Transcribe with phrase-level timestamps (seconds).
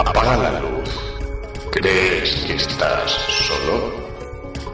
[0.00, 0.88] Apaga la luz.
[1.72, 3.10] ¿Crees que estás
[3.46, 3.92] solo?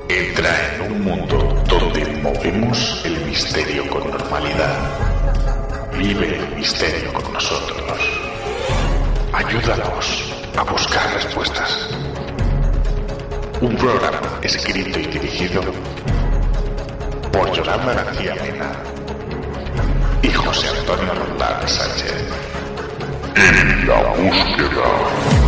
[0.09, 1.37] Entra en un mundo
[1.69, 4.79] donde movemos el misterio con normalidad.
[5.99, 7.99] Vive el misterio con nosotros.
[9.33, 11.91] Ayúdanos a buscar respuestas.
[13.61, 15.61] Un programa escrito y dirigido
[17.33, 18.71] por Yolanda García Mena
[20.23, 22.56] y José Antonio Roldán Sánchez.
[23.37, 25.46] En la búsqueda.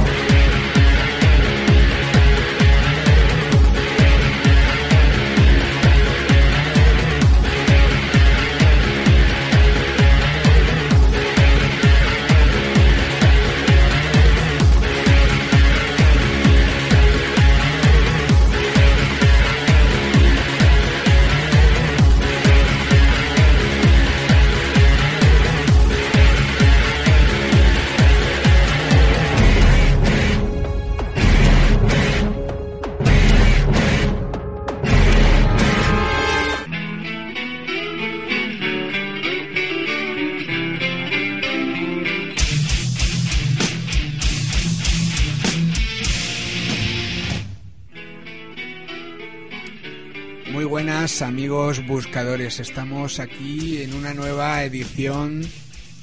[51.18, 55.42] Buenas amigos buscadores, estamos aquí en una nueva edición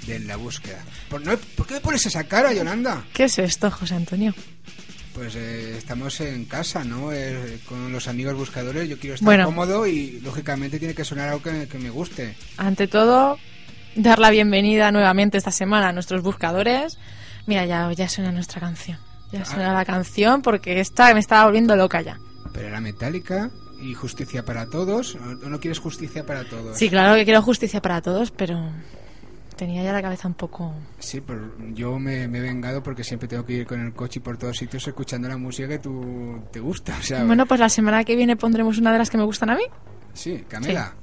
[0.07, 0.83] de La Búsqueda.
[1.09, 3.05] ¿Por, no- ¿por qué me pones esa cara, Yolanda?
[3.13, 4.33] ¿Qué es esto, José Antonio?
[5.13, 7.13] Pues eh, estamos en casa, ¿no?
[7.13, 9.45] Eh, con los amigos buscadores, yo quiero estar Bueno.
[9.45, 12.35] cómodo y lógicamente tiene que sonar algo que, que me guste.
[12.57, 13.37] Ante todo,
[13.95, 16.97] dar la bienvenida nuevamente esta semana a nuestros buscadores.
[17.45, 18.97] Mira, ya, ya suena nuestra canción.
[19.31, 22.19] Ya suena la canción porque esta me estaba volviendo loca ya.
[22.53, 23.49] Pero era metálica
[23.89, 25.15] y justicia para todos.
[25.15, 26.77] ¿O no quieres justicia para todos?
[26.77, 28.59] Sí, claro que quiero justicia para todos, pero
[29.55, 30.73] tenía ya la cabeza un poco...
[30.99, 34.19] Sí, pero yo me, me he vengado porque siempre tengo que ir con el coche
[34.19, 36.97] y por todos sitios escuchando la música que tú te gusta.
[36.99, 39.49] O sea, Bueno, pues la semana que viene pondremos una de las que me gustan
[39.51, 39.63] a mí.
[40.13, 40.93] sí, Camela.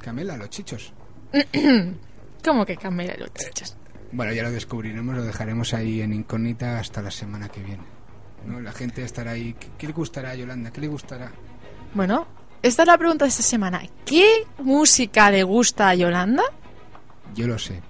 [0.00, 0.92] Camela, los chichos.
[2.44, 3.76] ¿Cómo que Camila y los chichos?
[4.10, 7.84] Bueno, ya lo descubriremos, lo dejaremos ahí en incógnita hasta la semana que viene.
[8.46, 8.60] ¿no?
[8.60, 9.54] La gente estará ahí.
[9.58, 10.72] ¿Qué, qué le gustará a Yolanda?
[10.72, 11.30] ¿Qué le gustará?
[11.94, 12.26] Bueno,
[12.62, 13.82] esta es la pregunta de esta semana.
[14.04, 16.42] ¿Qué música le gusta a Yolanda?
[17.34, 17.80] Yo lo sé,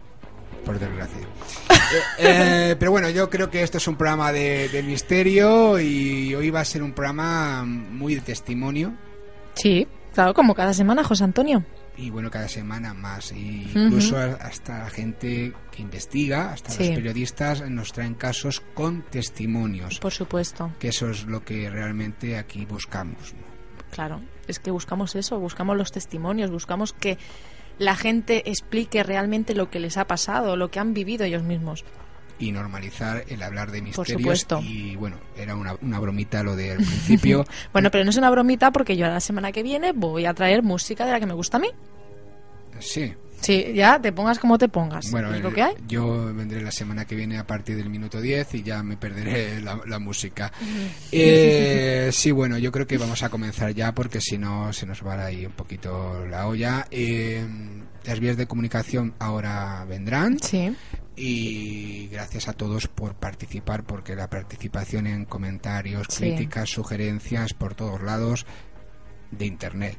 [0.65, 1.27] por desgracia.
[2.19, 6.35] Eh, eh, pero bueno, yo creo que esto es un programa de, de misterio y
[6.35, 8.95] hoy va a ser un programa muy de testimonio.
[9.53, 11.63] Sí, claro, como cada semana, José Antonio.
[11.99, 13.33] Y bueno, cada semana más.
[13.33, 16.87] Y incluso hasta la gente que investiga, hasta Sí.
[16.87, 19.99] los periodistas, nos traen casos con testimonios.
[19.99, 20.73] Por supuesto.
[20.79, 23.35] Que eso es lo que realmente aquí buscamos.
[23.35, 23.52] ¿no?
[23.93, 27.19] Claro, es que buscamos eso, buscamos los testimonios, buscamos que
[27.79, 31.85] la gente explique realmente lo que les ha pasado, lo que han vivido ellos mismos.
[32.39, 34.21] Y normalizar el hablar de Por misterios.
[34.23, 34.61] supuesto.
[34.63, 37.45] Y bueno, era una, una bromita lo del principio.
[37.73, 40.63] Bueno, pero no es una bromita porque yo la semana que viene voy a traer
[40.63, 41.69] música de la que me gusta a mí.
[42.81, 43.15] sí.
[43.43, 45.11] Sí, ya te pongas como te pongas.
[45.11, 45.75] Bueno, es lo que hay.
[45.87, 49.61] yo vendré la semana que viene a partir del minuto 10 y ya me perderé
[49.63, 50.51] la, la música.
[51.11, 55.05] Eh, sí, bueno, yo creo que vamos a comenzar ya porque si no se nos
[55.07, 56.87] va ahí un poquito la olla.
[56.91, 57.45] Eh,
[58.05, 60.75] las vías de comunicación ahora vendrán Sí,
[61.15, 66.23] y gracias a todos por participar porque la participación en comentarios, Sí.
[66.25, 68.47] críticas, sugerencias por todos lados
[69.31, 69.99] de internet.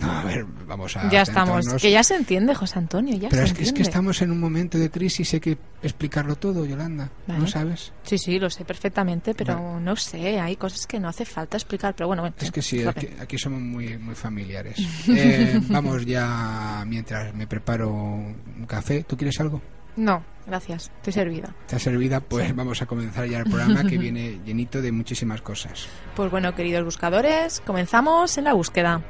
[0.00, 1.66] No, a ver, vamos a ya estamos.
[1.80, 3.90] Que ya se entiende, José Antonio, ya Pero se es que, es que entiende.
[3.90, 7.10] estamos en un momento de crisis, hay que explicarlo todo, Yolanda.
[7.26, 7.92] ¿No sabes?
[8.02, 9.84] Sí, sí, lo sé perfectamente, pero Vale.
[9.84, 12.84] no sé, hay cosas que no hace falta explicar, pero bueno, bueno Es que sí,
[12.84, 14.76] aquí, aquí somos muy, muy familiares.
[15.14, 19.04] Eh, vamos ya, mientras me preparo un café.
[19.04, 19.60] ¿Tú quieres algo?
[19.96, 21.54] No, gracias, estoy servida.
[21.62, 22.20] ¿Estás servida?
[22.20, 25.88] Pues vamos a comenzar ya el programa que viene llenito de muchísimas cosas.
[26.14, 29.02] Pues bueno, queridos buscadores, comenzamos en la búsqueda.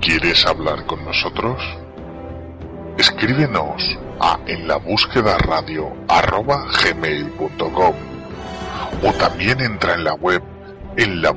[0.00, 1.60] ¿Quieres hablar con nosotros?
[2.98, 7.94] Escríbenos a en la búsqueda radio arroba gmail.com
[9.02, 10.42] o también entra en la web
[10.96, 11.34] en la.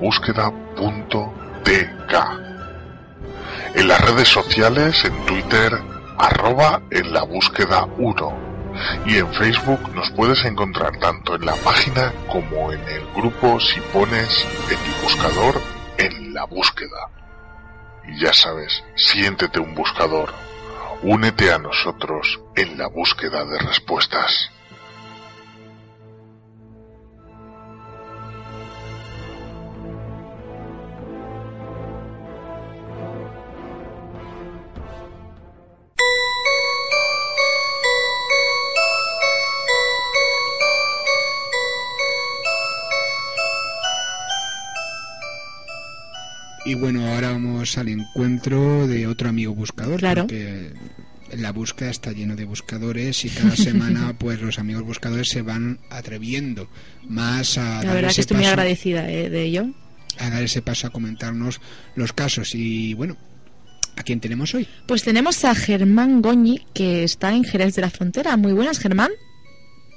[3.75, 5.77] En las redes sociales, en Twitter,
[6.17, 8.33] arroba en la búsqueda 1
[9.05, 13.79] y en Facebook nos puedes encontrar tanto en la página como en el grupo si
[13.91, 15.61] pones en tu buscador
[15.97, 17.09] en la búsqueda.
[18.07, 20.33] Y ya sabes, siéntete un buscador.
[21.01, 24.51] Únete a nosotros en la búsqueda de respuestas.
[46.69, 49.99] Y bueno, ahora vamos al encuentro de otro amigo buscador.
[49.99, 50.21] Claro.
[50.23, 50.71] Porque
[51.35, 55.79] la búsqueda está lleno de buscadores y cada semana pues los amigos buscadores se van
[55.89, 56.69] atreviendo
[57.07, 59.67] más a La dar verdad ese que estoy muy paso- agradecida eh, de ello.
[60.19, 61.59] a dar ese paso a comentarnos
[61.95, 63.17] los casos y bueno
[63.95, 64.67] ¿a quién tenemos hoy?
[64.87, 68.37] Pues tenemos a Germán Goñi, que está en Jerez de la Frontera.
[68.37, 69.09] Muy buenas, Germán.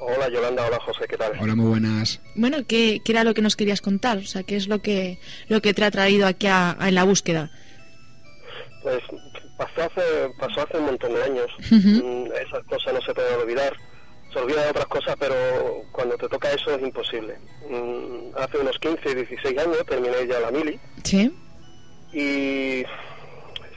[0.05, 1.33] Hola Yolanda, hola José, ¿qué tal?
[1.41, 4.19] Hola muy buenas Bueno, ¿qué, qué era lo que nos querías contar?
[4.19, 5.19] O sea, ¿qué es lo que,
[5.49, 7.51] lo que te ha traído aquí a, a en la búsqueda?
[8.83, 8.99] Pues
[9.57, 10.03] pasó hace,
[10.41, 11.47] pasó hace un montón de años.
[11.71, 12.05] Ujú.
[12.05, 13.77] Mm, Esas cosas no se pueden olvidar.
[14.33, 15.35] Se olvidan otras cosas, pero
[15.93, 17.39] cuando te toca eso es imposible.
[17.71, 21.31] Mm, Hace unos 15, 16 años terminé ya la mili Sí.
[22.13, 22.83] y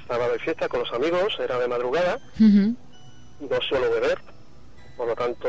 [0.01, 2.75] estaba de fiesta con los amigos, era de madrugada, Ujú.
[3.41, 4.17] no suelo beber,
[4.97, 5.47] por lo tanto,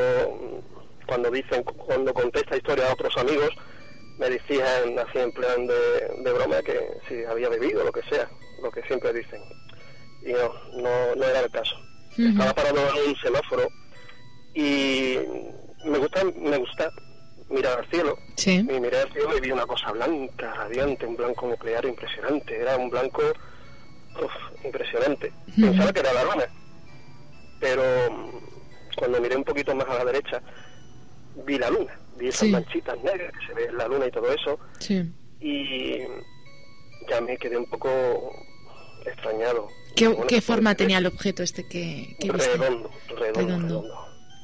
[1.07, 3.51] cuando dicen, cuando conté esta historia a otros amigos,
[4.19, 6.79] me decían así en plan de, de broma que
[7.09, 8.29] si había bebido, lo que sea,
[8.63, 9.41] lo que siempre dicen.
[10.23, 11.77] Y no, no, no era el caso.
[12.19, 13.69] Estaba parado en un semáforo
[14.55, 15.19] y
[15.85, 16.91] me gusta, me gusta
[17.51, 18.17] mirar al cielo.
[18.37, 18.55] Sí.
[18.55, 22.59] Y miré al cielo y vi una cosa blanca, radiante, un blanco nuclear impresionante.
[22.59, 23.23] Era un blanco
[24.21, 25.33] uf, impresionante.
[25.61, 26.47] Pensaba que era la luna.
[27.61, 27.83] Pero
[28.97, 30.43] cuando miré un poquito más a la derecha,
[31.47, 31.99] vi la luna.
[32.19, 32.49] Vi esas Sí.
[32.51, 34.59] manchitas negras que se ve en la luna y todo eso.
[34.81, 35.03] Sí.
[35.41, 35.99] Y
[37.09, 37.91] ya me quedé un poco
[39.05, 39.69] extrañado.
[39.95, 42.57] ¿Qué, Bueno, qué pues, forma tenía el objeto este que, que viste?
[42.57, 43.85] Redondo, redondo, Redondo.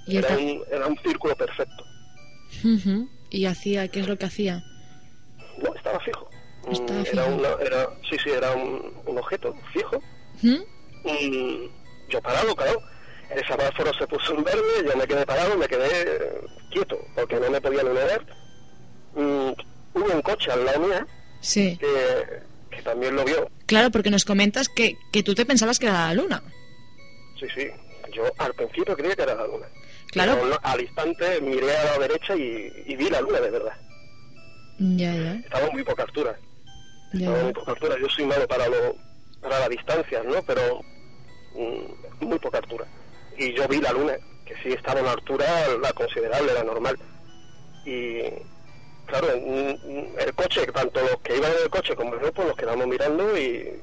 [0.06, 1.84] Y, Era un, era un círculo perfecto.
[3.30, 4.62] Y hacía, ¿qué es lo que hacía?
[5.62, 6.28] No, estaba fijo.
[6.66, 7.36] Mm, Estaba era fijo.
[7.36, 10.02] una, era, sí, sí, era un, un objeto fijo.
[10.42, 10.62] ¿Mm?
[11.08, 11.70] Y
[12.08, 12.80] yo parado, claro.
[13.34, 16.40] El semáforo se puso en verde, yo me quedé parado, me quedé eh,
[16.70, 18.26] quieto, porque no me podía ni mover.
[19.14, 19.52] Mm,
[19.94, 21.06] hubo un coche al lado mía
[21.40, 21.78] Sí.
[21.78, 22.42] que,
[22.76, 23.50] que también lo vio.
[23.66, 26.42] Claro, porque nos comentas que, que tú te pensabas que era la luna.
[27.40, 27.68] Sí, sí.
[28.12, 29.66] Yo al principio creía que era la luna.
[30.10, 30.38] Claro.
[30.42, 33.72] Pero al instante miré a la derecha y, y vi la luna de verdad.
[34.78, 35.32] Ya, ya.
[35.34, 36.38] Estaba muy poca altura.
[37.14, 37.96] ya, Estaba muy poca altura.
[38.00, 38.94] Yo soy malo para lo,
[39.40, 40.42] para las distancias, ¿no?
[40.42, 40.80] Pero
[41.54, 42.86] mm, muy poca altura.
[43.38, 44.14] Y yo vi la luna,
[44.44, 45.46] que sí estaba a una altura
[45.80, 46.98] la considerable, la normal.
[47.84, 48.20] Y
[49.06, 52.86] claro, el coche, tanto los que iban en el coche como yo, pues nos quedamos
[52.86, 53.80] mirando y,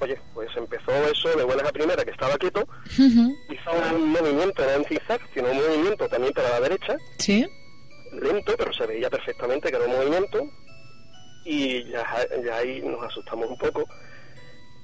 [0.00, 2.66] oye, pues empezó eso de buenas a primera, que estaba quieto,
[2.98, 3.36] Ujú.
[3.50, 7.46] hizo un movimiento, no en zigzag, sino un movimiento también para la derecha, Sí.
[8.12, 10.42] lento, pero se veía perfectamente que era un movimiento
[11.44, 12.06] y ya,
[12.44, 13.86] ya ahí nos asustamos un poco.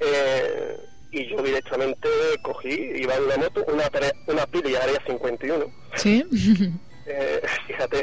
[0.01, 0.77] Eh,
[1.13, 2.09] y yo directamente
[2.43, 3.85] cogí, iba en una moto, una,
[4.27, 5.67] una Pili Área 51,
[5.97, 6.25] Sí.
[7.07, 8.03] eh, fíjate,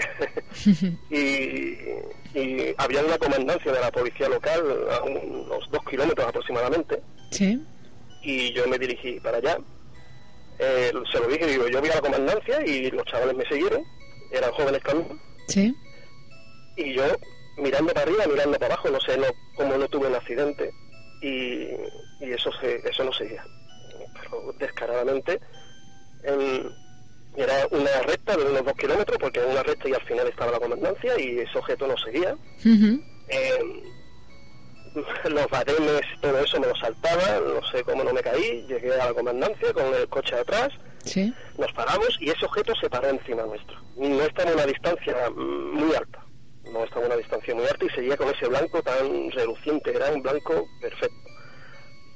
[1.10, 4.62] y, y había una comandancia de la policía local
[4.92, 7.02] a unos dos kilómetros aproximadamente,
[7.32, 7.62] sí.
[8.24, 9.58] y yo me dirigí para allá.
[10.60, 13.84] Eh, se lo dije, digo, yo vi a la comandancia y los chavales me siguieron,
[14.32, 15.74] eran jóvenes también, Sí.
[16.76, 17.04] y yo
[17.58, 20.70] mirando para arriba, mirando para abajo, no sé no, cómo no tuve un accidente
[21.22, 21.68] y,
[22.20, 23.44] y eso se, eso no seguía.
[24.22, 25.40] Pero descaradamente
[26.24, 26.70] en-
[27.36, 30.52] era una recta de unos dos kilómetros, porque era una recta y al final estaba
[30.54, 32.34] la comandancia y ese objeto no seguía.
[32.34, 33.00] Ujú.
[33.30, 33.84] Eh,
[35.30, 39.06] los badenes, todo eso me lo saltaba, no sé cómo no me caí, llegué a
[39.08, 40.70] la comandancia con el coche atrás,
[41.04, 41.32] Sí.
[41.58, 43.78] nos paramos y ese objeto se paró encima nuestro.
[43.96, 46.26] No está en una distancia muy alta,
[46.72, 50.10] no está en una distancia muy alta y seguía con ese blanco tan reluciente, era
[50.12, 51.16] un blanco perfecto.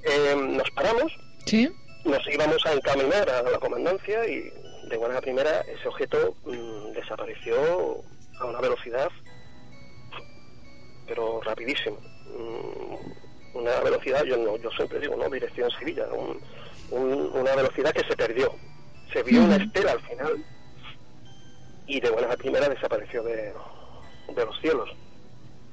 [0.04, 1.12] Eh, nos paramos,
[1.46, 1.70] Sí.
[2.06, 4.50] nos íbamos a encaminar a la comandancia y
[4.90, 8.02] de buena a primera ese objeto mm, desapareció
[8.40, 9.10] a una velocidad
[11.08, 11.98] pero rapidísimo.
[12.38, 16.40] Mm, una velocidad yo no yo siempre digo no dirección Sevilla un-
[16.92, 18.54] un- una velocidad que se perdió.
[19.12, 20.44] Se vio una estela al final
[21.86, 23.54] y de buena a primera desapareció de,
[24.36, 24.90] de los cielos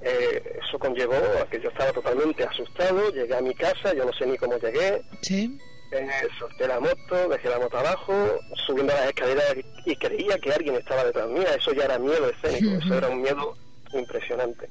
[0.01, 4.13] Eh, eso conllevó a que yo estaba totalmente asustado llegué a mi casa yo no
[4.13, 5.59] sé ni cómo llegué Sí.
[5.91, 8.15] eh, solté la moto, dejé la moto abajo,
[8.67, 11.53] subiendo las escaleras y creía que alguien estaba detrás mía.
[11.59, 13.57] Eso ya era miedo escénico, eso era un miedo
[13.93, 14.69] impresionante.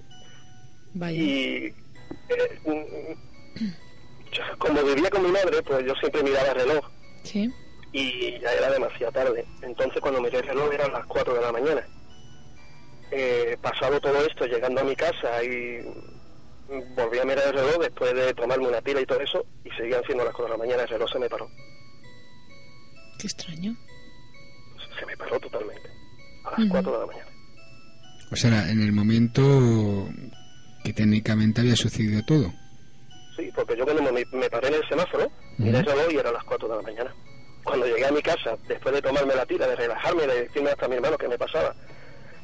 [0.94, 1.18] Vaya.
[1.22, 1.74] Y
[2.30, 3.16] eh,
[4.32, 6.86] yo, como vivía con mi madre, pues yo siempre miraba el reloj
[7.24, 7.52] Sí.
[7.92, 9.46] y ya era demasiado tarde.
[9.62, 11.86] Entonces cuando miré el reloj eran las 4 de la mañana.
[13.12, 15.80] Eh, pasado todo esto, llegando a mi casa y
[16.96, 20.04] volví a mirar el reloj después de tomarme una pila y todo eso y seguían
[20.06, 21.50] siendo las 4 de la mañana, el reloj se me paró.
[23.20, 23.76] Qué extraño.
[25.00, 25.90] se me paró totalmente
[26.44, 26.70] a las.
[26.70, 27.32] 4 de la mañana.
[28.32, 30.10] O sea, en el momento
[30.84, 32.54] que técnicamente había sucedido todo.
[33.56, 36.44] porque yo cuando me, me paré en el semáforo, miré el reloj y eran las
[36.44, 37.16] 4 de la mañana.
[37.64, 40.86] Cuando llegué a mi casa, después de tomarme la tira, de relajarme, de decirme hasta
[40.86, 41.74] a mi hermano qué me pasaba,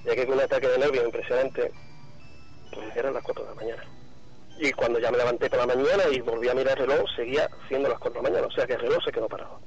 [0.05, 1.71] llegué con un ataque de nervios impresionante,
[2.73, 3.83] pues eran las 4 de la mañana.
[4.59, 7.49] Y cuando ya me levanté por la mañana y volví a mirar el reloj, seguía
[7.67, 9.59] siendo las 4 de la mañana, o sea que el reloj se quedó parado.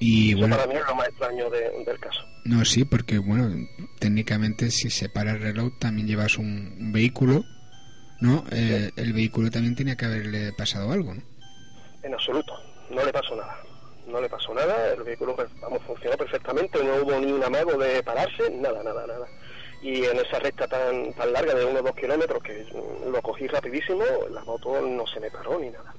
[0.00, 2.20] Y Eso bueno, para mí es lo más extraño de- del caso.
[2.44, 3.48] no, sí, porque bueno,
[3.98, 7.42] técnicamente si se para el reloj también llevas un, un vehículo,
[8.20, 8.44] ¿no?
[8.52, 11.22] Eh, el vehículo también tenía que haberle pasado algo, ¿no?
[12.02, 12.52] En absoluto,
[12.90, 13.56] no le pasó nada.
[14.08, 15.48] No le pasó nada, el vehículo pues,
[15.86, 19.26] funcionó perfectamente, no hubo ni un amago de pararse, nada, nada, nada.
[19.82, 23.46] Y en esa recta tan, tan larga de unos dos kilómetros que mm, lo cogí
[23.46, 25.94] rapidísimo, la moto no se me paró ni nada.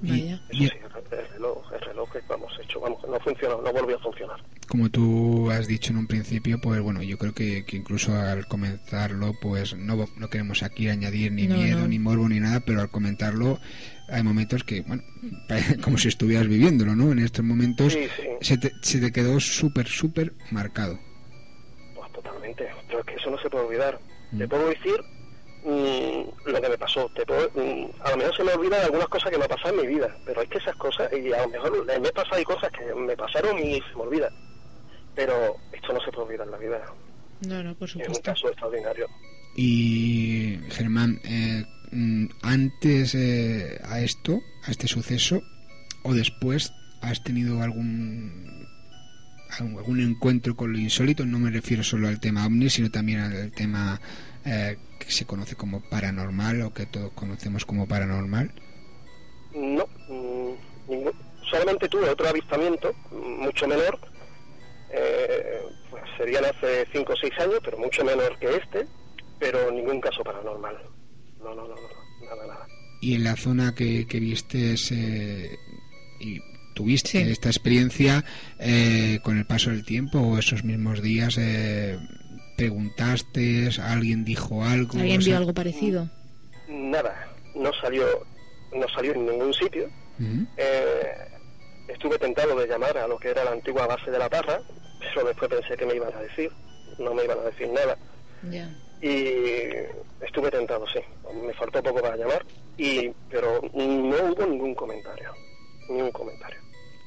[0.00, 0.34] Vaya.
[0.48, 0.72] Eso Y- sí,
[1.12, 4.40] el, el reloj, el reloj que vamos hecho, vamos, no funcionó, no volvió a funcionar.
[4.68, 8.46] Como tú has dicho en un principio, pues bueno, yo creo que, que incluso al
[8.46, 11.88] comentarlo, pues no, no queremos aquí añadir ni No, miedo, no.
[11.88, 13.58] ni morbo, ni nada, pero al comentarlo
[14.08, 15.02] hay momentos que, bueno,
[15.82, 17.10] como si estuvieras viviéndolo, ¿no?
[17.12, 18.28] En estos momentos Sí, sí.
[18.42, 20.98] se, te, se te quedó súper, súper marcado.
[21.94, 23.98] Pues totalmente, pero es que eso no se puede olvidar.
[24.32, 24.38] Mm.
[24.38, 24.94] Te puedo decir
[25.68, 29.08] mm, lo que me pasó, te puedo, mm, a lo mejor se me olvidan algunas
[29.08, 31.48] cosas que me pasaron en mi vida, pero es que esas cosas, y a lo
[31.48, 34.32] mejor el mes pasado hay cosas que me pasaron y se me olvidan,
[35.14, 36.82] pero esto no se puede olvidar en la vida,
[37.46, 38.22] No, no, por es un supuesto.
[38.22, 39.06] caso extraordinario.
[39.56, 45.40] Y Germán, eh, mm, antes eh, a esto, a este suceso,
[46.04, 46.72] o después,
[47.02, 48.66] ¿has tenido algún
[49.58, 51.24] algún algún encuentro con lo insólito?
[51.26, 54.00] No me refiero solo al tema ovni, sino también al tema
[54.48, 58.52] eh, que se conoce como paranormal o que todos conocemos como paranormal.
[59.54, 60.52] No, mm,
[60.90, 61.12] ningún-
[61.50, 63.98] solamente tuve otro avistamiento, mm, mucho menor,
[64.92, 68.86] eh, pues serían hace 5 o 6 años, pero mucho menor que este,
[69.38, 70.76] pero ningún caso paranormal.
[71.40, 72.66] No, no, no, no, nada, nada.
[73.00, 74.74] Y en la zona que, que viste
[76.20, 76.40] y
[76.74, 77.30] tuviste Sí.
[77.30, 78.24] esta experiencia
[78.58, 81.96] eh, con el paso del tiempo o esos mismos días, eh,
[82.58, 84.98] preguntaste, alguien dijo algo.
[84.98, 86.08] ¿Alguien sea- vio algo parecido?
[86.68, 88.04] Nada, no salió,
[88.74, 89.88] no salió en ningún sitio.
[90.56, 91.14] Eh,
[91.88, 94.60] estuve tentado de llamar a lo que era la antigua base de la Parra,
[95.14, 96.50] pero después pensé que me iban a decir,
[96.98, 97.96] no me iban a decir nada.
[98.50, 98.68] Ya.
[99.00, 100.98] Y estuve tentado, sí,
[101.46, 102.44] me faltó poco para llamar,
[102.76, 105.32] y pero no hubo ningún comentario,
[105.88, 106.57] ningún comentario.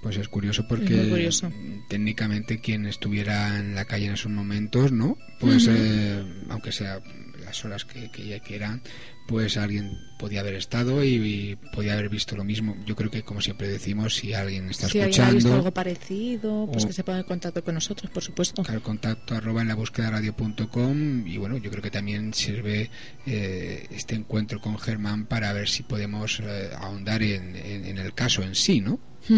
[0.02, 1.52] Pues es curioso porque curioso.
[1.88, 5.18] técnicamente quien estuviera en la calle en esos momentos, ¿no?
[5.40, 7.00] Pues eh, aunque sea
[7.44, 8.82] las horas que, que ya quieran,
[9.28, 12.76] pues alguien podía haber estado y, y podía haber visto lo mismo.
[12.86, 15.72] Yo creo que como siempre decimos, si alguien está Si alguien ha escuchando, visto algo
[15.72, 18.64] parecido, pues o- que se ponga en contacto con nosotros, por supuesto.
[18.68, 22.90] al contacto arroba en la búsqueda radio.com y bueno, yo creo que también sirve
[23.26, 28.14] eh, este encuentro con Germán para ver si podemos eh, ahondar en, en- en el
[28.14, 29.00] caso en sí, ¿no?
[29.28, 29.34] Sí,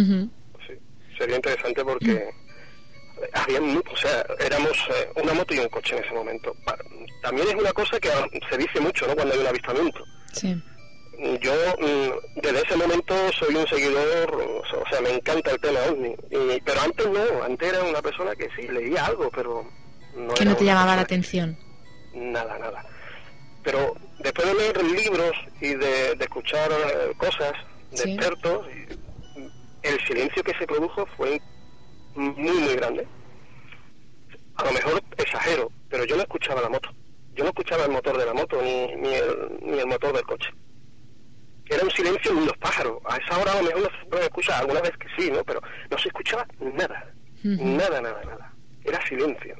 [1.17, 2.29] sería interesante porque
[3.33, 6.55] había mu- o sea, éramos eh, una moto y un coche en ese momento.
[7.21, 8.09] También es una cosa que
[8.49, 9.15] se dice mucho, ¿no?
[9.15, 10.03] Cuando hay un avistamiento.
[10.33, 10.61] Sí.
[11.41, 16.15] Yo mm, desde ese momento soy un seguidor, o sea, me encanta el tema ovni.
[16.31, 19.63] Y- pero antes no, antes era una persona que sí leía algo, pero
[20.17, 21.57] no Que no te llamaba la atención.
[22.13, 22.83] Nada, nada.
[23.63, 27.53] Pero después de leer libros y de, de escuchar eh, cosas
[27.91, 28.11] de Sí.
[28.13, 28.65] expertos,
[29.83, 31.41] el silencio que se produjo fue
[32.15, 33.07] muy, muy grande.
[34.55, 36.89] A lo mejor exagero, pero yo no escuchaba la moto.
[37.35, 40.23] Yo no escuchaba el motor de la moto ni, ni, el, ni el motor del
[40.23, 40.49] coche.
[41.65, 42.97] Era un silencio ni los pájaros.
[43.05, 45.43] A esa hora a lo mejor no se puede escuchar, alguna vez que sí, ¿no?
[45.43, 45.59] Pero
[45.89, 47.11] no se escuchaba nada.
[47.43, 48.53] Nada, nada, nada.
[48.83, 49.55] Era silencio.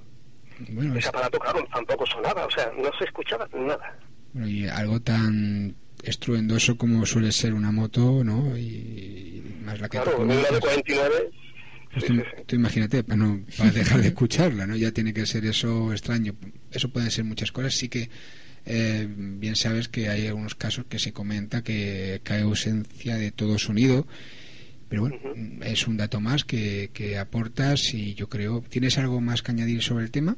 [0.69, 3.97] Bueno, es- Ese aparato, claro, tampoco sonaba, o sea, no se escuchaba nada.
[4.33, 8.57] Bueno, y algo tan estruendoso como suele ser una moto, ¿no?
[8.57, 10.59] Y más la que tú Claro, de comentas.
[10.59, 11.15] 49,
[11.93, 12.05] Pues
[12.45, 14.75] tú, imagínate, para, no, para dejar de escucharla, ¿no?
[14.75, 16.35] Ya tiene que ser eso extraño.
[16.71, 17.73] Eso pueden ser muchas cosas.
[17.73, 18.09] Sí que
[18.65, 23.57] eh, bien sabes que hay algunos casos que se comenta que, hay ausencia de todo
[23.57, 24.05] sonido.
[24.89, 25.17] Pero bueno,
[25.63, 28.61] es un dato más que, que aportas y yo creo...
[28.69, 30.37] ¿Tienes algo más que añadir sobre el tema?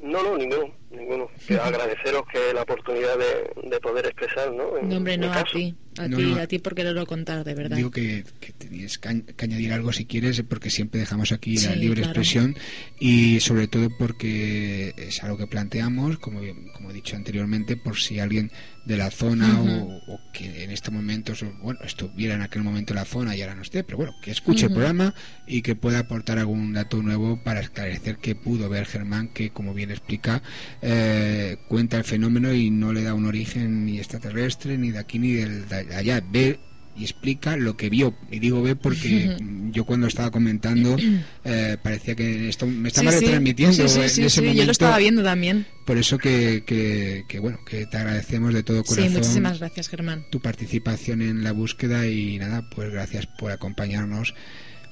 [0.00, 1.28] No, no, ninguno, ninguno.
[1.46, 4.76] Que agradeceros que la oportunidad de, de poder expresar, ¿no?
[4.78, 5.74] En No, hombre, no a ti.
[5.98, 6.36] A No, ti, no.
[6.40, 7.76] a ti por quererlo contar, de verdad.
[7.76, 11.72] Digo que, que tenías que, que añadir algo si quieres, porque siempre dejamos aquí la
[11.74, 12.10] Sí, libre claro.
[12.12, 12.56] expresión
[12.98, 16.40] y sobre todo porque es algo que planteamos, como,
[16.74, 18.50] como he dicho anteriormente, por si alguien
[18.86, 19.60] de la zona
[20.08, 23.54] o, que en estos momentos, bueno, estuviera en aquel momento en la zona y ahora
[23.54, 25.14] no esté, pero bueno, que escuche el programa
[25.46, 29.72] y que pueda aportar algún dato nuevo para esclarecer qué pudo ver Germán, que como
[29.74, 30.42] bien explica,
[30.82, 35.18] eh, cuenta el fenómeno y no le da un origen ni extraterrestre, ni de aquí
[35.18, 36.22] ni del, de allá.
[36.30, 36.58] Ve
[36.96, 38.14] y explica lo que vio.
[38.30, 39.36] Y digo ve porque
[39.70, 40.96] yo cuando estaba comentando
[41.44, 44.58] eh, parecía que esto me estaba retransmitiendo en ese momento.
[44.58, 45.66] Yo lo estaba viendo también.
[45.86, 49.08] Por eso que, que, bueno, que te agradecemos de todo corazón.
[49.08, 50.26] Sí, muchísimas gracias, Germán.
[50.30, 54.34] Tu participación en la búsqueda y nada, pues gracias por acompañarnos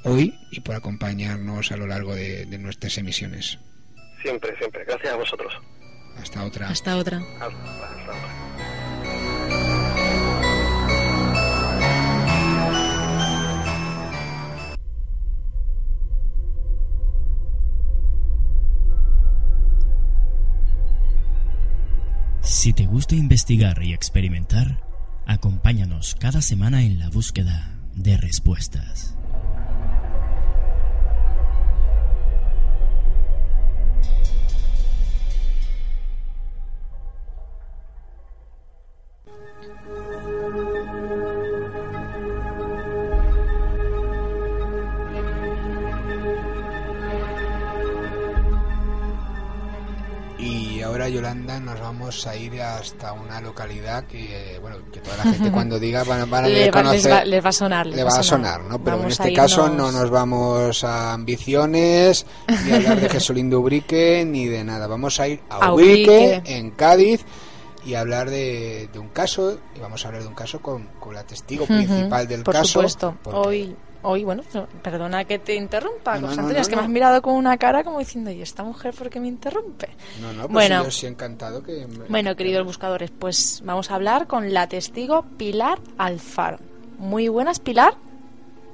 [0.04, 3.59] hoy y por acompañarnos a lo largo de, nuestras emisiones.
[4.23, 4.85] Siempre, siempre.
[4.85, 5.52] Gracias a vosotros.
[6.19, 6.69] Hasta otra.
[6.69, 7.19] Hasta otra.
[7.19, 8.50] hasta otra.
[22.43, 24.85] Si te gusta investigar y experimentar,
[25.25, 29.17] acompáñanos cada semana en la búsqueda de respuestas.
[51.11, 55.79] Yolanda, nos vamos a ir hasta una localidad que, bueno, que toda la gente cuando
[55.79, 57.87] diga van, a le conocer, les, va, a sonar.
[57.87, 58.83] Le va a sonar, ¿no?
[58.83, 62.26] Pero en este caso no nos vamos a ambiciones,
[62.64, 64.87] ni a hablar de Jesulín de Ubrique, ni de nada.
[64.87, 67.25] Vamos a ir a, Ubrique, en Cádiz,
[67.85, 71.25] y hablar de, un caso, y vamos a hablar de un caso con, con la
[71.25, 72.73] testigo principal del Por caso.
[72.73, 73.17] Supuesto.
[73.25, 74.42] Hoy Hoy, bueno,
[74.83, 76.42] perdona que te interrumpa, no, que
[76.76, 79.91] me has mirado con una cara como diciendo, ¿y esta mujer por qué me interrumpe?
[80.23, 81.86] No, no, pues bueno, yo sí encantado que...
[82.08, 86.58] Bueno, queridos buscadores, pues vamos a hablar con la testigo Pilar Alfaro.
[86.99, 87.95] Muy buenas, Pilar.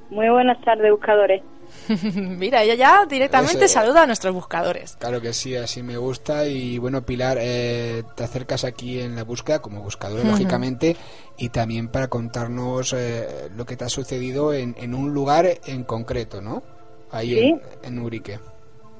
[0.09, 1.41] Muy buenas tardes, buscadores.
[2.15, 4.97] Mira, ella ya directamente saluda a nuestros buscadores.
[4.99, 6.47] Claro que sí, así me gusta.
[6.47, 10.95] Y bueno, Pilar, eh, te acercas aquí en la búsqueda como buscador, lógicamente,
[11.37, 15.83] y también para contarnos eh, lo que te ha sucedido en, en, un lugar en
[15.83, 16.63] concreto, ¿no?
[17.11, 18.39] Ahí en, en, Urique.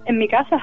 [0.05, 0.57] En mi casa.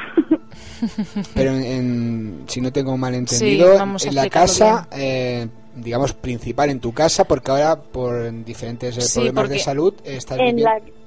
[1.35, 6.95] Pero en, si no tengo mal entendido, en la casa, eh, digamos, principal en tu
[6.95, 11.04] casa, porque ahora por diferentes problemas de salud estás en viviendo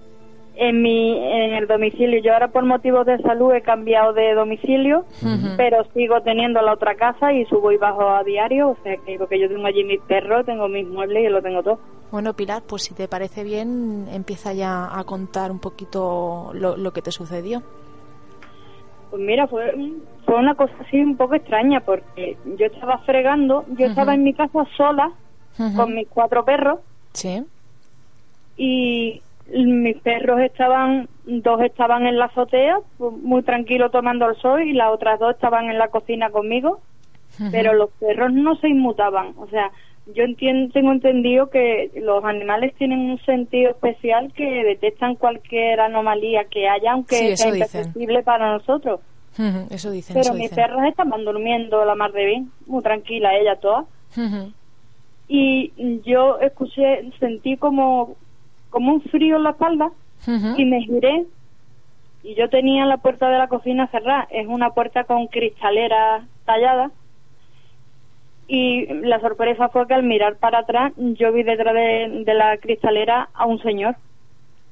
[0.60, 2.22] en mi en el domicilio.
[2.22, 5.06] Yo ahora por motivos de salud he cambiado de domicilio,
[5.56, 9.18] pero sigo teniendo la otra casa y subo y bajo a diario, o sea que
[9.18, 11.80] porque yo tengo allí mis perros, tengo mis muebles y lo tengo todo.
[12.12, 17.02] Bueno, Pilar, pues si te parece bien, empieza ya a contar un poquito lo, que
[17.02, 17.62] te sucedió.
[19.10, 19.74] Pues mira, fue,
[20.26, 24.34] fue una cosa así un poco extraña porque yo estaba fregando, yo estaba en mi
[24.34, 25.12] casa sola
[25.76, 26.80] con mis cuatro perros.
[27.14, 27.44] Sí.
[28.58, 29.22] Y
[29.54, 34.92] mis perros estaban, dos estaban en la azotea, muy tranquilos tomando el sol, y las
[34.92, 36.82] otras dos estaban en la cocina conmigo,
[37.52, 39.34] pero los perros no se inmutaban.
[39.38, 39.72] O sea,
[40.14, 46.46] yo entiendo, tengo entendido que los animales tienen un sentido especial que detectan cualquier anomalía
[46.46, 49.02] que haya, aunque sea imperceptible para nosotros.
[49.70, 50.16] Eso dicen.
[50.20, 53.86] Pero mis perros estaban durmiendo la mar de bien, muy tranquila ella toda.
[55.28, 55.74] Y
[56.06, 58.16] yo escuché, sentí como
[58.70, 59.92] como un frío en la espalda
[60.58, 61.26] y me giré
[62.24, 64.28] y yo tenía la puerta de la cocina cerrada.
[64.32, 66.92] Es una puerta con cristalera tallada
[68.48, 73.30] y la sorpresa fue que al mirar para atrás yo vi detrás de, la cristalera
[73.34, 73.96] a un señor.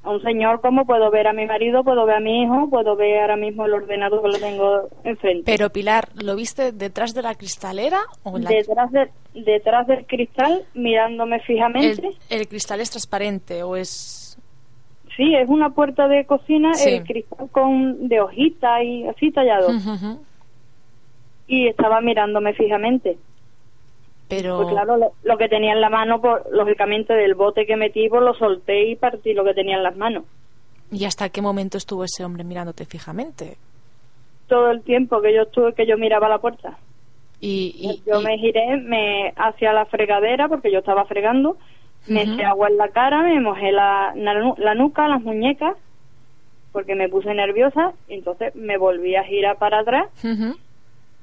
[0.06, 2.94] A un señor como puedo ver a mi marido, puedo ver a mi hijo, puedo
[2.94, 5.42] ver ahora mismo el ordenador que lo tengo enfrente.
[5.44, 8.90] Pero Pilar, ¿lo viste detrás de la cristalera o detrás,
[9.34, 12.10] detrás del cristal mirándome fijamente?
[12.30, 14.38] ¿El, cristal es transparente o es...?
[15.16, 19.70] Sí, es una puerta de cocina, el cristal con de hojita y así tallado.
[21.48, 23.18] Y estaba mirándome fijamente.
[24.28, 24.56] Pero...
[24.56, 28.22] Pues claro, lo, que tenía en la mano, por, lógicamente del bote que metí, pues
[28.22, 30.24] lo solté y partí lo que tenía en las manos.
[30.90, 33.56] ¿Y hasta qué momento estuvo ese hombre mirándote fijamente?
[34.48, 36.78] Todo el tiempo que yo estuve, que yo miraba la puerta.
[37.40, 41.58] Y, yo me giré me hacia la fregadera porque yo estaba fregando,
[42.06, 45.76] me eché agua en la cara, me mojé la, la, nuca, las muñecas,
[46.72, 50.08] porque me puse nerviosa, y entonces me volví a girar para atrás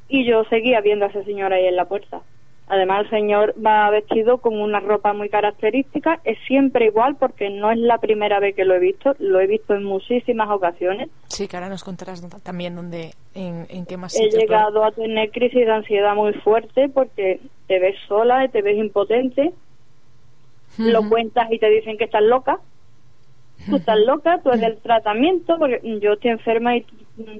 [0.07, 2.21] y yo seguía viendo a ese señor ahí en la puerta
[2.67, 6.21] Además, el señor va vestido con una ropa muy característica.
[6.23, 9.15] Es siempre igual porque no es la primera vez que lo he visto.
[9.19, 11.09] Lo he visto en muchísimas ocasiones.
[11.27, 15.31] Sí, que ahora nos contarás también dónde, en, en qué más He llegado a tener
[15.31, 19.53] crisis de ansiedad muy fuerte porque te ves sola y te ves impotente.
[20.77, 22.59] Lo cuentas y te dicen que estás loca.
[23.69, 26.85] Tú estás loca, tú eres del tratamiento, porque yo estoy enferma y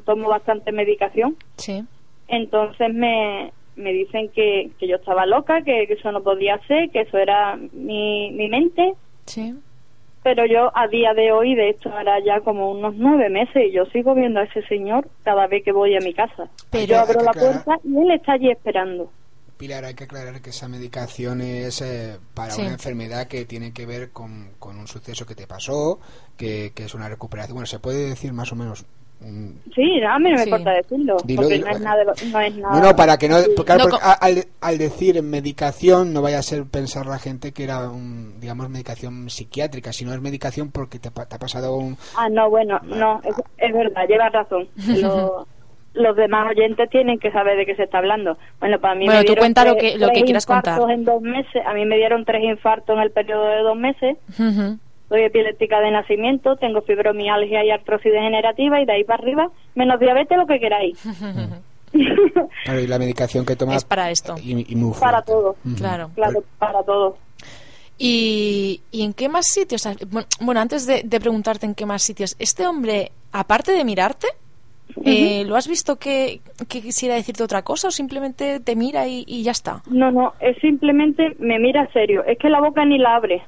[0.05, 1.35] tomo bastante medicación.
[1.57, 1.83] Sí.
[2.27, 7.01] Entonces me, me dicen que, que yo estaba loca, que, eso no podía ser, que
[7.01, 8.93] eso era mi, mi mente.
[9.25, 9.55] Sí.
[10.23, 13.71] Pero yo a día de hoy, de esto hará ya como unos nueve meses, y
[13.73, 16.49] yo sigo viendo a ese señor cada vez que voy a mi casa.
[16.69, 19.11] Pero yo abro la puerta y él está allí esperando.
[19.57, 23.85] Pilar, hay que aclarar que esa medicación es eh, para una enfermedad que tiene que
[23.85, 25.99] ver con, con, un suceso que te pasó,
[26.37, 27.55] que, que es una recuperación.
[27.55, 28.85] Bueno, se puede decir más o menos
[29.73, 31.17] Sí, a mí no me importa decirlo.
[31.35, 32.81] porque no, es nada, no es nada.
[32.81, 33.37] No, para que no.
[33.37, 38.69] al, al, decir medicación, no vaya a ser pensar la gente que era, un, digamos,
[38.69, 41.97] medicación psiquiátrica, sino es medicación porque te, ha pasado un.
[42.17, 43.21] Ah, no, bueno, no,
[43.57, 44.67] es, verdad, llevas razón.
[45.93, 48.37] los demás oyentes tienen que saber de qué se está hablando.
[48.59, 50.79] Bueno, para mí bueno, me tú cuenta lo que, lo que quieras contar.
[50.89, 51.63] en dos meses.
[51.65, 54.17] A mí me dieron tres infartos en el periodo de dos meses
[55.13, 59.99] soy epiléptica de nacimiento, tengo fibromialgia y artrosis degenerativa y de ahí para arriba, menos
[59.99, 60.99] diabetes, lo que queráis.
[61.93, 64.33] y la medicación que tomas es para esto.
[64.41, 65.55] Y, para todo.
[65.77, 66.09] Claro.
[66.15, 67.17] Claro, para todo.
[67.99, 69.87] ¿Y, ¿Y, en qué más sitios?
[70.41, 74.25] Bueno, antes de, preguntarte en qué más sitios, ¿este hombre, aparte de mirarte,
[75.05, 79.43] eh, ¿lo has visto que, quisiera decirte otra cosa o simplemente te mira y, y,
[79.43, 79.83] ya está?
[79.85, 82.23] No, no, es simplemente me mira serio.
[82.25, 83.43] Es que la boca ni la abre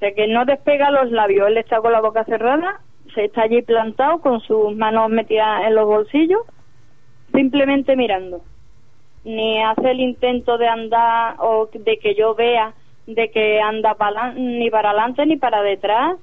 [0.00, 1.48] de que no despega los labios.
[1.48, 2.80] Él está con la boca cerrada,
[3.14, 6.42] se está allí plantado con sus manos metidas en los bolsillos,
[7.32, 8.42] simplemente mirando.
[9.24, 12.74] Ni hace el intento de andar o de que yo vea
[13.06, 16.16] de que anda para, ni para adelante ni para detrás,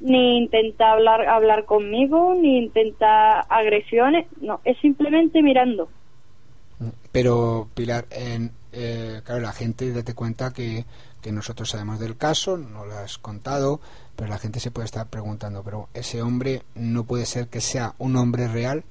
[0.00, 5.88] ni intenta hablar hablar conmigo, ni intenta agresiones, no, es simplemente mirando.
[7.12, 10.84] Pero Pilar, en, eh, claro, la gente date cuenta que
[11.22, 13.80] que nosotros sabemos del caso, no lo has contado,
[14.16, 17.94] pero la gente se puede estar preguntando, pero ese hombre no puede ser que sea
[17.98, 18.82] un hombre real.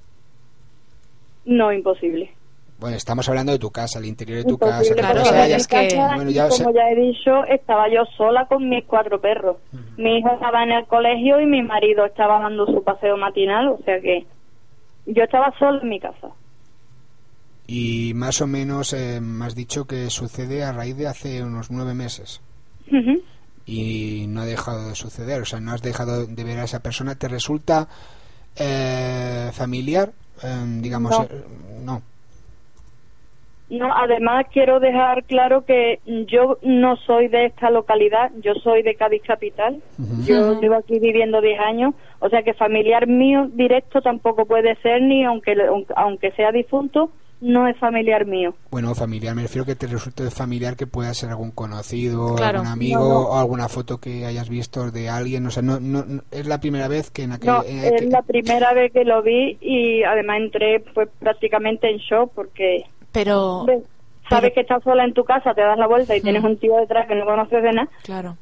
[1.46, 2.32] No, imposible.
[2.80, 4.96] Bueno, estamos hablando de tu casa, el interior de tu casa.
[4.96, 9.58] Claro, como ya he dicho, estaba yo sola con mis cuatro perros.
[9.98, 13.78] Mi hijo estaba en el colegio y mi marido estaba dando su paseo matinal, o
[13.86, 14.26] sea que
[15.06, 16.30] yo estaba sola en mi casa.
[17.74, 21.72] Y más o menos eh, me has dicho que sucede a raíz de hace unos
[21.72, 22.42] nueve meses.
[23.66, 26.82] Y no ha dejado de suceder, o sea, no has dejado de ver a esa
[26.82, 27.16] persona.
[27.16, 27.88] ¿Te resulta
[28.60, 30.12] eh, familiar?
[30.44, 31.18] Em, digamos,
[31.82, 32.02] no.
[33.70, 33.94] Eh, no.
[33.96, 39.22] además quiero dejar claro que yo no soy de esta localidad, yo soy de Cádiz
[39.26, 39.82] Capital.
[40.26, 45.02] Yo llevo aquí viviendo 10 años, o sea que familiar mío directo tampoco puede ser,
[45.02, 45.56] ni aunque,
[45.96, 48.54] aunque sea difunto, no es familiar mío.
[48.70, 53.30] Bueno, familiar, me refiero que te resulte familiar que pueda ser algún conocido, algún amigo
[53.30, 55.46] o alguna foto que hayas visto de alguien.
[55.48, 57.50] O sea, no, no, es la primera vez que en aquel.
[57.50, 62.32] No, es la primera vez que lo vi y además entré pues prácticamente en shock
[62.34, 62.86] porque.
[63.12, 63.66] Pero.
[64.30, 66.78] Sabes que estás sola en tu casa, te das la vuelta y tienes un tío
[66.78, 67.90] detrás que no conoces de nada.
[68.04, 68.38] Claro.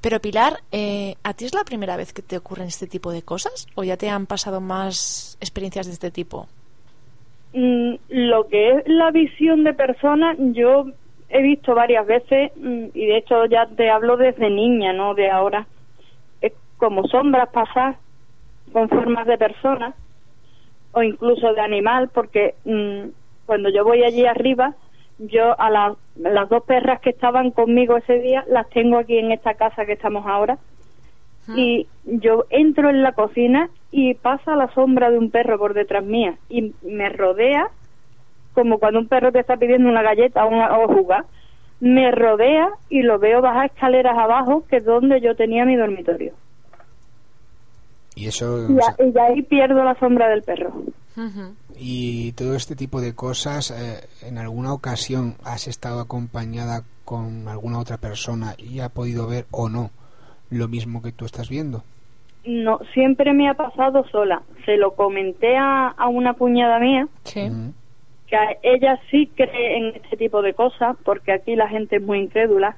[0.00, 3.22] Pero Pilar, eh, ¿a ti es la primera vez que te ocurren este tipo de
[3.22, 3.66] cosas?
[3.74, 6.46] ¿O ya te han pasado más experiencias de este tipo?
[7.54, 10.86] Mm, lo que es la visión de personas, yo
[11.28, 15.30] he visto varias veces, mm, y de hecho ya te hablo desde niña, no de
[15.30, 15.68] ahora,
[16.40, 17.96] es como sombras pasar
[18.72, 19.94] con formas de personas
[20.90, 23.10] o incluso de animal, porque mm,
[23.46, 24.74] cuando yo voy allí arriba,
[25.18, 25.70] yo a
[26.16, 29.92] las dos perras que estaban conmigo ese día las tengo aquí en esta casa que
[29.92, 30.58] estamos ahora
[31.54, 36.04] y yo entro en la cocina y pasa la sombra de un perro por detrás
[36.04, 37.68] mía y me rodea
[38.52, 41.26] como cuando un perro te está pidiendo una galleta o, jugar.
[41.78, 46.32] Me rodea y lo veo bajar escaleras abajo que es donde yo tenía mi dormitorio.
[48.16, 50.72] Y eso y, ahí pierdo la sombra del perro.
[51.76, 57.78] Y todo este tipo de cosas eh, en alguna ocasión has estado acompañada con alguna
[57.78, 59.90] otra persona y ha podido ver o no
[60.50, 61.84] lo mismo que tú estás viendo?
[62.46, 64.42] No, siempre me ha pasado sola.
[64.64, 67.08] Se lo comenté a, a una cuñada mía,
[68.26, 72.18] que ella sí cree en este tipo de cosas, porque aquí la gente es muy
[72.18, 72.76] incrédula.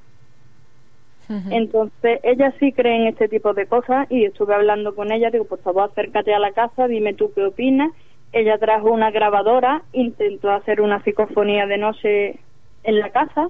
[1.50, 5.44] Entonces, ella sí cree en este tipo de cosas y estuve hablando con ella, digo,
[5.44, 7.90] por favor, acércate a la casa, dime tú qué opinas.
[8.32, 12.38] Ella trajo una grabadora, intentó hacer una psicofonía de noche
[12.84, 13.48] en la casa,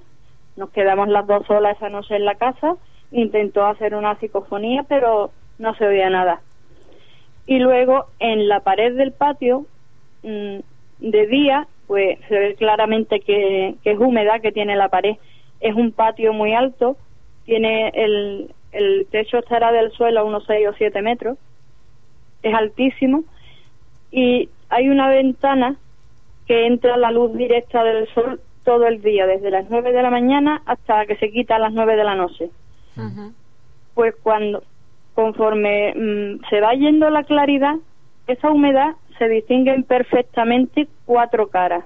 [0.57, 2.77] nos quedamos las dos solas esa noche en la casa,
[3.11, 6.41] intentó hacer una psicofonía, pero no se oía nada.
[7.47, 9.67] Y luego en la pared del patio,
[10.23, 10.59] mm,
[10.99, 15.17] de día, pues se ve claramente que, que es húmeda que tiene la pared.
[15.61, 16.97] Es un patio muy alto,
[17.45, 21.39] tiene el, el techo estará del suelo a unos 6 o 7 metros,
[22.43, 23.25] es altísimo
[24.11, 25.77] y hay una ventana
[26.47, 30.11] que entra la luz directa del sol todo el día, desde las 9 de la
[30.11, 32.51] mañana hasta que se quita a las 9 de la noche.
[33.95, 34.63] Pues cuando,
[35.17, 37.75] conforme mm, se va yendo la claridad,
[38.29, 41.85] esa humedad se distinguen perfectamente cuatro caras.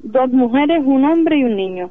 [0.00, 1.90] Dos mujeres, un hombre y un niño.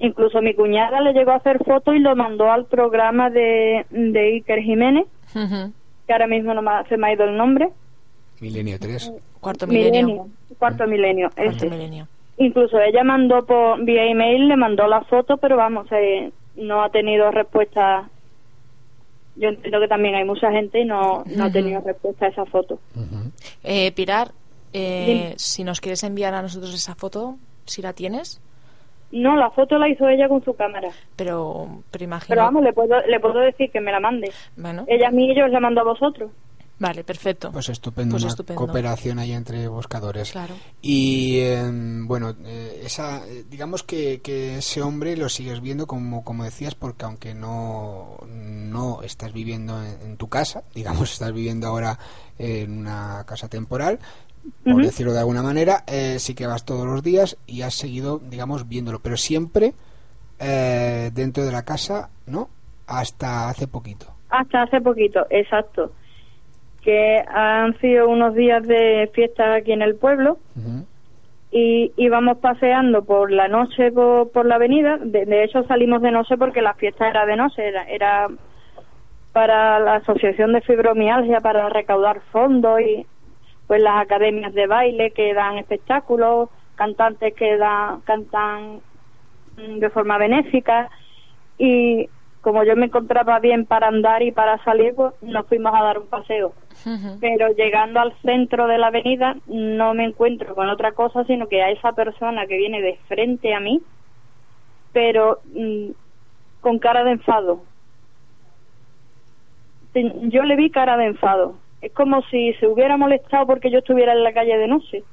[0.00, 4.20] Incluso mi cuñada le llegó a hacer fotos y lo mandó al programa de, de
[4.34, 7.70] Iker Jiménez, que ahora mismo no me, se me ha ido el nombre.
[8.40, 9.12] Milenio 3.
[9.40, 10.26] Cuarto milenio.
[10.58, 11.70] Cuarto milenio, Cuarto ese.
[11.70, 12.06] milenio.
[12.36, 16.90] Incluso ella mandó por vía email, le mandó la foto, pero vamos, eh, no ha
[16.90, 18.10] tenido respuesta.
[19.36, 22.44] Yo entiendo que también hay mucha gente y no, no ha tenido respuesta a esa
[22.46, 22.78] foto.
[23.64, 24.30] Eh, Pilar,
[24.72, 28.40] eh, si nos quieres enviar a nosotros esa foto, si la tienes,
[29.10, 30.88] No, la foto la hizo ella con su cámara.
[31.16, 32.28] pero, pero imagino.
[32.28, 34.30] Pero vamos, le puedo, le puedo decir que me la mande.
[34.56, 36.30] Bueno, Ella a mí y yo os la mando a vosotros.
[36.84, 37.50] Vale, perfecto.
[37.50, 38.58] Pues estupendo, Pues una estupendo.
[38.64, 40.32] cooperación ahí entre buscadores.
[40.32, 40.54] Claro.
[40.82, 41.62] Y eh,
[42.02, 46.74] bueno, eh, esa, eh, digamos que, que ese hombre lo sigues viendo como, como decías,
[46.74, 51.98] porque aunque no, no estás viviendo en, en tu casa, digamos, estás viviendo ahora
[52.38, 53.98] en una casa temporal,
[54.62, 58.18] por decirlo de alguna manera, eh, sí que vas todos los días y has seguido,
[58.18, 59.72] digamos, viéndolo, pero siempre
[60.38, 62.50] eh, dentro de la casa, ¿no?
[62.86, 64.06] Hasta hace poquito.
[64.28, 65.92] Hasta hace poquito, exacto.
[66.84, 70.38] Que han sido unos días de fiesta aquí en el pueblo
[71.50, 74.98] y íbamos paseando por la noche por, por la avenida.
[74.98, 78.28] De, de hecho, salimos de noche porque la fiesta era de noche, era, era
[79.32, 83.06] para la Asociación de Fibromialgia para recaudar fondos y
[83.66, 88.80] pues las academias de baile que dan espectáculos, cantantes que dan, cantan
[89.56, 90.90] de forma benéfica
[91.58, 92.08] y
[92.44, 95.98] como yo me encontraba bien para andar y para salir, pues nos fuimos a dar
[95.98, 96.52] un paseo.
[97.18, 101.62] Pero llegando al centro de la avenida no me encuentro con otra cosa sino que
[101.62, 103.80] a esa persona que viene de frente a mí
[104.92, 105.90] pero mm,
[106.60, 107.62] con cara de enfado.
[109.94, 111.54] Yo le vi cara de enfado.
[111.80, 115.04] Es como si se hubiera molestado porque yo estuviera en la calle de noche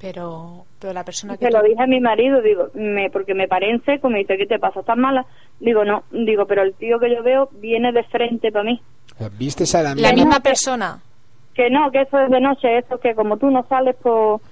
[0.00, 3.34] Pero, pero la persona que se lo tú- dije a mi marido digo me porque
[3.34, 4.80] me paré en seco me dice ¿qué te pasa?
[4.80, 5.24] ¿estás mala?
[5.58, 8.80] digo no digo pero el tío que yo veo viene de frente para mí
[9.38, 11.00] ¿Vistes a la, la misma- persona.
[11.54, 14.42] que no, que eso es de noche, eso que como tú no sales por,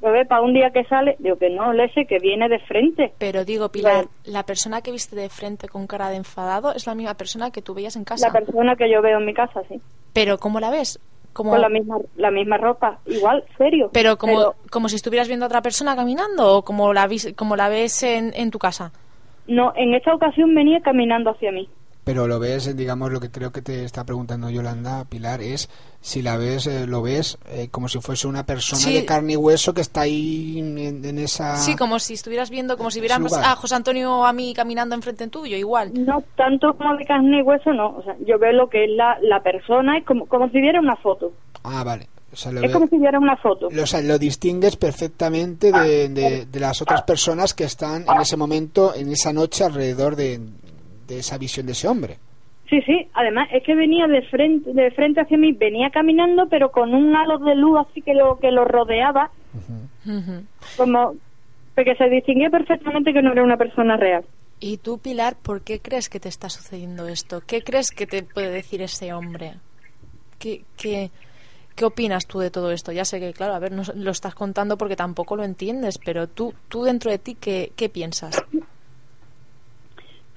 [0.00, 3.12] lo ves para un día que sale, digo que no, Lese, que viene de frente.
[3.18, 6.94] Pero digo, Pilar, la persona que viste de frente con cara de enfadado es la
[6.94, 8.28] misma persona que tú veías en casa.
[8.28, 9.80] La persona que yo veo en mi casa, sí.
[10.12, 11.00] Pero ¿cómo la ves?
[11.38, 13.90] Como, Con la misma, la misma ropa, igual, serio.
[13.92, 17.68] pero como, como si estuvieras viendo a otra persona caminando o como la, como la
[17.68, 18.90] ves en, en tu casa.
[19.46, 21.68] no, en esta ocasión venía caminando hacia mí.
[22.08, 25.68] Pero lo ves, digamos, lo que creo que te está preguntando Yolanda Pilar es
[26.00, 28.94] si la ves, eh, lo ves eh, como si fuese una persona Sí.
[28.94, 31.56] de carne y hueso que está ahí en, en esa...
[31.56, 34.94] Sí, como si estuvieras viendo, como si vieras a José Antonio o a mí caminando
[34.94, 35.92] enfrente en tuyo, igual.
[36.02, 37.96] No tanto como de carne y hueso, no.
[37.98, 40.80] O sea, yo veo lo que es la, la persona, es como, como si viera
[40.80, 41.32] una foto.
[41.62, 42.08] Ah, vale.
[42.32, 43.68] O sea, lo, Es como si viera una foto.
[43.70, 48.20] lo- o sea, lo distingues perfectamente de, de- de las otras personas que están en
[48.22, 50.40] ese momento, en esa noche, alrededor de,
[51.08, 52.18] de esa visión de ese hombre.
[52.68, 56.70] Sí, sí, además es que venía de frente, de frente hacia mí, venía caminando, pero
[56.70, 59.30] con un halo de luz así que lo, que lo rodeaba,
[60.76, 61.14] como
[61.74, 64.24] porque se distinguía perfectamente que no era una persona real.
[64.60, 67.40] Y tú, Pilar, ¿por qué crees que te está sucediendo esto?
[67.46, 69.54] ¿Qué crees que te puede decir ese hombre?
[70.38, 71.10] ¿Qué, qué,
[71.76, 72.90] qué opinas tú de todo esto?
[72.92, 76.26] Ya sé que, claro, a ver, no lo estás contando porque tampoco lo entiendes, pero
[76.26, 78.44] tú, tú dentro de ti, ¿qué, qué piensas?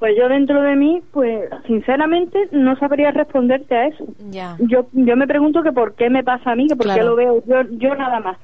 [0.02, 4.04] Pues yo dentro de mí, pues sinceramente no sabría responderte a eso.
[4.32, 6.94] Ya, Yo yo me pregunto que por qué me pasa a mí, que por qué
[6.94, 7.10] Claro.
[7.10, 8.38] lo veo yo, yo nada más.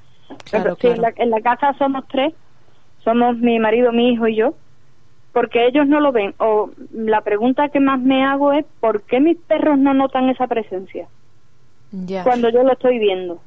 [0.43, 1.24] Claro, Si En, la, claro.
[1.24, 2.32] en la casa somos tres,
[3.04, 4.54] somos mi marido, mi hijo y yo,
[5.34, 6.36] porque ellos no lo ven.
[6.38, 10.46] O la pregunta que más me hago es ¿por qué mis perros no notan esa
[10.46, 11.08] presencia
[11.91, 12.24] ya.
[12.24, 13.41] cuando yo lo estoy viendo?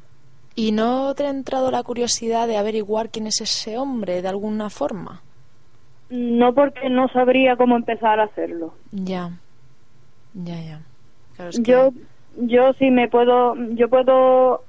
[0.56, 4.68] ¿Y no te ha entrado la curiosidad de averiguar quién es ese hombre de alguna
[4.68, 5.22] forma?
[6.10, 8.74] No porque no sabría cómo empezar a hacerlo.
[8.92, 9.30] Ya,
[10.34, 10.80] ya, ya.
[11.36, 11.90] Claro, es que- Yo
[12.36, 14.64] yo sí me puedo yo puedo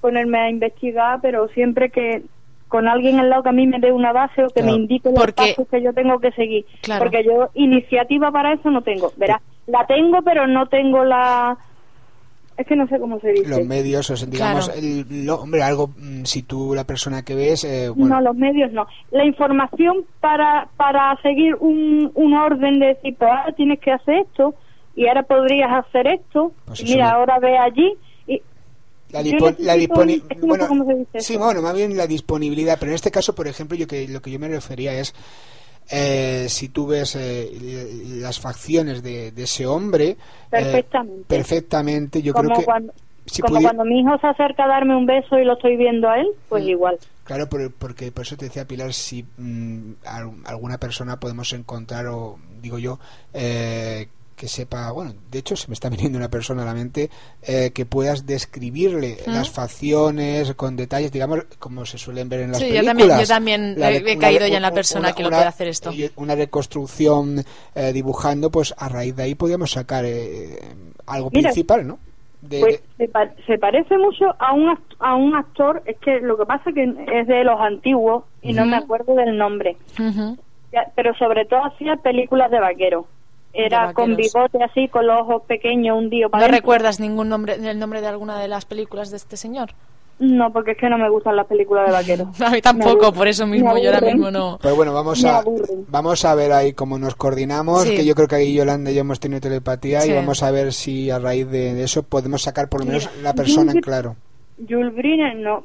[0.00, 2.22] ponerme a investigar, pero siempre que
[2.68, 5.08] con alguien al lado que a mí me dé una base o que me indique
[5.10, 5.22] los
[5.56, 6.66] pasos que yo tengo que seguir.
[6.98, 9.12] Porque yo iniciativa para eso no tengo.
[9.16, 11.56] Verás, la tengo, pero no tengo la
[12.56, 13.48] es que no sé cómo se dice.
[13.48, 17.64] Los medios, o sea, digamos, el, hombre, algo, mm, si tú, la persona que ves...
[17.64, 18.86] Eh, no, los medios no.
[19.10, 24.20] La información para, para seguir un, un orden de decir, pues ahora tienes que hacer
[24.20, 24.54] esto,
[24.94, 27.92] y ahora podrías hacer esto, pues mira, ahora ve allí,
[28.26, 28.40] y
[29.10, 30.24] la, disponibilidad
[31.18, 34.20] sí bueno más bien la disponibilidad pero en este caso por ejemplo yo que lo
[34.20, 35.14] que yo me refería es
[35.90, 37.50] eh, si tú ves eh,
[38.20, 40.16] las facciones de, ese hombre eh,
[40.50, 42.92] perfectamente perfectamente yo creo que cuando,
[43.42, 46.18] como cuando mi hijo se acerca a darme un beso y lo estoy viendo a
[46.18, 46.68] él pues mm.
[46.68, 49.92] igual claro porque por eso te decía Pilar si mm,
[50.44, 52.98] alguna persona podemos encontrar o digo yo
[53.32, 57.10] eh, que sepa, bueno, de hecho se me está viniendo una persona a la mente,
[57.42, 59.30] eh, que puedas describirle ¿Mm?
[59.30, 62.84] las facciones con detalles, digamos, como se suelen ver en las películas.
[62.84, 65.90] Yo también, yo también he, caído ya en la persona que lo puede hacer esto.
[66.16, 67.42] Una reconstrucción
[67.74, 70.58] eh, dibujando, pues a raíz de ahí podríamos sacar eh,
[71.06, 71.98] algo principal, ¿no?
[72.48, 72.82] pues
[73.46, 77.26] Se, parece mucho a un, a un actor, es que lo que pasa que es
[77.26, 79.76] de los antiguos y no me acuerdo del nombre,
[80.94, 83.06] pero sobre todo hacía películas de vaqueros
[83.56, 87.78] era con bigote así, con los ojos pequeños, un día ¿No recuerdas ningún nombre, el
[87.78, 89.70] nombre de alguna de las películas de este señor?
[90.18, 92.40] No, porque es que no me gustan las películas de vaqueros.
[92.40, 94.58] a mí tampoco, por eso mismo, yo ahora mismo no.
[94.62, 95.42] Pero bueno, vamos a,
[95.88, 99.00] vamos a ver ahí cómo nos coordinamos, que yo creo que ahí Yolanda y yo
[99.00, 102.80] hemos tenido telepatía y vamos a ver si a raíz de eso podemos sacar por
[102.80, 104.16] lo menos la persona en claro.
[104.68, 105.62] Jules Briner, no,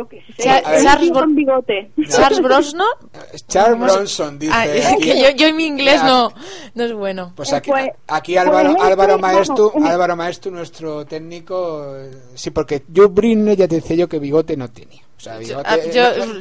[0.00, 0.42] yo que sé.
[0.82, 1.90] Charles, bigote.
[2.08, 2.80] Charles Bronson.
[3.48, 4.52] Charles Bronson, dice.
[4.54, 4.66] Ah,
[5.00, 6.32] que yo, yo, en mi inglés no,
[6.74, 7.32] no es bueno.
[7.36, 11.94] Pues aquí, pues, aquí Álvaro, pues Álvaro Maestro, Álvaro Maestro, nuestro técnico.
[12.34, 15.02] Sí, porque yo Brin ya te decía yo que bigote no tenía.
[15.16, 15.76] O sea, bigote, ah,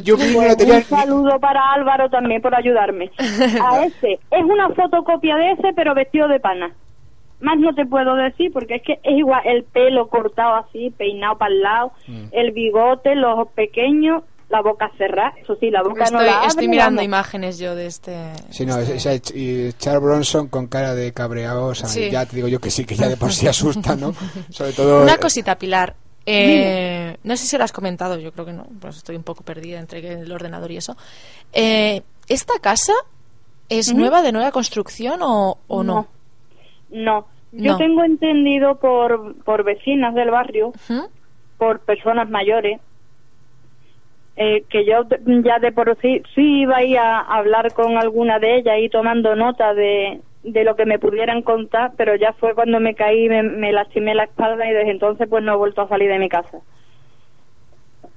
[0.01, 3.11] yo, no tenía un saludo para Álvaro también por ayudarme.
[3.17, 4.13] A ese.
[4.31, 6.73] Es una fotocopia de ese, pero vestido de pana.
[7.41, 11.37] Más no te puedo decir porque es que es igual el pelo cortado así, peinado
[11.37, 12.25] para el lado, mm.
[12.31, 15.33] el bigote, los ojos pequeños, la boca cerrada.
[15.41, 18.33] Eso sí, la boca no la abre, Estoy mirando imágenes yo de este.
[18.49, 22.59] Sí, no, y Charles Bronson con cara de cabreado, o sea, ya te digo yo
[22.59, 24.13] que sí, que ya de por sí asusta, ¿no?
[24.49, 25.03] Sobre todo.
[25.03, 25.95] Una cosita, Pilar.
[26.25, 29.43] Eh, no sé si lo has comentado, yo creo que no, pues estoy un poco
[29.43, 30.95] perdida entre el ordenador y eso.
[31.53, 32.93] Eh, ¿Esta casa
[33.67, 35.93] es nueva, de nueva construcción o, o no?
[35.93, 36.07] No,
[37.51, 40.71] yo tengo entendido por, por vecinas del barrio,
[41.57, 42.79] por personas mayores,
[44.35, 45.05] eh, que yo
[45.43, 48.87] ya de por sí, sí iba a ir a hablar con alguna de ellas y
[48.89, 53.27] tomando nota de, de lo que me pudieran contar, pero ya fue cuando me caí,
[53.27, 56.19] me, me lastimé la espalda y desde entonces pues no he vuelto a salir de
[56.19, 56.59] mi casa.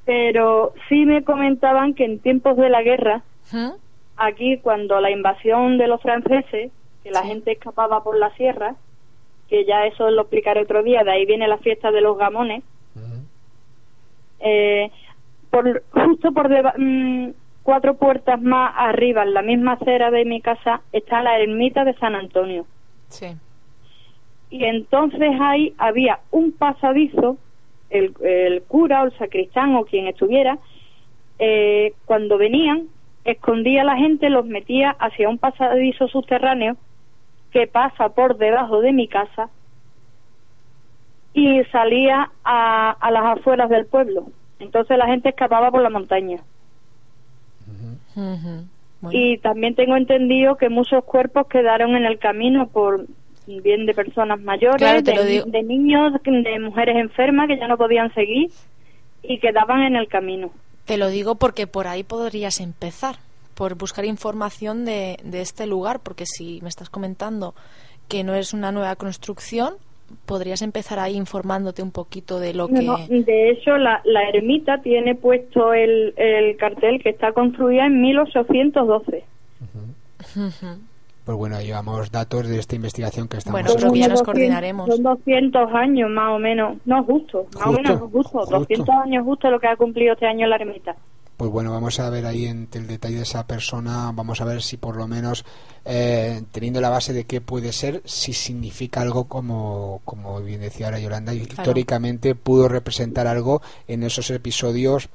[0.05, 3.23] Pero sí me comentaban que en tiempos de la guerra,
[4.17, 6.71] aquí cuando la invasión de los franceses,
[7.03, 8.77] que la gente escapaba por la sierra,
[9.49, 12.63] que ya eso lo explicaré otro día, de ahí viene la fiesta de los gamones.
[14.41, 14.91] eh,
[15.51, 17.31] por, justo por mm,
[17.63, 21.95] cuatro puertas más arriba, en la misma acera de mi casa, está la ermita de
[21.95, 22.67] San Antonio.
[23.09, 23.27] Sí.
[24.51, 27.37] Y entonces ahí había un pasadizo,
[27.91, 30.59] el, el cura o el sacristán o quien estuviera,
[31.39, 32.89] eh, cuando venían,
[33.25, 36.77] escondía a la gente, los metía hacia un pasadizo subterráneo
[37.53, 39.51] que pasa por debajo de mi casa
[41.35, 44.27] y salía a, a las afueras del pueblo.
[44.59, 46.41] Entonces la gente escapaba por la montaña.
[49.11, 53.07] Y también tengo entendido que muchos cuerpos quedaron en el camino por
[53.47, 58.51] bien de personas mayores, de, de, niños, de mujeres enfermas que ya no podían seguir
[59.23, 60.51] y quedaban en el camino.
[60.85, 63.17] Te lo digo porque por ahí podrías empezar
[63.63, 67.55] por buscar información de, de este lugar, porque si me estás comentando
[68.09, 69.75] que no es una nueva construcción,
[70.27, 72.81] podrías empezar ahí informándote un poquito de lo que...
[73.09, 79.25] de hecho, la, la ermita tiene puesto el, el cartel que está construida en 1812.
[81.25, 84.89] Pues bueno, llevamos datos de esta investigación que estamos Bueno, pero ya nos coordinaremos.
[84.89, 89.49] Son 200 años más o menos, no justo, más o menos justo, 200 años justo
[89.53, 90.97] lo que ha cumplido este año la ermita
[91.43, 94.63] pues bueno, vamos a ver ahí en el detalle de esa persona, vamos a ver
[94.63, 95.45] si por lo menos
[95.85, 100.87] eh, teniendo la base de qué puede ser, si significa algo como, como bien decía
[100.87, 105.09] ahora Yolanda, históricamente pudo representar algo en esos episodios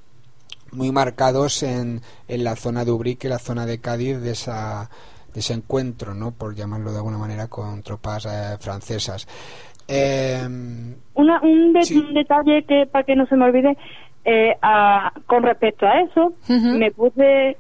[0.74, 4.90] muy marcados en, en la zona de Ubrique, la zona de Cádiz, de esa
[5.34, 6.32] de ese encuentro, ¿no?
[6.32, 9.26] por llamarlo de alguna manera, con tropas eh, francesas.
[9.88, 11.74] Em, un,
[12.14, 13.78] detalle que para que no se me olvide
[14.30, 14.58] Eh,
[15.26, 17.56] con respecto a eso, me puse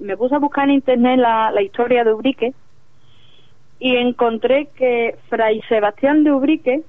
[0.00, 2.52] me puse a buscar en internet la, la historia de Ubrique
[3.78, 6.82] y encontré que Fray Sebastián de Ubrique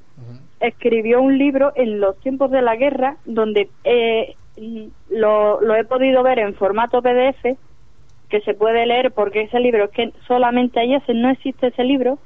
[0.60, 4.36] escribió un libro en los tiempos de la guerra donde eh,
[5.10, 7.58] lo, lo, he podido ver en formato PDF
[8.30, 11.84] que se puede leer porque ese libro es que solamente ahí ese no existe ese
[11.84, 12.18] libro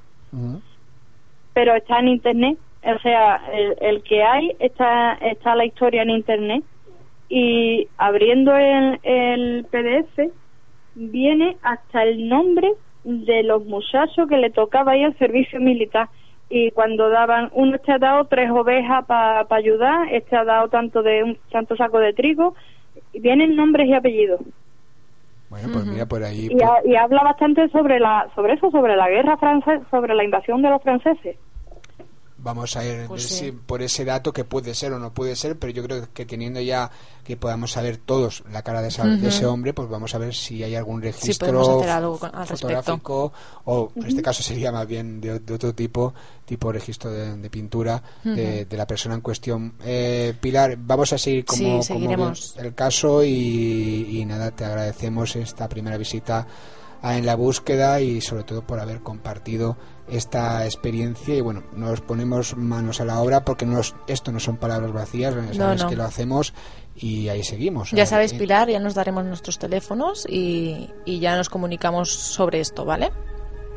[1.54, 3.42] pero está en internet o sea,
[3.82, 6.64] el, que hay está, está la historia en internet
[7.28, 10.32] y abriendo el, el PDF
[10.96, 12.72] viene hasta el nombre
[13.04, 16.10] de los muchachos que le tocaba ir al servicio militar.
[16.50, 21.04] Y cuando daban uno este ha dado tres ovejas para ayudar este ha dado tanto
[21.04, 22.56] de un tanto saco de trigo
[23.14, 24.42] y vienen nombres y apellidos.
[25.50, 29.10] Bueno pues mira por ahí y, y, habla bastante sobre la sobre eso sobre la
[29.10, 31.38] guerra francesa sobre la invasión de los franceses
[32.42, 35.72] vamos a ir pues por ese dato que puede ser o no puede ser, pero
[35.72, 36.92] yo creo que teniendo ya
[37.24, 40.76] que podamos saber todos la cara de, ese hombre, pues vamos a ver si hay
[40.76, 41.82] algún registro
[42.48, 43.32] fotográfico
[43.66, 46.14] o en este caso sería más bien de, otro tipo,
[46.46, 49.74] tipo registro de, pintura de, la persona en cuestión.
[49.84, 51.82] Eh, Pilar, vamos a seguir como,
[52.58, 56.48] el caso y, y nada, te agradecemos esta primera visita
[57.04, 59.78] en la búsqueda y sobre todo por haber compartido
[60.12, 64.58] esta experiencia y bueno, nos ponemos manos a la obra porque nos, esto no son
[64.58, 66.54] palabras vacías, sabes que lo hacemos
[66.96, 67.92] y ahí seguimos.
[67.92, 72.86] Ya sabes, Pilar, ya nos daremos nuestros teléfonos y, y ya nos comunicamos sobre esto,
[72.86, 73.12] ¿vale?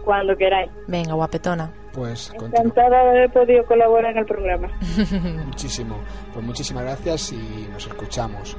[0.05, 0.71] Cuando queráis.
[0.89, 1.73] Venga, guapetona.
[1.93, 4.69] Pues encantada de haber podido colaborar en el programa.
[5.47, 5.99] Muchísimo.
[6.33, 8.57] Pues muchísimas gracias y nos escuchamos.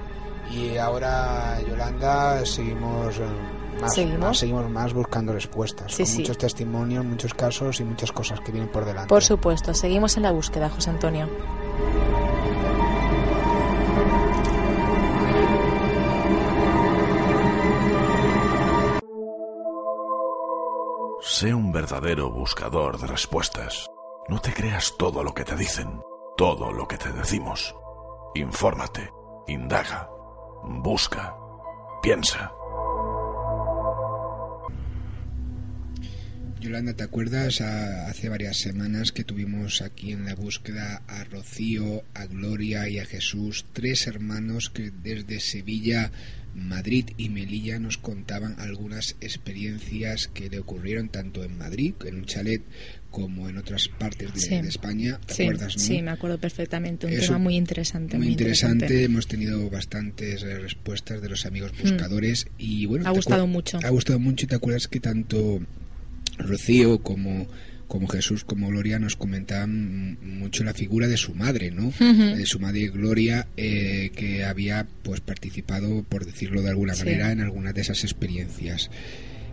[0.51, 3.19] Y ahora, Yolanda, seguimos
[3.87, 4.39] ¿Seguimos?
[4.39, 5.95] seguimos más buscando respuestas.
[5.95, 9.09] con muchos testimonios, muchos casos y muchas cosas que vienen por delante.
[9.09, 11.29] Por supuesto, seguimos en la búsqueda, José Antonio.
[21.21, 23.89] Sé un verdadero buscador de respuestas.
[24.27, 26.01] No te creas todo lo que te dicen,
[26.37, 27.75] todo lo que te decimos.
[28.35, 29.11] Infórmate,
[29.47, 30.09] indaga,
[30.63, 31.35] busca,
[32.01, 32.53] piensa.
[36.63, 42.25] Yolanda, ¿te acuerdas hace varias semanas que tuvimos aquí en la búsqueda a Rocío, a
[42.25, 46.09] Gloria y a Jesús, tres hermanos que desde Sevilla,
[46.55, 52.25] Madrid y Melilla nos contaban algunas experiencias que le ocurrieron tanto en Madrid, en un
[52.25, 52.61] chalet,
[53.11, 55.19] como en otras partes de, España.
[55.25, 55.73] ¿Te sí, acuerdas?
[55.75, 57.07] Sí, me acuerdo perfectamente.
[57.07, 58.17] Un tema muy interesante.
[58.17, 59.03] Muy, interesante.
[59.03, 61.81] Hemos tenido bastantes eh, respuestas de los amigos mm.
[61.81, 63.05] buscadores y bueno.
[63.05, 63.79] Ha gustado mucho.
[63.83, 64.47] Ha gustado mucho.
[64.47, 65.59] ¿Te acuerdas que tanto
[66.43, 67.47] Rocío como
[67.93, 71.93] como Jesús como Gloria nos comentaban mucho la figura de su madre, ¿no?
[71.99, 77.41] De su madre Gloria, eh, que había pues participado, por decirlo de alguna manera, en
[77.41, 78.89] algunas de esas experiencias.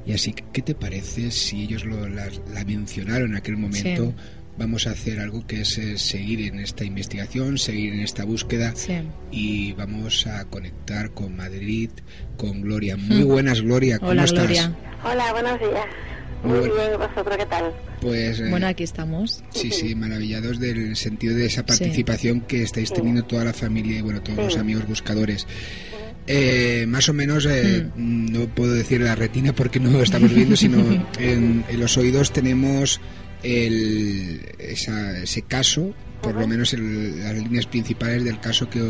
[0.06, 2.30] Y así, ¿qué te parece si ellos lo, la,
[2.64, 4.14] mencionaron en aquel momento?
[4.56, 8.72] Vamos a hacer algo que es eh, seguir en esta investigación, seguir en esta búsqueda
[9.30, 11.90] y vamos a conectar con Madrid,
[12.38, 12.96] con Gloria.
[12.96, 13.98] Muy buenas, Gloria.
[13.98, 14.44] ¿Cómo Hola, estás?
[14.44, 14.76] Gloria.
[15.04, 15.86] Hola, buenos días.
[16.42, 17.72] Muy, bien, ¿vosotros qué tal?
[18.00, 19.42] Pues, eh, bueno, aquí estamos.
[19.50, 24.02] Sí, sí, maravillados del sentido de esa participación que estáis teniendo toda la familia y
[24.02, 25.46] bueno, todos los amigos buscadores.
[26.26, 28.32] Eh, más o menos, eh, mm.
[28.32, 30.78] no puedo decir la retina porque no lo estamos viendo, sino
[31.18, 33.00] en, los oídos tenemos
[33.42, 38.80] el, ese caso, por lo menos en las líneas principales del caso que,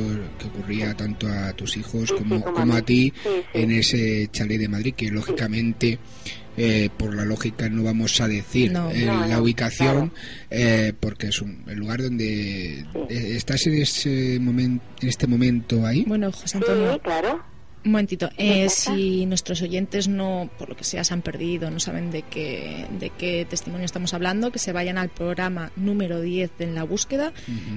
[0.44, 3.12] ocurría tanto a tus hijos como, como a ti
[3.54, 5.98] en ese chalet de Madrid, que lógicamente
[6.56, 10.12] eh, por la lógica no vamos a decir eh, la ubicación
[10.50, 16.04] eh, porque es un, el lugar donde estás en ese momento en este momento ahí
[16.06, 17.42] bueno José Antonio claro.
[17.84, 18.28] un momentito,
[18.68, 22.86] si nuestros oyentes no, por lo que sea, se han perdido, no saben de qué,
[22.98, 27.32] de qué testimonio estamos hablando, que se vayan al programa número 10 en la búsqueda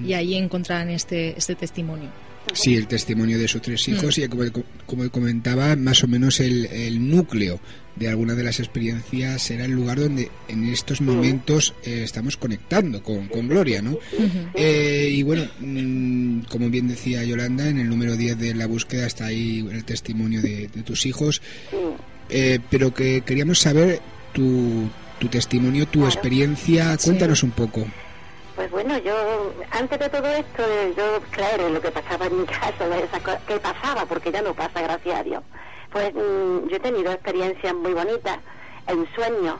[0.05, 2.09] y ahí encontrarán este, este testimonio.
[2.51, 4.43] Sí, el testimonio de sus tres hijos y como,
[4.85, 7.59] como comentaba, más o menos el, el núcleo
[7.95, 13.03] de alguna de las experiencias será el lugar donde en estos momentos eh, estamos conectando
[13.03, 13.97] con, con Gloria, ¿no?
[14.55, 19.05] Eh, y bueno, mm, como bien decía Yolanda, en el número 10 de la búsqueda
[19.05, 21.41] está ahí el testimonio de, tus hijos,
[22.29, 24.01] eh, pero que queríamos saber
[24.33, 24.89] tu,
[25.19, 27.87] tu testimonio, tu experiencia, cuéntanos un poco.
[28.55, 30.63] Pues bueno, yo antes de todo esto,
[30.95, 32.85] yo claro, lo que pasaba en mi casa,
[33.47, 35.43] que pasaba, porque ya no pasa, gracias a Dios
[35.93, 38.39] pues mm, yo he tenido experiencias muy bonitas,
[38.87, 39.55] en sueños.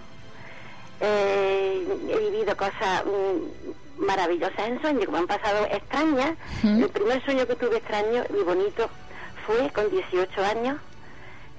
[0.99, 6.35] Eh, he vivido cosas mm, maravillosas en sueños, como han pasado extrañas.
[6.63, 8.89] El primer sueño que tuve extraño y bonito
[9.45, 10.77] fue con 18 años.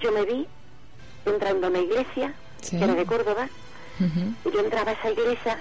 [0.01, 0.47] Yo me vi
[1.25, 2.35] entrando a una iglesia,
[2.69, 3.49] que era de Córdoba,
[4.45, 5.59] y yo entraba a esa iglesia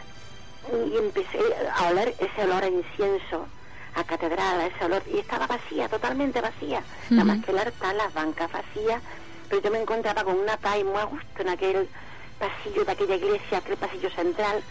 [0.72, 1.40] y empecé
[1.76, 3.48] a oler ese olor a incienso,
[3.96, 7.96] a catedral, a ese olor, y estaba vacía, totalmente vacía, nada más que el altar,
[7.96, 9.02] las bancas vacías,
[9.50, 11.88] pero yo me encontraba con una paz muy a gusto en aquel
[12.40, 14.64] pasillo de aquella iglesia, aquel pasillo central,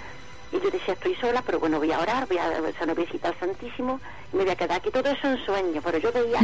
[0.53, 3.29] y yo decía, estoy sola, pero bueno, voy a orar, voy a hacer una visita
[3.29, 4.01] al Santísimo,
[4.33, 4.91] y me voy a quedar aquí.
[4.91, 6.41] Todo eso en sueño, pero yo veía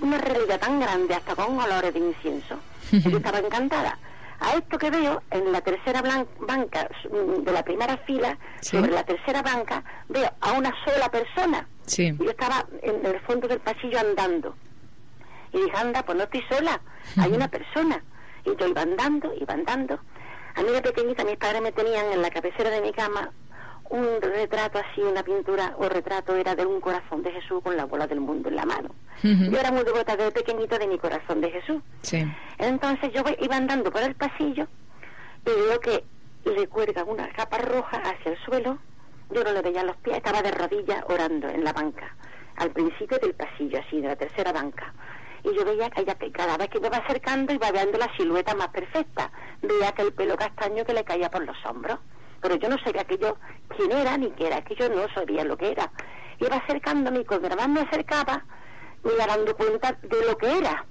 [0.00, 2.58] una realidad tan grande, hasta con olores de incienso.
[2.90, 3.96] y yo estaba encantada.
[4.40, 9.42] A esto que veo, en la tercera banca de la primera fila, sobre la tercera
[9.42, 11.68] banca, veo a una sola persona.
[11.86, 12.16] Sí.
[12.18, 14.54] Yo estaba en el fondo del pasillo andando.
[15.52, 16.80] Y dije, anda, pues no estoy sola,
[17.16, 18.02] hay una persona.
[18.44, 19.98] Y yo iba andando, iba andando.
[20.56, 23.30] A mí de pequeñita mis padres me tenían en la cabecera de mi cama
[23.90, 27.84] un retrato así, una pintura o retrato era de un corazón de Jesús con la
[27.84, 28.90] bola del mundo en la mano.
[29.24, 31.82] Yo era muy devota de pequeñito de mi corazón de Jesús.
[32.02, 32.24] Sí.
[32.58, 34.68] Entonces yo iba andando por el pasillo
[35.46, 36.04] y veo que
[36.44, 38.78] le cuelga una capa roja hacia el suelo.
[39.30, 42.14] Yo no le veía los pies, estaba de rodillas orando en la banca,
[42.56, 44.92] al principio del pasillo, así, de la tercera banca.
[45.42, 48.54] Y yo veía que ella, cada vez que me iba acercando, iba viendo la silueta
[48.54, 49.30] más perfecta.
[49.62, 51.98] Veía que el pelo castaño que le caía por los hombros
[52.44, 53.38] pero yo no sabía aquello
[53.74, 55.90] quién era ni qué era, que yo no sabía lo que era.
[56.38, 58.44] Iba acercándome y cuando más me acercaba,
[59.04, 60.84] me iba dando cuenta de lo que era.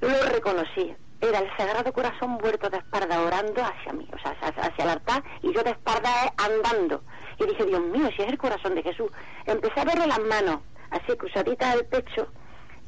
[0.00, 0.94] Lo reconocí.
[1.20, 5.22] Era el Sagrado Corazón vuelto de espalda orando hacia mí, o sea, hacia el altar,
[5.42, 7.02] y yo de espalda andando.
[7.38, 9.10] Y dije, Dios mío, si es el corazón de Jesús.
[9.44, 10.60] Empecé a verle las manos,
[10.90, 12.28] así cruzaditas del pecho,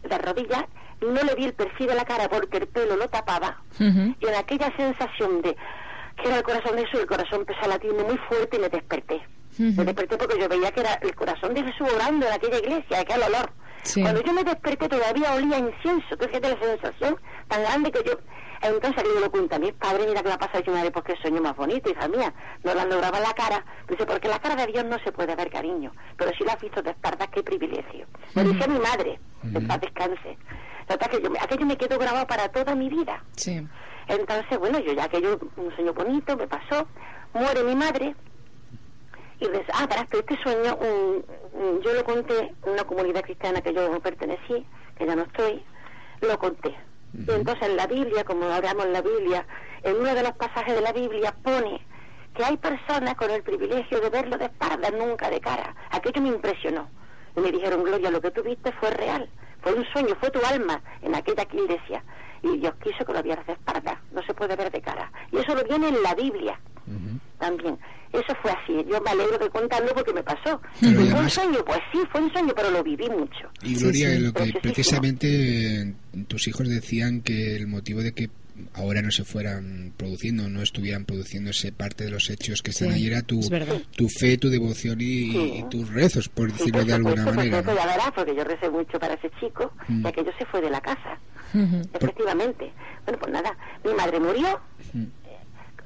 [0.02, 0.64] de rodillas,
[1.02, 3.60] y no le vi el perfil de la cara porque el pelo lo tapaba.
[3.78, 5.54] Y en aquella sensación de,
[6.16, 8.68] que era el corazón de Jesús, el corazón empezó a latir muy fuerte y me
[8.70, 9.20] desperté.
[9.58, 13.00] Me desperté porque yo veía que era el corazón de Jesús orando en aquella iglesia,
[13.00, 13.50] aquel olor.
[13.94, 17.16] Cuando yo me desperté todavía olía incienso, tú fíjate la sensación
[17.48, 18.12] tan grande que yo...
[18.62, 21.16] Entonces le lo cuenta a mi padre, mira que me ha pasado yo madre, porque
[21.16, 23.64] sueño más bonito, hija mía, no la lograba la cara.
[23.88, 26.60] Dice, porque la cara de Dios no se puede ver, cariño, pero si la has
[26.60, 28.06] visto de espaldas, qué privilegio.
[28.36, 30.38] Lo decía mi madre, de paz descanse.
[31.40, 33.24] aquello me quedó grabado para toda mi vida.
[33.34, 33.66] Sí.
[34.06, 36.86] Entonces, bueno, yo ya que yo, un sueño bonito, me pasó,
[37.32, 38.14] muere mi madre,
[39.42, 40.78] y ves, ah, para este sueño,
[41.82, 44.64] yo lo conté en una comunidad cristiana que yo pertenecí,
[44.96, 45.64] que ya no estoy,
[46.20, 46.76] lo conté.
[47.12, 49.44] Y entonces en la Biblia, como hablamos en la Biblia,
[49.82, 51.84] en uno de los pasajes de la Biblia pone
[52.34, 55.74] que hay personas con el privilegio de verlo de espalda, nunca de cara.
[55.90, 56.88] Aquello me impresionó.
[57.36, 59.28] Y me dijeron, Gloria, lo que tú viste fue real,
[59.60, 62.04] fue un sueño, fue tu alma en aquella iglesia
[62.42, 65.10] y Dios quiso que lo vieras de espalda, no se puede ver de cara.
[65.30, 66.58] Y eso lo viene en la Biblia
[67.42, 67.76] también.
[68.12, 70.60] Eso fue así, yo me alegro de contarlo porque me pasó.
[70.78, 71.64] ¿Fue un sueño?
[71.64, 73.50] Pues sí, fue un sueño, pero lo viví mucho.
[73.62, 75.94] Y Gloria, lo que precisamente
[76.28, 78.28] tus hijos decían que el motivo de que
[78.74, 83.06] ahora no se fueran produciendo, no estuvieran produciéndose parte de los hechos que están ahí,
[83.06, 83.40] era tu,
[83.96, 87.62] tu fe, tu devoción y, tus rezos, por decirlo de alguna manera.
[87.62, 87.74] ¿no?
[87.74, 90.04] La porque yo recé mucho para ese chico, mm.
[90.04, 91.18] ya que yo se fue de la casa.
[91.94, 92.72] Efectivamente.
[93.04, 94.60] Bueno, pues nada, mi madre murió,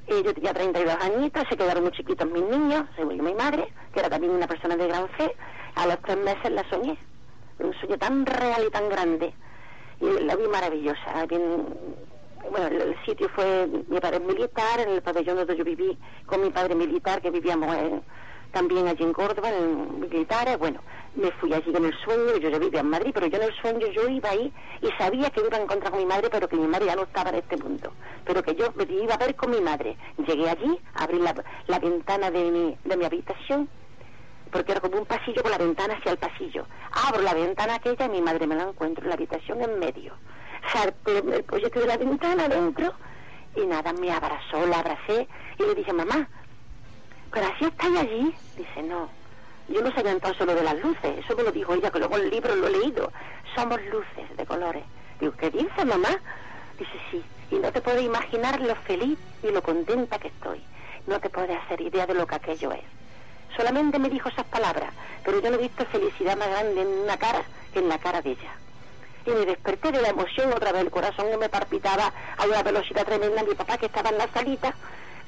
[0.08, 3.72] y yo tenía 32 añitos, se quedaron muy chiquitos mis niños, se murió mi madre,
[3.92, 5.34] que era también una persona de gran fe,
[5.74, 6.96] a los tres meses la soñé,
[7.58, 9.34] un sueño tan real y tan grande,
[10.00, 11.26] y la vi maravillosa,
[12.50, 16.50] bueno, el, sitio fue mi padre militar, en el pabellón donde yo viví con mi
[16.50, 17.74] padre militar, que vivíamos
[18.52, 20.80] también allí en Córdoba, en militares, bueno,
[21.14, 23.54] me fui allí en el sueño, yo ya vivía en Madrid, pero yo en el
[23.54, 26.56] sueño yo iba ahí y sabía que iba a encontrar con mi madre, pero que
[26.56, 27.92] mi madre ya no estaba en este mundo,
[28.24, 29.96] pero que yo me iba a ver con mi madre.
[30.26, 31.34] Llegué allí, abrí la,
[31.66, 33.68] la ventana de mi, de mi habitación,
[34.50, 36.66] porque era como un pasillo con la ventana hacia el pasillo.
[36.92, 40.14] Abro la ventana aquella y mi madre me la encuentro en la habitación en medio.
[40.72, 42.92] Salté el proyecto de la ventana adentro
[43.54, 45.26] y nada, me abrazó, la abracé
[45.58, 46.28] y le dije, mamá,
[47.32, 48.34] ¿pero así estáis allí?
[48.56, 49.08] Dice, no
[49.68, 52.16] yo no sabía entonces solo de las luces, eso me lo dijo ella, que luego
[52.16, 53.10] el libro lo he leído.
[53.54, 54.84] Somos luces de colores.
[55.18, 56.08] Digo, ¿qué dice mamá?
[56.78, 60.62] Dice, sí, y no te puedes imaginar lo feliz y lo contenta que estoy.
[61.06, 62.84] No te puedes hacer idea de lo que aquello es.
[63.56, 64.92] Solamente me dijo esas palabras,
[65.24, 68.20] pero yo no he visto felicidad más grande en una cara que en la cara
[68.20, 68.52] de ella.
[69.24, 73.04] Y me desperté de la emoción otra vez, el corazón me palpitaba a una velocidad
[73.04, 73.42] tremenda.
[73.42, 74.74] Mi papá que estaba en la salita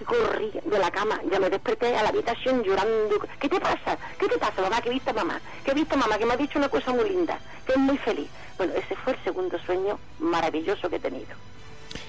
[0.05, 3.21] corrí de la cama, ya me desperté a la habitación llorando.
[3.41, 3.99] ¿Qué te pasa?
[4.19, 4.81] ¿Qué te pasa, mamá?
[4.81, 5.41] ¿Qué viste mamá?
[5.65, 6.19] ¿Qué viste mamá?
[6.19, 8.29] Que me ha dicho una cosa muy linda, que es muy feliz.
[8.57, 11.37] Bueno, ese fue el segundo sueño maravilloso que he tenido.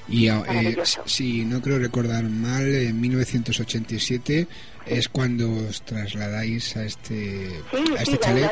[0.08, 4.48] Y eh, si no creo recordar mal, en 1987
[4.86, 7.62] es cuando os trasladáis a este,
[7.98, 8.50] a este chalet.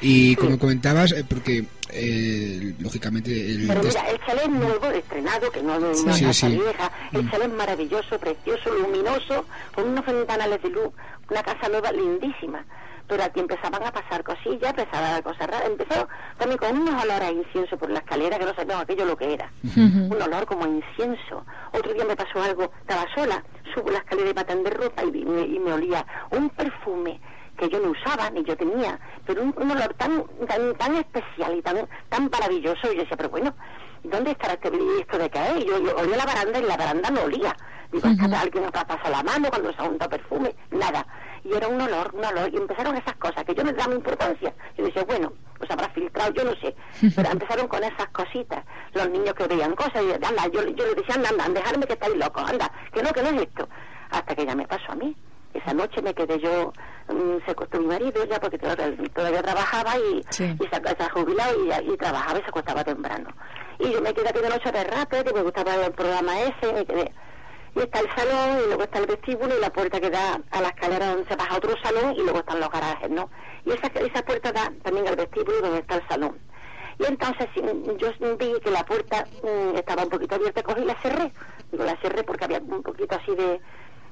[0.00, 5.62] Y como comentabas, eh, porque eh, lógicamente el pero mira el chalet nuevo estrenado que
[5.62, 7.30] no es una casa vieja el mm.
[7.30, 10.88] chalet maravilloso precioso luminoso con unos ventanales de luz
[11.30, 12.64] una casa nueva lindísima
[13.06, 17.28] pero aquí empezaban a pasar cosillas, empezaban a cosas raras, empezó también con unos olores
[17.28, 20.64] a incienso por la escalera que no sabíamos aquello lo que era, un olor como
[20.64, 21.44] a incienso.
[21.72, 23.44] Otro día me pasó algo, estaba sola,
[23.74, 27.20] subo la escalera y para de ropa y me, y me olía un perfume
[27.58, 31.62] que yo no usaba ni yo tenía, pero un, olor tan, tan tan especial y
[31.62, 32.90] tan tan maravilloso.
[32.90, 33.54] Y yo decía, pero bueno,
[34.02, 35.58] ¿dónde estará este esto de caer?
[35.58, 37.54] Y yo, yo olía la baranda y la baranda no olía.
[37.92, 38.40] Digo, uh -huh.
[38.40, 41.06] alguien nos pasado la mano cuando se unta perfume, nada
[41.44, 43.94] y era un olor, un olor, y empezaron esas cosas que yo no le daba
[43.94, 44.52] importancia.
[44.76, 46.74] Yo decía, bueno, pues habrá filtrado, yo no sé,
[47.14, 48.64] pero empezaron con esas cositas,
[48.94, 51.92] los niños que veían cosas, y anda, yo, yo les decía, anda, anda, dejarme que
[51.92, 53.68] estáis locos, anda, que no, que no es esto,
[54.10, 55.14] hasta que ya me pasó a mí.
[55.52, 56.72] Esa noche me quedé yo,
[57.08, 61.96] mm, se acostó mi marido ya porque todavía, trabajaba y, se, ha jubilado y, y,
[61.96, 63.28] trabajaba y se acostaba temprano.
[63.78, 66.72] Y yo me quedé aquí de noche de rato, que me gustaba el programa ese,
[66.72, 67.12] me quedé
[67.74, 70.60] y está el salón y luego está el vestíbulo y la puerta que da a
[70.60, 73.30] la escalera donde se baja otro salón y luego están los garajes, ¿no?
[73.64, 76.38] Y esa, esa puerta da también al vestíbulo donde está el salón.
[76.98, 77.48] Y entonces
[77.98, 81.32] yo vi que la puerta mm, estaba un poquito abierta, cogí y la cerré.
[81.72, 83.60] Digo, la cerré porque había un poquito así de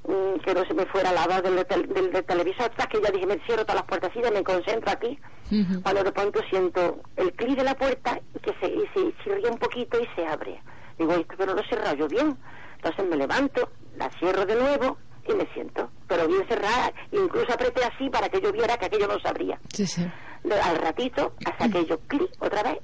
[0.08, 2.70] mm, que no se me fuera la voz del, del, televisor.
[2.70, 5.18] Hasta que ya dije, me cierro todas las puertas y me concentro aquí.
[5.82, 9.58] Cuando de pronto siento el clic de la puerta y que se, y se, un
[9.58, 10.60] poquito y se abre.
[10.98, 12.38] Digo, esto pero lo cerrado yo bien.
[12.82, 17.84] Entonces me levanto, la cierro de nuevo y me siento, pero bien cerrada, incluso apreté
[17.84, 19.60] así para que yo viera que aquello no se abría.
[19.72, 20.04] Sí, sí.
[20.64, 22.78] Al ratito, hasta que yo clic otra vez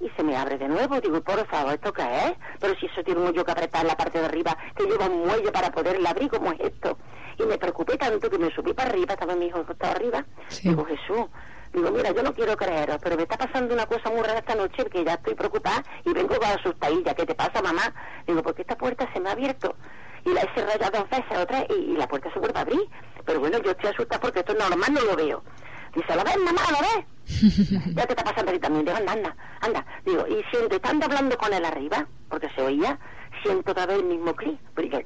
[0.00, 1.00] y se me abre de nuevo.
[1.00, 2.32] Digo, por favor, ¿esto qué es?
[2.60, 5.06] Pero si eso tiene un hoyo que apretar en la parte de arriba, que lleva
[5.06, 6.98] un muelle para poderla abrir, ¿cómo es esto?
[7.38, 10.26] Y me preocupé tanto que me subí para arriba, estaba mi hijo estaba arriba.
[10.62, 11.24] Digo, Jesús,
[11.72, 14.54] Digo, mira, yo no quiero creer, pero me está pasando una cosa muy rara esta
[14.54, 17.14] noche que ya estoy preocupada y vengo con asustadilla.
[17.14, 17.92] ¿Qué te pasa, mamá?
[18.26, 19.76] Digo, porque esta puerta se me ha abierto
[20.24, 22.88] y la he cerrado dos veces, otra, y, y la puerta se vuelve a abrir.
[23.24, 25.42] Pero bueno, yo estoy asustada porque esto es normal, no lo veo.
[25.94, 26.60] Dice, ¿lo ves, mamá?
[26.70, 27.06] ¿Lo ves?
[27.94, 28.84] ya te está pasando a ti también.
[28.84, 29.86] Digo, anda, anda, anda.
[30.04, 32.98] Digo, y siento, estando hablando con él arriba, porque se oía,
[33.42, 34.58] siento otra vez el mismo clic.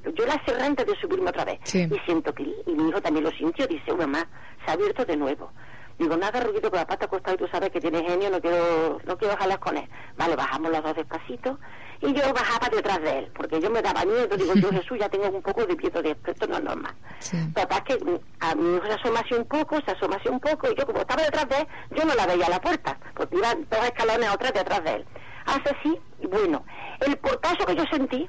[0.04, 1.61] Yo, yo la cerré antes de subirme otra vez.
[1.96, 2.56] Y siento clic.
[2.66, 3.66] Y mi hijo también lo sintió.
[3.66, 4.26] Dice, mamá,
[4.64, 5.52] se ha abierto de nuevo.
[6.01, 8.98] Digo, nada, Ruquito, con la pata acostado y tú sabes que tiene genio, no quiero,
[9.05, 9.86] no quiero jalar con él.
[10.16, 11.59] Vale, bajamos los dos despacito
[12.01, 15.11] y yo bajaba detrás de él, porque yo me daba miedo, digo, yo Jesús, ya
[15.11, 16.94] tengo un poco de miedo de esto, esto no es normal.
[17.18, 17.36] Sí.
[17.55, 20.74] Papá, que mm, a mi hijo se asomase un poco, se asomase un poco, y
[20.74, 23.55] yo como estaba detrás de él, yo no la veía a la puerta, porque iba
[23.55, 25.07] dos escalones atrás detrás de él.
[25.44, 26.64] Hace así, y bueno,
[27.01, 28.26] el portazo que yo sentí,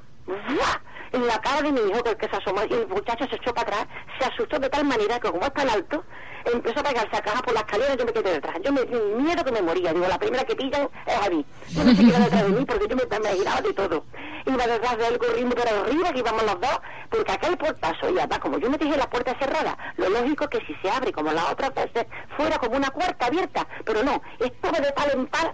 [1.11, 3.53] en la cara de mi hijo que, que se asomó y el muchacho se echó
[3.53, 3.87] para atrás,
[4.19, 6.03] se asustó de tal manera que como es tan alto,
[6.45, 8.55] empezó a pegarse a caja por la escalera y yo me quedé detrás.
[8.63, 9.93] Yo me miedo que me moría.
[9.93, 11.45] Digo, la primera que pillan es a mí.
[11.69, 14.05] Yo no se quedó detrás de mí porque yo me, me giraba de todo.
[14.45, 18.17] Iba detrás de él corriendo por arriba, que íbamos los dos, porque aquel portazo, y
[18.17, 21.31] además, como yo me dije la puerta cerrada, lo lógico que si se abre como
[21.31, 23.67] la otra veces, fuera como una puerta abierta.
[23.85, 25.53] Pero no, estuve de tal en tal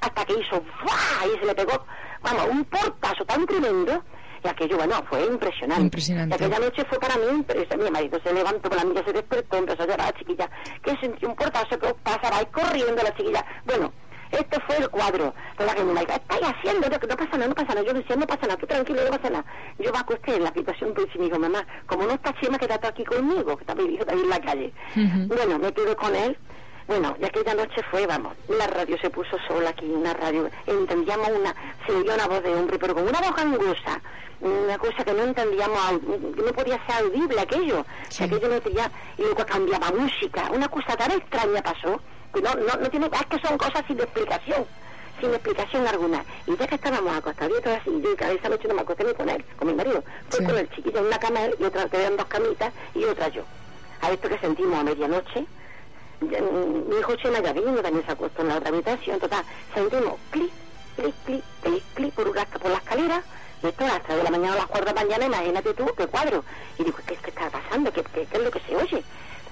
[0.00, 1.26] hasta que hizo ¡fua!
[1.26, 1.84] y se le pegó,
[2.22, 4.02] vamos, un portazo tan tremendo
[4.44, 5.82] y aquello, bueno, fue impresionante.
[5.82, 6.34] impresionante.
[6.34, 7.44] aquella noche fue para mí,
[7.78, 10.50] mi marido se levantó, la niña se despertó, empezó a llorar la chiquilla,
[10.82, 13.44] que sentí un portazo que pasaba y corriendo la chiquilla.
[13.64, 13.92] Bueno,
[14.32, 15.34] este fue el cuadro.
[15.58, 16.88] La que me dijo, estáis haciendo?
[16.88, 17.86] No, no pasa nada, no pasa nada.
[17.86, 19.44] Yo decía, no pasa nada, tú tranquilo, no pasa nada.
[19.78, 22.58] Yo me acosté en la habitación pues, y me dijo, mamá, como no está Chema,
[22.58, 24.72] quédate aquí conmigo, que está mi hijo también en la calle.
[24.94, 26.36] Bueno, me quedo con él.
[26.92, 31.30] Bueno, y aquella noche fue, vamos, la radio se puso sola aquí, una radio, entendíamos
[31.30, 31.54] una,
[31.86, 33.98] se oyó una voz de hombre, pero con una voz angosa,
[34.42, 38.24] una cosa que no entendíamos, no podía ser audible aquello, sí.
[38.24, 41.98] aquello no tenía, y luego cambiaba música, una cosa tan extraña pasó,
[42.34, 44.66] que no, no, no tiene, es que son cosas sin explicación,
[45.18, 46.22] sin explicación alguna.
[46.46, 49.42] Y ya que estábamos acostaditos así, yo esa noche no me acosté ni con él,
[49.56, 52.26] con mi marido, fue con el chiquillo en una cama y otra, que eran dos
[52.26, 53.44] camitas y otra yo.
[54.02, 55.46] A esto que sentimos a medianoche,
[56.22, 59.44] mi hijo Chema ya vino, también se acostó en la otra habitación, total,
[59.74, 60.52] sentimos clic,
[60.96, 63.22] clic, clic, clic, clic por, por la escalera,
[63.62, 65.86] esto a las 3 de la mañana a las 4 de la mañana, imagínate tú,
[65.96, 66.44] qué cuadro.
[66.78, 67.92] Y digo, ¿qué, qué está pasando?
[67.92, 69.04] ¿Qué, ¿Qué, es lo que se oye?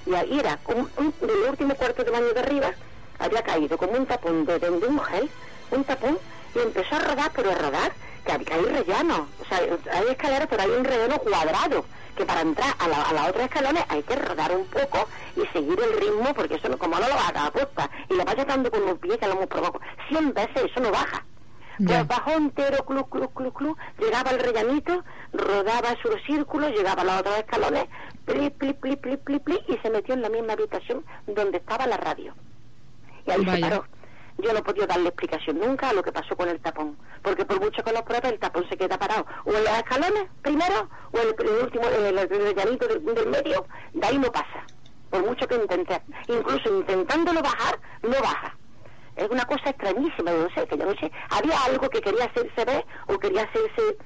[0.05, 2.71] Y ahí era, un, un, del último cuarto de baño de arriba,
[3.19, 5.29] había caído como un tapón de, de, un gel,
[5.71, 6.17] un tapón,
[6.55, 7.93] y empezó a rodar, pero a rodar,
[8.23, 9.27] que hay rellano.
[9.41, 13.13] O sea, hay escaleras, pero hay un relleno cuadrado, que para entrar a la, a
[13.13, 16.77] la otra escalera hay que rodar un poco y seguir el ritmo, porque eso no,
[16.77, 19.33] como no lo baja a posta, y lo vaya dando con los pies que lo
[19.33, 21.23] hemos probado 100 veces, eso no baja
[21.77, 25.03] Pues bajó entero, club, club, club, club, llegaba el rellanito,
[25.33, 27.85] rodaba su círculo, llegaba a los otros escalones,
[28.25, 31.87] pli, pli, pli, pli, pli, pli, y se metió en la misma habitación donde estaba
[31.87, 32.33] la radio.
[33.25, 33.85] Y ahí se paró.
[34.37, 37.45] Yo no he podido darle explicación nunca a lo que pasó con el tapón, porque
[37.45, 39.25] por mucho que lo pruebe, el tapón se queda parado.
[39.45, 43.65] O en los escalones, primero, o en el, último, en el, rellanito del, del medio,
[43.93, 44.65] de ahí no pasa.
[45.09, 48.55] Por mucho que intente, incluso intentándolo bajar, no baja
[49.15, 52.65] es una cosa extrañísima, no sé, que yo no sé, había algo que quería hacerse
[52.65, 53.97] ver o quería hacerse,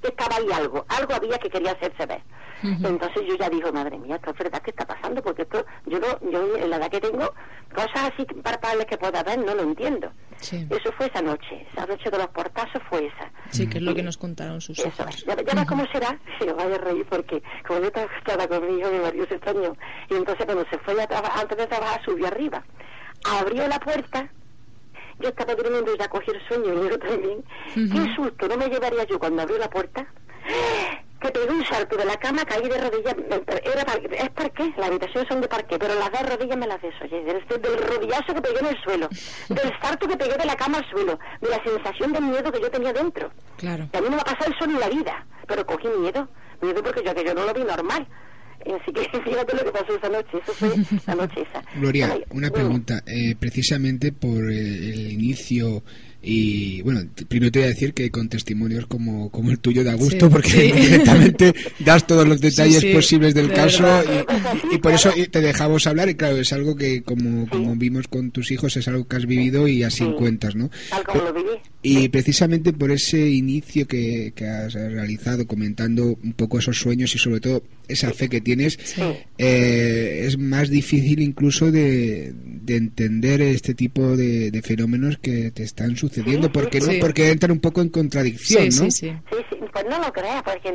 [0.00, 2.22] que estaba ahí algo, algo había que quería hacerse ver.
[2.62, 5.98] Entonces yo ya digo, madre mía, esto es verdad que está pasando, porque esto, yo
[5.98, 7.32] no, yo en la edad que tengo,
[7.74, 10.12] cosas así parpables que pueda ver, no lo entiendo.
[10.40, 13.30] Eso fue esa noche, esa noche de los portazos fue esa.
[13.50, 15.24] Sí, que es lo que nos contaron sus hijos.
[15.26, 18.78] Ya, ya cómo será, si os vaya a reír, porque como yo estaba con mi
[18.78, 19.74] hijo, mi marido se extrañó,
[20.08, 22.62] y entonces cuando se fue a antes de trabajar, subió arriba,
[23.24, 24.30] abrió la puerta,
[25.28, 27.44] estaba durmiendo y ya cogí el sueño y yo también.
[27.74, 30.06] Qué susto, no me llevaría yo cuando abrió la puerta.
[31.20, 33.14] Que pegué un salto de la cama, caí de rodillas.
[33.62, 33.84] Era
[34.22, 37.22] es parqué, la habitación son de parqué, pero las dos rodillas me las desoye.
[37.22, 39.08] Del, del rodillazo que pegué en el suelo,
[39.50, 42.60] del salto que pegué de la cama al suelo, de la sensación de miedo que
[42.60, 43.30] yo tenía dentro.
[43.58, 43.86] Claro.
[43.92, 46.26] Que a mí no me ha pasado eso en la vida, pero cogí miedo.
[46.62, 48.06] Miedo porque yo que yo no lo vi normal.
[48.66, 50.70] Así que fíjate lo que pasó esa noche, eso fue
[51.06, 51.62] la noche esa.
[51.78, 55.82] Gloria, una pregunta, eh, precisamente por el inicio
[56.22, 59.94] y bueno, primero te voy a decir que con testimonios como, como el tuyo da
[59.94, 63.86] gusto porque directamente das todos los detalles posibles del caso
[64.70, 68.32] y, por eso te dejamos hablar y claro, es algo que como, como vimos con
[68.32, 70.70] tus hijos es algo que has vivido y así cuentas, ¿no?
[71.82, 77.18] Y precisamente por ese inicio que, que, has realizado comentando un poco esos sueños y
[77.18, 78.78] sobre todo esa fe que tienes,
[79.38, 85.62] eh, es más difícil incluso de, de entender este tipo de, de fenómenos que te
[85.62, 88.90] están sucediendo sucediendo, porque no, porque entran un poco en contradicción, ¿no?
[88.90, 89.16] Sí, sí,
[89.72, 90.72] pues no lo creas, porque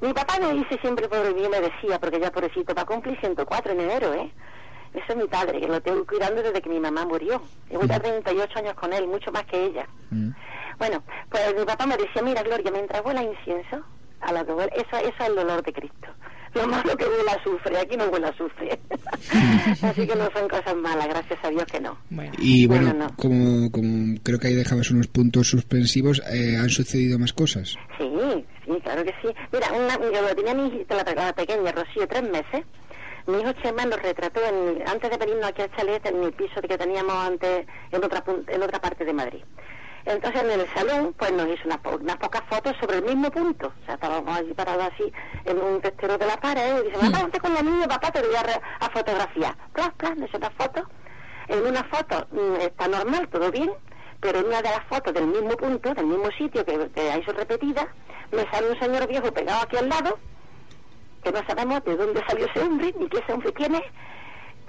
[0.00, 3.18] mi papá me dice siempre, pobre mío, me decía, porque ya pobrecito, va a cumplir
[3.20, 4.30] 104 en enero, ¿eh?
[4.94, 7.42] Eso es mi padre, que lo tengo cuidando desde que mi mamá murió.
[7.68, 9.86] Llevo ya 38 años con él, mucho más que ella.
[10.78, 13.82] Bueno, pues mi papá me decía, mira, Gloria, mientras huela incienso,
[14.20, 16.08] a la que eso, eso es el dolor de Cristo
[16.54, 18.78] lo malo que huele azufre, aquí no huele azufre.
[19.82, 21.96] Así que no son cosas malas, gracias a Dios que no.
[22.38, 27.32] Y bueno, como, como creo que ahí dejabas unos puntos suspensivos, eh, ¿han sucedido más
[27.32, 27.76] cosas?
[27.98, 28.10] Sí,
[28.64, 29.28] sí, claro que sí.
[29.52, 32.64] Mira, una, yo tenía mi hijita, la, pequeña, Rocío, tres meses.
[33.26, 36.62] Mi hijo Chema nos retrató en, antes de venirnos aquí al chalet en el piso
[36.62, 39.42] que teníamos antes en otra, en otra parte de Madrid.
[40.06, 43.72] Entonces en el salón pues nos hizo unas, pocas fotos sobre el mismo punto.
[43.82, 45.12] O sea, estábamos allí parados así
[45.44, 47.38] en un testero de la pared y dice, mamá, mm.
[47.38, 49.56] con la niña, papá, te voy a, a fotografiar.
[49.72, 50.88] Plas, plas, me hizo una foto.
[51.48, 53.72] En una foto mm, está normal, todo bien,
[54.20, 57.32] pero en una de las fotos del mismo punto, del mismo sitio que, que hizo
[57.32, 57.88] repetida,
[58.30, 60.18] me sale un señor viejo pegado aquí al lado,
[61.24, 63.82] que no sabemos de dónde salió ese hombre, ni qué ese hombre tiene,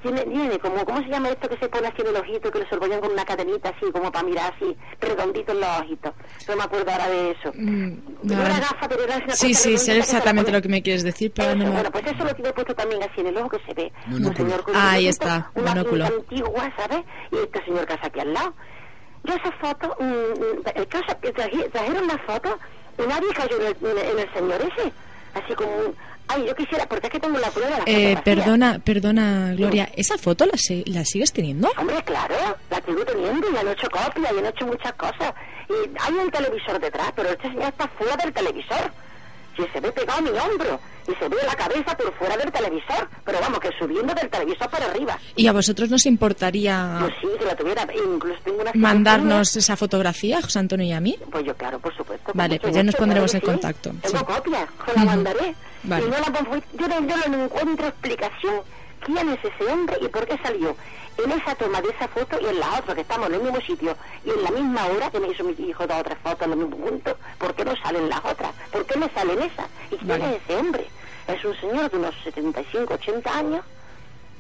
[0.02, 2.60] tiene, tiene como, ¿cómo se llama esto que se pone así en el ojito, que
[2.60, 6.14] le sorbollan con una cadenita así, como para mirar así, redondito en los ojitos?
[6.48, 7.52] No me acuerdo ahora de eso.
[7.56, 7.94] Mm,
[8.24, 11.32] no, era gafa, pero era una Sí, sí, sé exactamente lo que me quieres decir,
[11.36, 13.74] pero no Bueno, pues eso lo tiene puesto también así en el ojo que se
[13.74, 13.92] ve.
[14.08, 16.06] Un señor con ah, ahí está, una monóculo.
[16.06, 17.04] antigua, ¿sabes?
[17.32, 18.54] Y este señor que está aquí al lado.
[19.24, 22.58] Yo esa foto, mm, el caso que trajeron la foto
[22.98, 24.92] y nadie cayó en el, en el señor ese.
[25.34, 25.72] Así como
[26.30, 30.18] Ay, yo quisiera, porque es que tengo la prueba la eh, Perdona, perdona, Gloria, ¿esa
[30.18, 30.54] foto la,
[30.86, 31.70] la sigues teniendo?
[31.78, 32.36] Hombre, claro,
[32.70, 35.34] la sigo teniendo y han hecho copias y han hecho muchas cosas.
[35.70, 38.92] Y hay un televisor detrás, pero este señor está fuera del televisor.
[39.56, 42.52] Si se ve pegado a mi hombro y se ve la cabeza por fuera del
[42.52, 45.18] televisor, pero vamos, que subiendo del televisor para arriba.
[45.36, 49.76] ¿Y a vosotros nos importaría pues sí, que la tuviera, incluso tengo una mandarnos esa
[49.76, 51.18] fotografía, José Antonio y a mí?
[51.32, 52.32] Pues yo, claro, por supuesto.
[52.36, 53.92] Vale, pues ya nos pondremos en contacto.
[54.02, 55.56] Tengo copia, os la mandaré.
[55.84, 56.06] Vale.
[56.06, 58.62] Y no la, yo, no, yo no encuentro explicación
[59.06, 60.76] quién es ese hombre y por qué salió
[61.18, 63.60] en esa toma de esa foto y en la otra, que estamos en el mismo
[63.62, 66.54] sitio y en la misma hora que me hizo mi hijo dos otras fotos en
[66.54, 68.54] el mismo punto, ¿por qué no salen las otras?
[68.72, 69.68] ¿Por qué me salen esas?
[69.92, 70.88] ¿Y quién es ese hombre?
[71.28, 73.66] Es un señor de unos 75, 80 años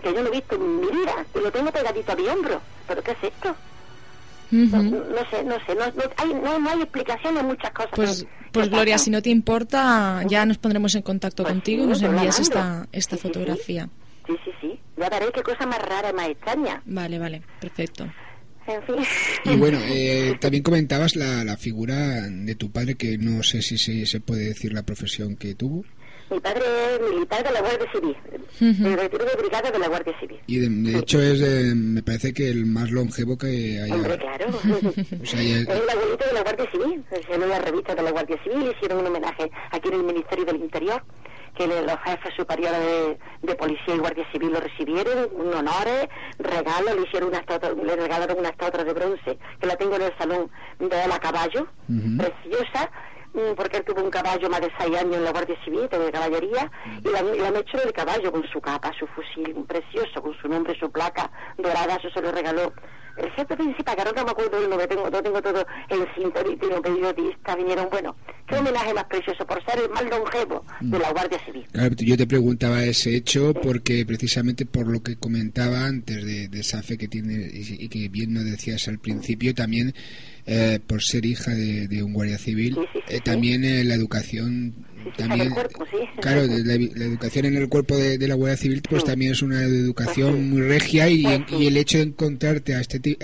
[0.01, 2.61] que yo no he visto en mi vida y lo tengo pegadito a mi hombro.
[2.87, 3.55] ¿Pero qué es esto?
[4.51, 5.83] No, sé, no sé, no,
[6.17, 7.91] hay, no, hay explicación de muchas cosas.
[7.93, 11.87] Pues, pues Gloria, si no te importa, ya nos pondremos en contacto pues contigo y
[11.87, 13.89] nos envías esta, esta fotografía.
[14.25, 14.79] Sí, sí, sí.
[14.97, 16.81] Ya veré qué cosa más rara, más extraña.
[16.85, 18.07] Vale, vale, perfecto.
[18.67, 18.95] En fin.
[19.45, 23.77] Y bueno, eh, también comentabas la, la figura de tu padre, que no sé si
[23.77, 25.85] se, se puede decir la profesión que tuvo.
[26.29, 26.61] Mi padre
[26.93, 28.17] es militar de la Guardia Civil,
[28.59, 30.39] me retiro de brigada de la Guardia Civil.
[30.47, 31.41] Y de, hecho es,
[31.75, 33.93] me parece que el más longevo que haya.
[33.93, 34.47] Hombre, claro.
[35.23, 37.03] Es el abuelito de la Guardia Civil.
[37.29, 40.57] En la revista de la Guardia Civil hicieron un homenaje aquí en el Ministerio del
[40.57, 41.01] Interior
[41.57, 46.07] que los jefes superiores de, policía y guardia civil lo recibieron, un honores,
[46.37, 47.43] regalo, le hicieron una
[47.83, 51.67] le regalaron una estatua de bronce, que la tengo en el salón de la caballo,
[51.87, 52.91] preciosa,
[53.55, 56.71] porque él tuvo un caballo más de seis años en la Guardia Civil, de caballería,
[57.03, 60.77] y la, la hecho de caballo con su capa, su fusil, precioso, con su nombre,
[60.79, 62.73] su placa dorada, eso se lo regaló
[63.17, 66.81] el jefe principal, que ahora no me acuerdo del nombre, tengo, tengo todo el sintonista,
[66.81, 68.15] periodista, vinieron, bueno,
[68.47, 71.65] qué homenaje más precioso por ser el más longevo de la Guardia Civil.
[71.97, 76.81] Yo te preguntaba ese hecho porque precisamente por lo que comentaba antes de, de esa
[76.83, 79.93] fe que tiene y, que bien nos decías al principio, también
[80.45, 82.77] eh, por ser hija de, un guardia civil,
[83.09, 84.73] eh, también eh, la educación
[85.15, 85.53] también
[86.21, 90.31] claro la, educación en el cuerpo de, la Guardia Civil pues también es una educación
[90.31, 93.17] pues muy regia y, pues y, el hecho de encontrarte a este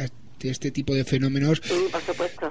[0.43, 1.61] este tipo de fenómenos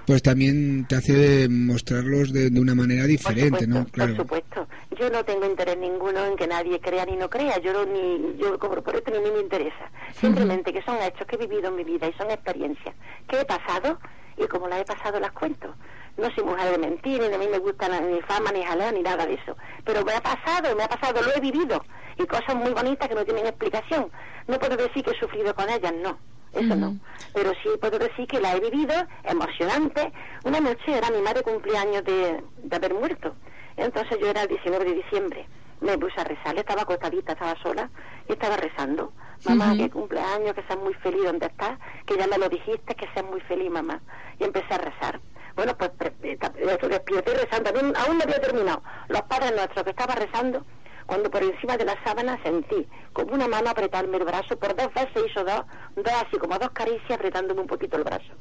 [0.07, 4.69] pues también te hace mostrarlos de, una manera diferente no claro por supuesto.
[4.99, 7.59] Yo no tengo interés ninguno en que nadie crea ni no crea.
[7.59, 9.91] Yo no, ni yo por esto ni me interesa.
[10.21, 12.95] Simplemente que son hechos que he vivido en mi vida y son experiencias
[13.27, 13.99] que he pasado
[14.37, 15.75] y como las he pasado las cuento
[16.17, 19.03] no soy mujer de mentir, ni a mí me gusta ni fama, ni jaleo, ni
[19.03, 19.57] nada de eso.
[19.85, 21.83] Pero me ha pasado, me ha pasado, lo he vivido.
[22.19, 24.11] Y cosas muy bonitas que no tienen explicación.
[24.47, 26.19] No puedo decir que he sufrido con ellas, no.
[26.53, 26.97] Eso no.
[27.33, 28.95] Pero sí puedo decir que la he vivido,
[29.25, 30.13] emocionante.
[30.45, 33.35] Una noche era mi madre cumpleaños de, de haber muerto.
[33.77, 35.47] Entonces yo era el 19 de diciembre.
[35.81, 37.91] Me puse a rezar, estaba acostadita, estaba sola
[38.29, 39.13] y estaba rezando.
[39.47, 43.09] Mamá, que cumpleaños, que seas muy feliz donde estás, que ya me lo dijiste, que
[43.13, 44.01] seas muy feliz, mamá.
[44.39, 45.21] Y empecé a rezar.
[45.55, 48.83] Bueno, pues despierté rezando, aún, aún no había terminado.
[49.09, 50.65] Los padres nuestros que estaba rezando,
[51.07, 54.93] cuando por encima de la sábana sentí como una mano apretarme el brazo, por dos
[54.95, 55.63] veces hizo dos,
[55.97, 58.33] dos así como dos caricias apretándome un poquito el brazo.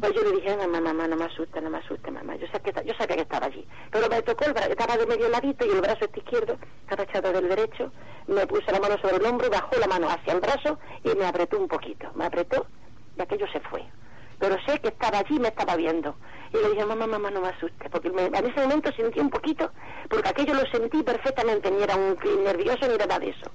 [0.00, 2.36] Pues yo le dije, mamá, mamá, no me asuste, no me asuste, mamá.
[2.36, 3.66] Yo, sé que, yo sabía que estaba allí.
[3.90, 7.02] Pero me tocó el brazo, estaba de medio ladito y el brazo este izquierdo estaba
[7.02, 7.92] echado del derecho.
[8.26, 11.26] Me puse la mano sobre el hombro, bajó la mano hacia el brazo y me
[11.26, 12.10] apretó un poquito.
[12.14, 12.66] Me apretó
[13.18, 13.84] y aquello se fue.
[14.38, 16.16] Pero sé que estaba allí y me estaba viendo.
[16.52, 19.70] Y le dije, mamá, mamá, no me asuste, porque en ese momento sentí un poquito,
[20.08, 23.50] porque aquello lo sentí perfectamente, ni era un nervioso ni nada de eso.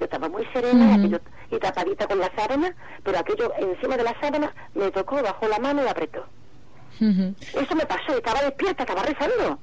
[0.00, 0.96] Yo estaba muy serena
[1.50, 2.74] y tapadita con la sábana,
[3.04, 6.24] pero aquello encima de la sábana me tocó, bajó la mano y apretó.
[6.98, 9.58] Eso me pasó, estaba despierta, estaba rezando.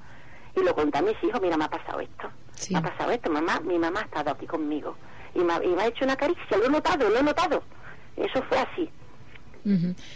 [0.56, 2.30] Y lo conté a mis hijos, mira, me ha pasado esto.
[2.72, 4.96] Me ha pasado esto, mamá, mi mamá ha estado aquí conmigo.
[5.36, 7.64] Y me, y me ha hecho una caricia, lo he notado, lo he notado.
[8.16, 8.90] Eso fue así.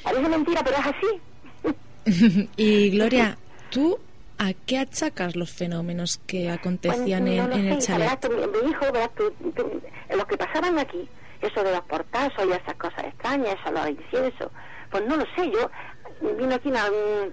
[0.04, 2.50] Parece mentira, pero es así.
[2.58, 3.38] y Gloria,
[3.70, 4.00] ¿tú
[4.38, 8.30] a qué achacas los fenómenos que acontecían en, el chalet?
[8.30, 8.86] mi hijo,
[10.16, 11.08] los que pasaban aquí,
[11.42, 14.52] eso de los portazos y esas cosas extrañas, eso, los inciensos,
[14.90, 15.70] pues no lo sé, yo
[16.38, 16.86] vino aquí una,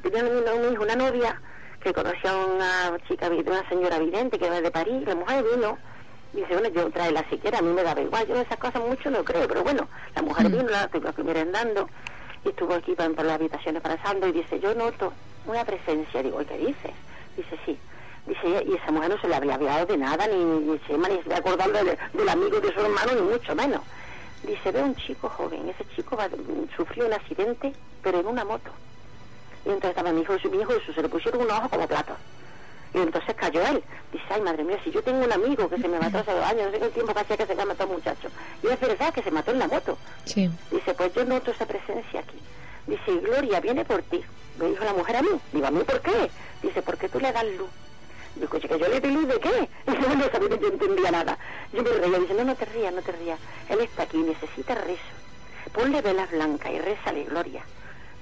[0.03, 1.41] tenía un hijo, una novia
[1.83, 5.79] que conocía a una chica, una señora vidente que era de París, la mujer vino,
[6.33, 9.11] dice, bueno, yo la siquiera, a mí me daba igual, yo en esas cosas mucho
[9.11, 10.53] no creo, pero bueno, la mujer mm.
[10.53, 11.89] vino, la tuve que merendando,
[12.45, 15.13] y estuvo aquí por, las habitaciones pasando y dice, yo noto
[15.47, 16.23] una presencia.
[16.23, 16.93] Digo, ¿qué dices?
[17.37, 17.79] Dice, sí.
[18.27, 21.23] Dice, y esa mujer no se le había hablado de nada, ni, ni se ni
[21.23, 23.81] se acordando del amigo de su hermano, ni mucho menos.
[24.43, 26.29] Dice, ve un chico joven, ese chico va,
[26.77, 27.73] sufrió un accidente,
[28.03, 28.71] pero en una moto.
[29.65, 31.87] Y entonces estaba mi hijo y su hijo y se le pusieron un ojo como
[31.87, 32.17] platos.
[32.93, 33.83] Y entonces cayó él.
[34.13, 36.45] Dice, ay, madre mía, si yo tengo un amigo que se me mató hace dos
[36.45, 38.29] años, no sé qué tiempo que hacía que se me mató un muchacho.
[38.63, 39.97] Y es verdad que se mató en la moto.
[40.25, 40.51] Sí.
[40.71, 42.39] Dice, pues yo noto esa presencia aquí.
[42.87, 44.25] Dice, Gloria, viene por ti.
[44.59, 45.41] Me dijo la mujer a mí.
[45.53, 46.31] Digo, ¿a mí por qué?
[46.63, 47.71] Dice, porque tú le das luz.
[48.35, 49.69] Digo, que yo le doy luz de qué?
[49.87, 51.39] Y yo no sabía que yo entendía nada.
[51.73, 52.19] Yo me reía.
[52.19, 53.39] Dice, no, no te rías, no te rías.
[53.69, 55.01] Él está aquí, necesita rezo.
[55.73, 57.63] Ponle velas blancas y rézale, Gloria.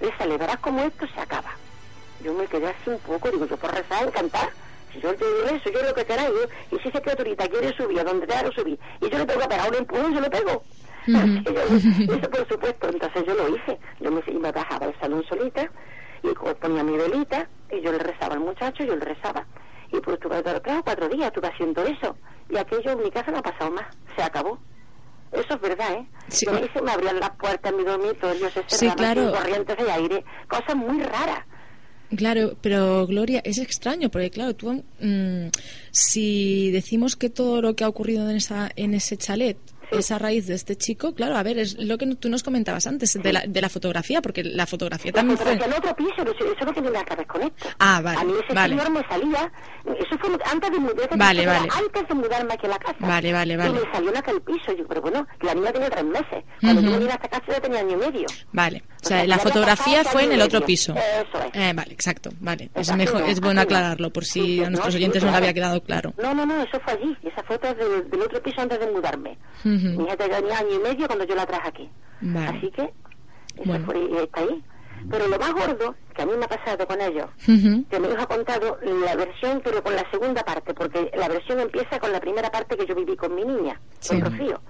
[0.01, 1.51] Rézale, verás cómo esto se acaba.
[2.23, 4.51] Yo me quedé así un poco, digo, yo por rezar, encantar.
[4.93, 6.31] Si yo te digo eso, yo lo que queráis,
[6.73, 9.41] y si esa criaturita quiere subir a donde te haga subir, y yo le tengo
[9.41, 10.63] que pegar un empujón, yo le pego.
[11.09, 13.79] eso por supuesto, entonces yo lo hice.
[14.01, 15.71] Yo me, me bajaba al salón solita,
[16.23, 19.47] y ponía mi velita, y yo le rezaba al muchacho, yo le rezaba.
[19.93, 22.17] Y pues tuve tres o cuatro días, estuve haciendo eso.
[22.51, 24.59] Y aquello en mi casa no ha pasado más, se acabó.
[25.33, 26.07] Eso es verdad, ¿eh?
[26.29, 26.47] Sí.
[26.47, 30.75] Y se me abrían las puertas en mi dormitorio, se cerraban corrientes de aire, cosas
[30.75, 31.45] muy raras.
[32.17, 35.49] Claro, pero Gloria, es extraño, porque claro, tú, mm,
[35.91, 39.59] si decimos que todo lo que ha ocurrido en, esa, en ese chalet
[39.91, 42.87] es a raíz de este chico, claro, a ver, es lo que tú nos comentabas
[42.87, 45.75] antes, de, la, de la fotografía, porque la fotografía también fotografía fue...
[45.75, 47.69] el otro piso, eso, no tiene nada que ver con esto.
[47.79, 48.77] Ah, vale, A mí ese vale.
[48.77, 49.53] señor me salía,
[49.85, 51.69] eso fue antes de, mudarme, vale, vale.
[51.77, 52.97] antes de mudarme aquí a la casa.
[53.01, 53.71] Vale, vale, vale.
[53.71, 56.45] Y me salió en aquel piso, yo, pero bueno, la niña tenía tres meses.
[56.61, 58.27] Cuando yo vine a esta casa ya tenía año y medio.
[58.53, 60.95] Vale, o sea, la fotografía fue en el otro piso.
[60.95, 61.51] Eso es.
[61.55, 62.71] Eh, vale, exacto, vale.
[62.75, 66.15] Es, mejor, es bueno aclararlo por si a nuestros oyentes no le había quedado claro.
[66.21, 67.17] No, no, no, eso fue allí.
[67.23, 69.39] Esa foto es del, del otro piso antes de mudarme.
[69.97, 71.91] Mi hija tenía año y medio cuando yo la traje aquí.
[72.21, 72.59] Vale.
[72.59, 72.93] Así que, eso
[73.65, 73.85] Bueno.
[73.87, 74.63] fue, está ahí.
[75.09, 78.21] Pero lo más gordo que a mí me ha pasado con ellos, que mi hijo
[78.21, 82.19] ha contado la versión, pero con la segunda parte, porque la versión empieza con la
[82.21, 84.21] primera parte que yo viví con mi niña, Sí.
[84.21, 84.61] con Rocío.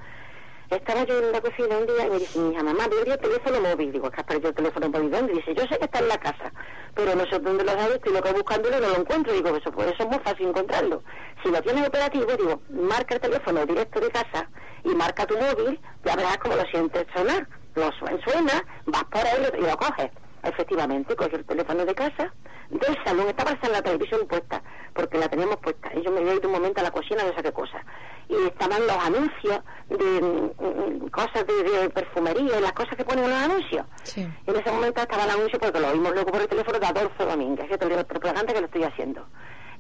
[0.71, 3.19] Estaba yo en la cocina un día y me dice mi hija, mamá, veo el
[3.19, 3.91] teléfono móvil.
[3.91, 5.11] Digo, ¿qué has perdido el teléfono móvil?
[5.11, 5.33] ¿Dónde?
[5.33, 6.53] Dice, yo sé que está en la casa,
[6.95, 9.33] pero no sé dónde lo has estoy loco buscándolo y no lo encuentro.
[9.33, 11.03] Digo, eso, pues eso es muy fácil encontrarlo.
[11.43, 14.51] Si lo tienes operativo, digo, marca el teléfono directo de casa
[14.85, 17.49] y marca tu móvil, ya verás cómo lo sientes sonar.
[17.75, 20.11] Lo suena, suena, vas por él y lo coges.
[20.43, 22.33] Efectivamente, cogí el teléfono de casa,
[22.71, 24.63] del salón, estaba hasta la televisión puesta,
[24.95, 25.91] porque la teníamos puesta.
[25.95, 27.83] Y yo me había ido un momento a la cocina, no sé qué cosa.
[28.29, 33.05] Y estaban los anuncios de mm, mm, cosas de, de perfumería y las cosas que
[33.05, 33.87] ponen en los anuncios.
[34.05, 34.29] Sí.
[34.47, 37.25] En ese momento estaba el anuncio, porque lo oímos luego por el teléfono de Adolfo
[37.25, 39.27] Domínguez, que es el propaganda que lo estoy haciendo.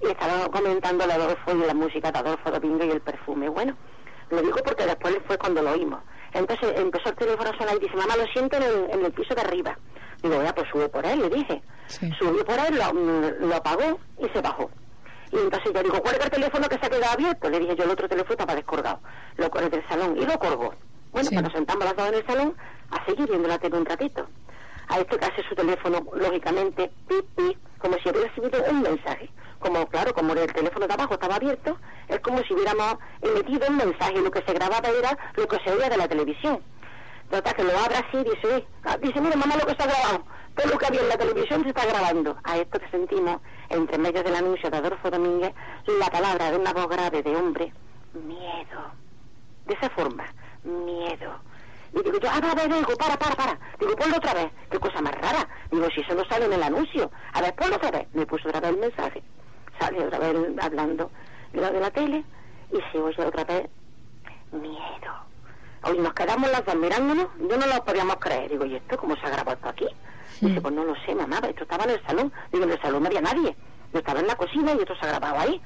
[0.01, 3.49] Y estaba comentando el Adolfo y la música de Adolfo Domínguez y el perfume.
[3.49, 3.77] Bueno,
[4.31, 6.01] lo digo porque después fue cuando lo oímos.
[6.33, 9.13] Entonces empezó el teléfono a sonar y dice, mamá, lo siento en el, en el
[9.13, 9.79] piso de arriba.
[10.23, 11.63] Digo, ya, pues sube por él, le dije.
[11.87, 12.11] Sí.
[12.19, 14.71] Subió por él, lo, lo apagó y se bajó.
[15.33, 17.51] Y entonces yo digo, cuelga el teléfono que se ha quedado abierto.
[17.51, 19.01] Le dije yo, el otro teléfono estaba descolgado.
[19.37, 20.75] Lo colgué del salón y lo colgó.
[21.13, 21.35] Bueno, Sí.
[21.35, 22.55] pues nos sentamos las dos en el salón
[22.91, 24.27] a seguir viendo la tele un ratito.
[24.89, 29.31] A esto que hace su teléfono, lógicamente, pip, pip, como si hubiera recibido un mensaje.
[29.59, 31.77] Como, claro, como el teléfono de abajo estaba abierto,
[32.09, 34.21] es como si hubiéramos emitido un mensaje.
[34.21, 36.61] Lo que se grababa era lo que se oía de la televisión.
[37.31, 40.25] Total, que lo abre así y dice, ah, dice, mira mamá lo que está grabado.
[40.55, 42.37] Todo lo que había en la televisión se está grabando.
[42.43, 45.53] A esto que sentimos, entre medio del anuncio de Adolfo Domínguez,
[45.99, 47.73] la palabra de una voz grave de hombre,
[48.15, 48.81] miedo.
[49.67, 50.25] De esa forma,
[50.65, 51.39] miedo.
[51.93, 53.59] Y digo yo, ah, a ver, digo, para, para, para.
[53.79, 54.51] Digo, ponlo otra vez.
[54.71, 55.47] Qué cosa más rara.
[55.71, 57.11] Digo, si eso no sale en el anuncio.
[57.33, 58.09] A ver, ponlo otra vez.
[58.15, 59.23] Me puso otra vez el mensaje.
[59.79, 61.11] Sale otra vez hablando
[61.53, 62.25] de lo de la tele
[62.73, 63.69] y se oye otra vez
[64.53, 65.28] miedo.
[65.83, 68.51] Hoy nos quedamos las dos mirándonos, yo no lo podíamos creer.
[68.51, 69.87] Digo, ¿y esto cómo se ha grabado esto aquí?
[70.41, 72.33] Dice, pues no lo sé, mamá, esto estaba en el salón.
[72.53, 73.57] Digo, en el salón no había nadie.
[73.93, 75.61] Yo estaba en la cocina y esto se ha grabado ahí.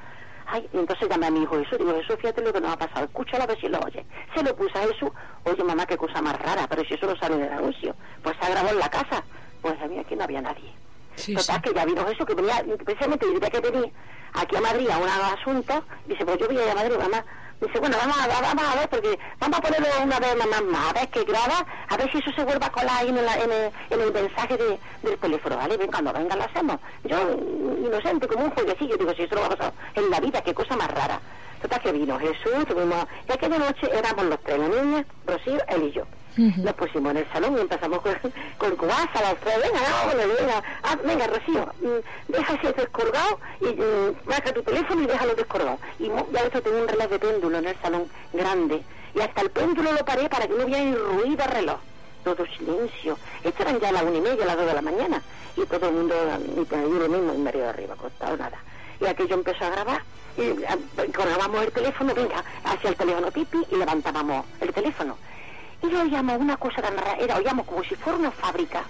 [0.46, 2.76] Ay, y entonces llamé a mi hijo Jesús, digo, Jesús, fíjate lo que nos ha
[2.76, 4.04] pasado, escúchalo a ver si lo oye.
[4.34, 5.10] Se lo puse a Jesús,
[5.44, 8.36] oye mamá, qué cosa más rara, pero si eso no sale en el anuncio, pues
[8.38, 9.22] se ha grabado en la casa.
[9.62, 10.72] Pues a mí aquí no había nadie.
[11.14, 11.62] Sí, Total, sí.
[11.62, 13.90] que ya vino Jesús, que venía, precisamente día que venía
[14.34, 17.24] aquí a Madrid a un asunto, dice, pues yo voy a ir a Madrid, mamá.
[17.62, 20.90] Dice, bueno, vamos a, vamos a ver, porque vamos a ponerlo una vez mamá más,
[20.90, 23.24] a ver que graba, a ver si eso se vuelve a colar ahí en el,
[23.24, 25.76] en el, en el mensaje de, del teléfono, ¿vale?
[25.76, 26.80] Ven, cuando venga lo hacemos.
[27.04, 27.16] Yo,
[27.78, 30.52] inocente, como un jueguecillo, digo, si eso lo va a pasar en la vida, qué
[30.52, 31.20] cosa más rara.
[31.62, 35.82] Total, que vino Jesús, tuvimos, y aquella noche éramos los tres, la niña, Rocío, él
[35.84, 36.02] y yo.
[36.36, 38.14] Nos pusimos en el salón y empezamos con,
[38.58, 43.66] con cubasa, los tres, venga, vámonos, venga, ah, venga, Rocío, mm, deja ese descolgado y
[43.66, 45.78] mm, marca tu teléfono y déjalo descolgado.
[45.98, 48.82] Y ya esto tenía un reloj de péndulo en el salón grande
[49.14, 51.78] y hasta el péndulo lo paré para que no hubiera ruido de reloj.
[52.24, 53.18] Todo silencio.
[53.42, 55.22] Esto eran ya las una y media, las dos de la mañana.
[55.56, 56.14] Y todo el mundo,
[56.56, 58.58] y por ahí lo mismo, en medio de arriba, acostado, nada.
[59.00, 60.02] Y aquello empezó a grabar
[60.38, 60.78] y ah,
[61.14, 65.16] colgábamos el teléfono, venga, hacia el teléfono pipi y levantábamos el teléfono.
[65.82, 68.88] Y oíamos una cosa tan rara, era, oíamos como si fuera una fábrica.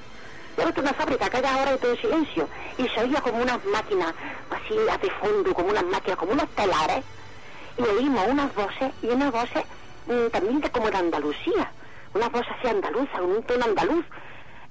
[0.56, 2.48] Ya ves una fábrica, que haya ahora y todo en silencio.
[2.76, 4.12] Y se oía como unas máquinas,
[4.50, 7.04] así de fondo, como unas máquinas, como unos telares.
[7.78, 9.64] Y oímos unas voces, y unas voces
[10.06, 11.72] mm, también de como de Andalucía.
[12.12, 14.04] Unas voces así andaluzas, un tono andaluz.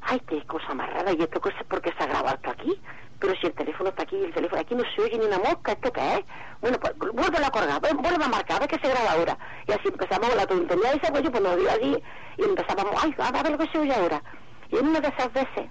[0.01, 2.79] Ay, qué cosa más rara, y esto cosa porque se ha grabado esto aquí.
[3.19, 5.73] Pero si el teléfono está aquí, el teléfono aquí no se oye ni una mosca,
[5.73, 6.21] ¿esto qué es?
[6.59, 9.37] Bueno, pues vuelve a colgar, vu- vuelve a marcar, a ver qué se graba ahora.
[9.71, 12.03] Y así empezamos la tontería esa, pues yo pues nos dio allí
[12.37, 14.21] y empezábamos, ay, a ver lo que se oye ahora.
[14.69, 15.69] Y en una de esas veces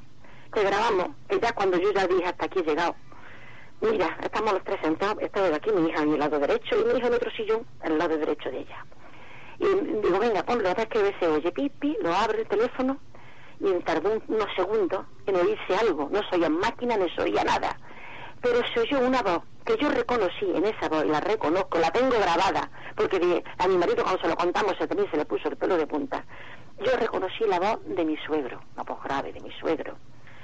[0.55, 1.09] que grabamos,
[1.43, 2.97] ya cuando yo ya dije hasta aquí he llegado,
[3.83, 6.85] mira, estamos los tres sentados, estaba de aquí mi hija en el lado derecho y
[6.93, 8.87] mi hija en otro sillón, al lado derecho de ella.
[9.59, 9.67] Y
[10.01, 12.97] digo, venga, ponlo, a ver qué se oye, pipi, lo abre el teléfono
[13.61, 16.09] y tardó un- unos segundos en oírse algo.
[16.11, 17.77] No se oía máquina, no se oía nada.
[18.41, 21.91] Pero se oyó una voz que yo reconocí en esa voz, y la reconozco, la
[21.91, 25.49] tengo grabada, porque a mi marido cuando se lo contamos se también se le puso
[25.49, 26.25] el pelo de punta.
[26.85, 29.97] Yo reconocí la voz de mi suegro, la voz grave de mi suegro.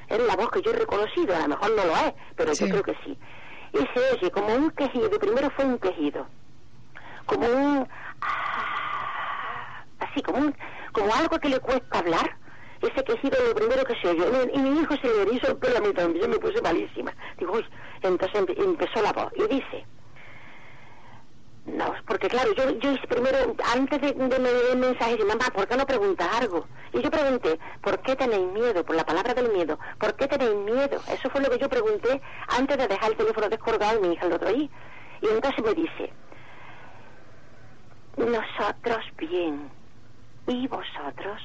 [0.09, 2.65] Es la voz que yo he reconocido, a lo mejor no lo es, pero Sí.
[2.67, 3.19] yo creo que sí.
[3.73, 6.27] Y se oye como un quejido, primero fue un quejido,
[7.25, 7.89] como un...
[9.99, 10.53] así, como,
[10.93, 12.37] como algo que le cuesta hablar.
[12.83, 14.25] Ese quejido lo primero que se oyó.
[14.53, 17.15] Y mi hijo se le erizó el pelo a mí también, yo me puse malísima.
[17.39, 17.67] Digo, uy,
[18.03, 19.87] entonces empezó la voz y dice,
[21.67, 25.67] no, porque claro, yo, yo primero, antes de, de me el mensaje, dije, mamá, ¿por
[25.67, 26.67] qué no preguntas algo?
[26.93, 28.85] Y yo pregunté, ¿por qué tenéis miedo?
[28.85, 31.01] Por la palabra del miedo, ¿por qué tenéis miedo?
[31.09, 32.21] Eso fue lo que yo pregunté
[32.57, 34.71] antes de dejar el teléfono descolgado y mi hija lo otro ahí.
[35.21, 36.13] Y entonces me dice,
[38.17, 39.69] nosotros bien,
[40.47, 41.43] y vosotros,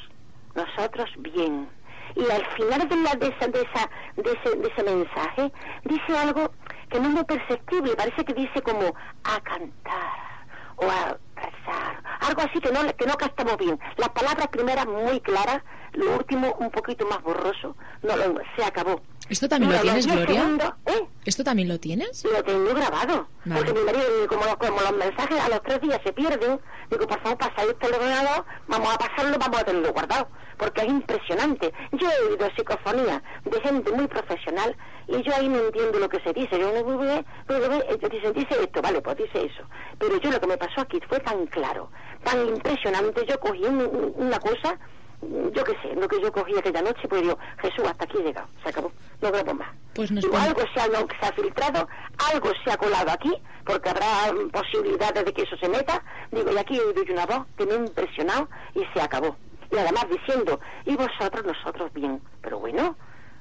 [0.55, 1.69] nosotros bien.
[2.15, 5.51] Y al final de, la, de, esa, de, esa, de, ese, de ese mensaje
[5.85, 6.51] dice algo
[6.89, 8.93] que no es muy perceptible, parece que dice como
[9.23, 10.31] a cantar
[10.75, 13.79] o a rezar, algo así que no, que no captamos bien.
[13.97, 15.61] Las palabras primeras muy claras,
[15.93, 18.13] lo último un poquito más borroso, no
[18.57, 19.01] se acabó.
[19.31, 20.43] ¿Esto también lo tienes, Gloria?
[20.87, 21.07] ¿eh?
[21.23, 22.25] ¿Esto también lo tienes?
[22.25, 23.27] Lo tengo grabado.
[23.45, 26.59] Porque mi marido, como, como, los mensajes a los tres días se pierden,
[26.89, 30.27] digo, por favor, pasáis el ordenador, vamos a pasarlo, vamos a tenerlo guardado.
[30.57, 31.71] Porque es impresionante.
[31.93, 34.75] Yo he oído psicofonía de gente muy profesional
[35.07, 36.59] y yo ahí no entiendo lo que se dice.
[36.59, 37.13] Yo no
[37.47, 39.63] ellos dicen, dice esto, vale, pues dice eso.
[39.97, 41.89] Pero yo lo que me pasó aquí fue tan claro,
[42.25, 43.25] tan impresionante.
[43.25, 44.77] Yo cogí una cosa,
[45.21, 48.23] yo qué sé, lo que yo cogí aquella noche, pues digo, Jesús, hasta aquí he
[48.23, 48.91] llegado, se acabó,
[49.21, 49.69] no grabo más.
[49.93, 51.87] Pues algo se ha, se ha filtrado,
[52.31, 53.31] algo se ha colado aquí,
[53.65, 56.01] porque habrá posibilidades de que eso se meta.
[56.31, 59.35] Digo, y aquí doy una voz que me ha impresionado y se acabó.
[59.71, 62.21] Y además diciendo, y vosotros, nosotros bien.
[62.41, 62.95] Pero bueno,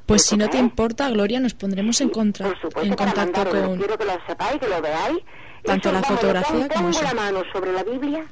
[0.06, 2.48] pues si no te importa, Gloria, nos pondremos en, contra,
[2.82, 3.78] en contacto con...
[3.78, 5.18] Quiero que lo sepáis, que lo veáis.
[5.62, 7.02] Tanto la fotografía como eso.
[7.02, 8.26] la mano sobre la Biblia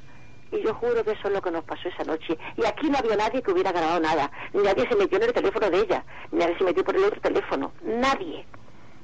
[0.53, 2.39] y yo juro que eso es lo que nos pasó esa noche.
[2.57, 4.31] Y aquí no había nadie que hubiera grabado nada.
[4.53, 6.05] Nadie se metió en el teléfono de ella.
[6.33, 7.73] Nadie se metió por el otro teléfono.
[7.83, 8.45] Nadie.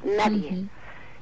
[0.04, 0.66] Nadie.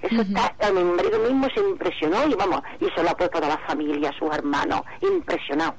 [0.03, 3.49] Eso está, mi marido mismo se impresionó y vamos, y se lo ha puesto a
[3.49, 5.77] la familia, a sus hermanos, impresionado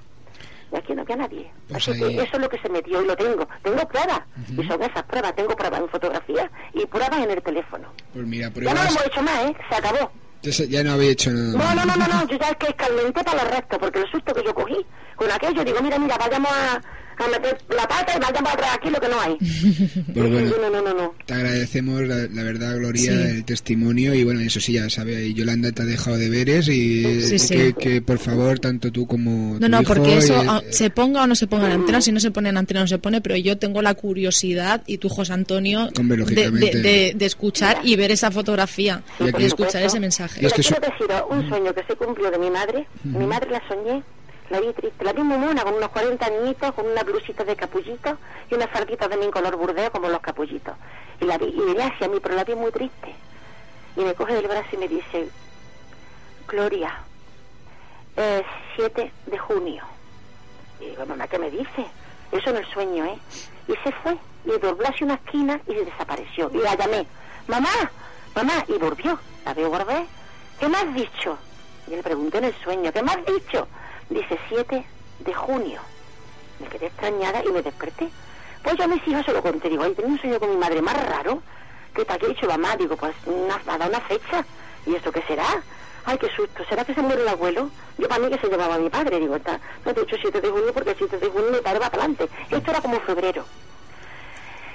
[0.73, 1.51] y aquí no había nadie.
[1.67, 3.47] Pues eso es lo que se metió y lo tengo.
[3.61, 5.35] Tengo pruebas, y son esas pruebas.
[5.35, 7.89] Tengo pruebas en fotografía y pruebas en el teléfono.
[8.11, 9.55] Pues mira, Ya no lo hemos hecho más, ¿eh?
[9.69, 10.11] Se acabó.
[10.43, 11.73] Ya, no había hecho nada.
[11.73, 14.33] No, no, no, no, yo ya es que escalmenté para el resto, porque el susto
[14.33, 14.85] que yo cogí
[15.15, 16.81] con aquello, digo, mira, mira, vayamos a,
[17.17, 19.37] a meter la pata y vayamos a traer aquí lo que no hay.
[20.13, 24.59] Pues bueno, no, no, no, te agradecemos la, verdad, Gloria, el testimonio y bueno, eso
[24.59, 27.03] sí, ya sabe, Yolanda te ha dejado deberes y
[27.49, 31.27] que, que, por favor, tanto tú como No, no, porque eso, ah, se ponga o
[31.27, 33.35] no se ponga en antena, si no se pone en antena no se pone, pero
[33.37, 39.03] yo tengo la curiosidad y tú, José Antonio, de, de, escuchar y ver esa fotografía
[39.19, 40.41] y, escuchar ese mensaje.
[40.41, 44.03] Mira, quiero deciros un sueño que se cumplió de mi madre, mi madre la soñé
[44.99, 48.17] la vi muy mona, con unos 40 añitos, con una blusita de capullito
[48.51, 50.75] y una faldita también color burdeo como los capullitos.
[51.19, 53.15] Y la vi, y venía hacia mí, pero la vi muy triste.
[53.95, 55.27] Y me coge del brazo y me dice,
[56.47, 56.99] Gloria,
[58.15, 58.43] eh,
[58.75, 59.83] 7 de junio.
[60.79, 61.85] Y digo, mamá, ¿qué me dice?
[62.31, 63.17] Eso no es sueño, ¿eh?
[63.67, 66.51] Y se fue, y dobló hacia una esquina y desapareció.
[66.53, 67.07] Y la llamé,
[67.47, 67.91] mamá,
[68.35, 69.17] mamá, y volvió.
[69.45, 70.05] La veo, guardé.
[70.59, 71.37] ¿Qué me has dicho?
[71.87, 73.67] Y le pregunté en el sueño, ¿qué me has dicho?
[74.09, 74.85] Dice 7
[75.19, 75.81] de junio.
[76.59, 78.09] Me quedé extrañada y me desperté.
[78.63, 79.69] Pues yo a mis hijos se lo conté.
[79.69, 81.41] Digo, ay, tenía un sueño con mi madre más raro.
[81.93, 82.75] que te ha dicho mamá?
[82.75, 84.45] Digo, pues una, ha dado una fecha.
[84.85, 85.61] ¿Y esto qué será?
[86.05, 86.63] Ay, qué susto.
[86.67, 87.69] ¿Será que se muere el abuelo?
[87.97, 89.19] Yo para mí que se llevaba a mi padre.
[89.19, 91.59] Digo, está, no te he dicho 7 de junio porque el 7 de junio mi
[91.59, 92.29] padre va para adelante.
[92.49, 93.45] Esto era como febrero.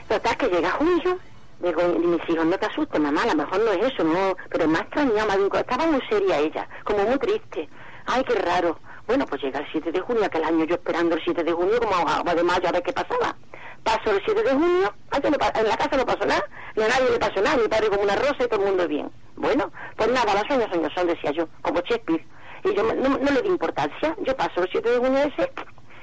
[0.08, 1.18] Total, que llega junio.
[1.60, 4.36] Digo, mis hijos, no te asustes, mamá, a lo mejor no es eso, no.
[4.48, 7.68] Pero más extrañaba, digo, estaba muy seria ella, como muy triste.
[8.06, 8.78] Ay, qué raro.
[9.08, 11.80] Bueno, pues llega el 7 de junio, aquel año yo esperando el 7 de junio
[11.80, 13.34] como agua de mayo a ver qué pasaba.
[13.82, 16.44] Pasó el 7 de junio, en la casa no pasó nada,
[16.76, 18.86] ni a nadie le pasó nada, mi padre como una rosa y todo el mundo
[18.86, 19.10] bien.
[19.36, 22.22] Bueno, pues nada, los sueños son son, decía yo, como Shakespeare.
[22.64, 25.52] Y yo no, le di importancia, yo paso el 7 de junio ese,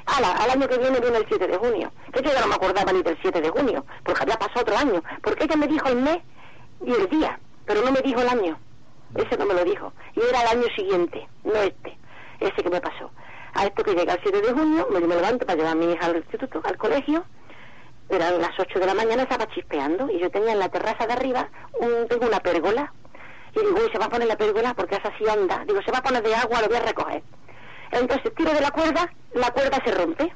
[0.07, 1.93] ala, al año que viene viene el 7 de junio.
[2.11, 4.77] Que yo ya no me acordaba ni del 7 de junio, porque había pasado otro
[4.79, 6.17] año, porque ella me dijo el mes
[6.83, 8.57] y el día, pero no me dijo el año.
[9.13, 9.93] Ese no me lo dijo.
[10.15, 11.99] Y era el año siguiente, no este
[12.39, 13.11] ese que me pasó.
[13.53, 15.91] A esto que llega el 7 de junio, me, me levanto para llevar a mi
[15.91, 17.23] hija al instituto, al colegio,
[18.09, 21.13] eran las 8 de la mañana, estaba chispeando, y yo tenía en la terraza de
[21.13, 21.49] arriba,
[21.79, 22.93] un, tengo una pérgola,
[23.55, 25.91] y digo, uy, se va a poner la pérgola porque esa sí anda, digo, se
[25.91, 27.23] va a poner de agua, lo voy a recoger.
[27.91, 30.33] Entonces tiro de la cuerda, la cuerda se rompe,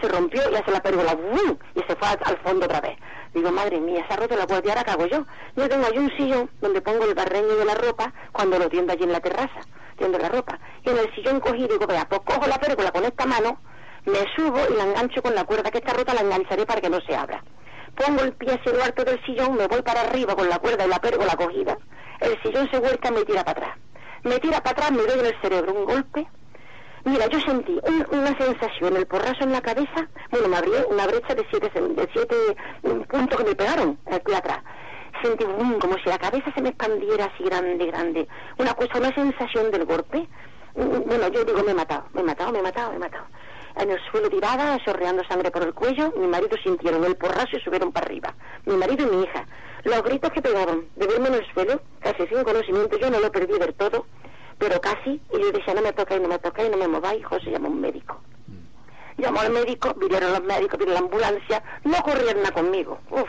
[0.00, 1.56] se rompió y hace la pérgola, ¡bum!
[1.74, 2.98] y se fue al, fondo otra vez.
[3.34, 5.26] Digo, madre mía, se ha roto la cuerda y ahora cago yo.
[5.56, 8.92] Yo tengo ahí un sillón donde pongo el barreño de la ropa cuando lo tiendo
[8.92, 9.60] allí en la terraza
[9.98, 10.58] la ropa.
[10.84, 13.58] Y en el sillón cogí y digo, vea, pues cojo la pérgola con esta mano,
[14.04, 16.90] me subo y la engancho con la cuerda que está rota, la engancharé para que
[16.90, 17.42] no se abra.
[17.94, 20.84] Pongo el pie hacia el alto del sillón, me voy para arriba con la cuerda
[20.84, 21.78] y la pérgola cogida,
[22.20, 23.78] el sillón se vuelca y me tira para atrás.
[24.24, 26.26] Me tira para atrás, me doy en el cerebro un golpe,
[27.04, 27.78] Mira, yo sentí
[28.12, 32.08] una sensación, el porrazo en la cabeza, bueno, me abrió una brecha de siete, de
[32.14, 32.34] siete
[33.10, 34.60] puntos que me pegaron aquí atrás.
[35.24, 35.44] Sentí
[35.80, 38.28] como si la cabeza se me expandiera así grande, grande.
[38.58, 40.28] Una cosa, una sensación del golpe.
[40.74, 43.24] Bueno, yo digo, me he matado, me he matado, me he matado, me he matado.
[43.76, 47.60] En el suelo tirada, chorreando sangre por el cuello, mi marido sintieron el porrazo y
[47.60, 48.34] subieron para arriba.
[48.66, 49.46] Mi marido y mi hija.
[49.84, 53.32] Los gritos que pegaron de verme en el suelo, casi sin conocimiento, yo no lo
[53.32, 54.04] perdí del todo
[54.58, 56.88] pero casi, y yo decía, no me toca y no me toca y no me
[56.88, 58.20] mováis, José llamó un médico.
[59.16, 63.28] Llamó al médico, vinieron los médicos, vino la ambulancia, no corrieron nada conmigo, uf,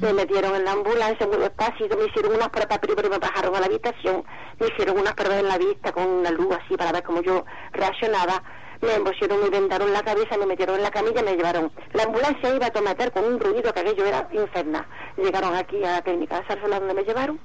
[0.00, 3.60] me metieron en la ambulancia muy despacio, me hicieron unas pruebas, primero me bajaron a
[3.60, 4.24] la habitación,
[4.58, 7.44] me hicieron unas pruebas en la vista con una luz así para ver cómo yo
[7.72, 8.42] reaccionaba,
[8.80, 11.72] me embosieron, me vendaron la cabeza, me metieron en la camilla, me llevaron.
[11.92, 14.86] La ambulancia iba a tomar con un ruido que aquello era infernal.
[15.16, 17.40] Llegaron aquí a la clínica de Sarsola donde me llevaron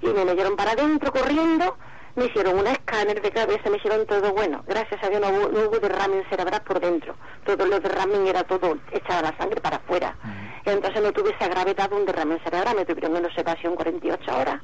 [0.00, 1.76] y me metieron para adentro corriendo
[2.16, 4.64] me hicieron un escáner de cabeza, me hicieron todo bueno.
[4.66, 7.14] Gracias a Dios no hubo, no hubo derramen cerebral por dentro.
[7.44, 10.16] Todo lo derramen era todo echada la sangre para afuera.
[10.64, 14.62] Entonces no tuve esa gravedad de un derramen cerebral, me tuvieron en observación 48 horas.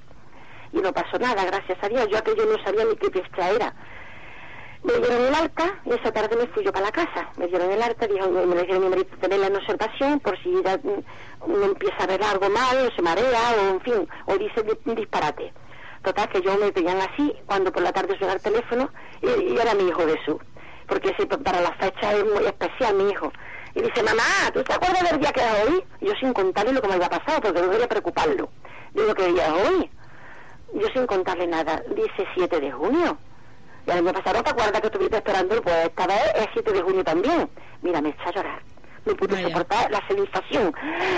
[0.73, 2.09] Y no pasó nada, gracias a Dios.
[2.11, 3.75] Yo aquello no sabía ni qué fiesta era.
[4.83, 7.31] Me dieron el alta y esa tarde me fui yo para la casa.
[7.37, 10.77] Me dieron el alta, dijo, me dijeron mi marido tenerla en observación por si ya
[10.79, 14.65] mm, no empieza a ver algo mal, o se marea, o en fin, o dice
[14.87, 15.53] un disparate.
[16.03, 19.75] Total, que yo me veían así cuando por la tarde suena el teléfono y, era
[19.75, 20.37] mi hijo Jesús.
[20.89, 21.13] Porque
[21.45, 23.33] para la fecha es muy especial mi hijo.
[23.75, 24.23] Y dice, mamá,
[24.53, 25.85] ¿tú te acuerdas del día que era hoy?
[26.01, 28.51] Yo sin contarle lo que me había pasado, porque no quería preocuparlo.
[28.93, 29.91] Digo, ¿qué día es hoy?
[30.75, 31.83] Yo sin contarle nada.
[31.95, 33.17] Dice 7 de junio.
[33.87, 35.63] Y al año pasado, ¿te acuerdas que estuviste esperando?
[35.63, 37.49] Pues esta vez es 7 de junio también.
[37.81, 38.72] Mira, me echa a llorar.
[39.05, 40.73] No pude soportar la sensación.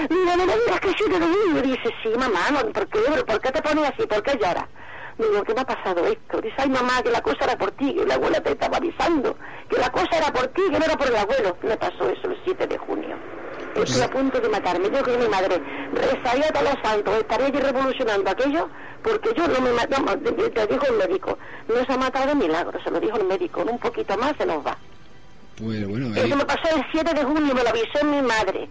[0.09, 1.62] Mira, no me digas que 7 de junio.
[1.62, 2.40] Dice, sí, mamá,
[2.73, 3.01] ¿por qué?
[3.27, 4.06] ¿Por qué te pones así?
[4.06, 4.66] ¿Por qué lloras?
[5.19, 6.40] Digo, ¿qué me ha pasado esto?
[6.40, 9.36] Dice, ay mamá, que la cosa era por ti, que la abuela te estaba avisando,
[9.69, 11.56] que la cosa era por ti, que no era por el abuelo.
[11.62, 13.16] Me pasó eso el 7 de junio.
[13.77, 14.90] Estoy a punto de matarme.
[14.90, 15.61] Yo que mi madre
[15.93, 18.69] rezaría a los santos, estaría aquí revolucionando aquello,
[19.02, 21.39] porque yo no me no, te dijo el médico,
[21.69, 24.47] no se ha matado de milagro, se lo dijo el médico, un poquito más se
[24.47, 24.77] nos va.
[25.56, 28.68] Pues bueno, Eso me pasó el 7 de junio, me lo avisó mi madre.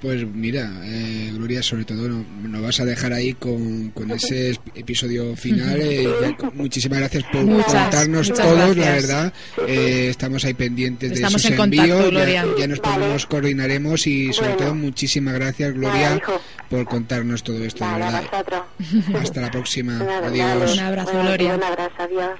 [0.00, 5.34] Pues mira, eh, Gloria, sobre todo nos vas a dejar ahí con, con ese episodio
[5.36, 5.80] final.
[5.80, 9.32] Eh, muchísimas gracias por contarnos todos, la verdad.
[9.66, 12.12] Eh, estamos ahí pendientes de sus envíos.
[12.58, 16.20] Ya, nos ponemos, coordinaremos y sobre todo muchísimas gracias, Gloria,
[16.68, 18.24] por contarnos todo esto, de verdad.
[19.18, 19.98] Hasta la próxima.
[20.22, 20.74] Adiós.
[20.74, 21.54] Un abrazo, Gloria.
[21.54, 22.30] Un abrazo, adiós.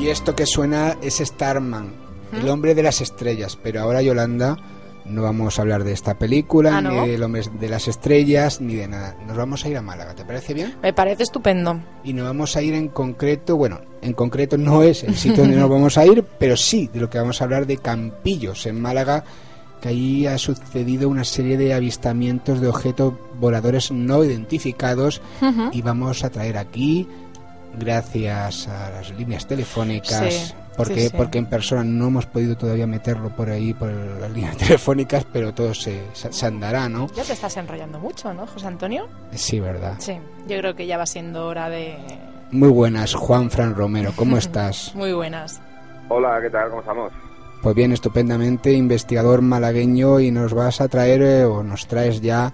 [0.00, 1.92] Y esto que suena es Starman,
[2.32, 4.56] el hombre de las estrellas, pero ahora Yolanda
[5.08, 7.06] no vamos a hablar de esta película, Ah, ¿no?
[7.06, 9.16] ni hombre de las estrellas, ni de nada.
[9.26, 10.74] Nos vamos a ir a Málaga, ¿te parece bien?
[10.82, 11.80] Me parece estupendo.
[12.04, 15.56] Y nos vamos a ir en concreto, bueno, en concreto no es el sitio donde
[15.56, 18.80] nos vamos a ir, pero sí de lo que vamos a hablar de Campillos, en
[18.80, 19.24] Málaga,
[19.80, 25.22] que allí ha sucedido una serie de avistamientos de objetos voladores no identificados
[25.72, 27.06] y vamos a traer aquí,
[27.78, 31.14] gracias a las líneas telefónicas, Sí, porque, sí, sí.
[31.16, 35.52] porque en persona no hemos podido todavía meterlo por ahí, por las líneas telefónicas, pero
[35.52, 37.08] todo se, se, se andará, ¿no?
[37.08, 39.08] Ya te estás enrollando mucho, ¿no, José Antonio?
[39.32, 39.96] Sí, ¿verdad?
[39.98, 41.98] Sí, yo creo que ya va siendo hora de...
[42.52, 44.94] Muy buenas, Juan Fran Romero, ¿cómo estás?
[44.94, 45.60] Muy buenas.
[46.08, 46.70] Hola, ¿qué tal?
[46.70, 47.12] ¿Cómo estamos?
[47.60, 52.52] Pues bien, estupendamente, investigador malagueño y nos vas a traer eh, o nos traes ya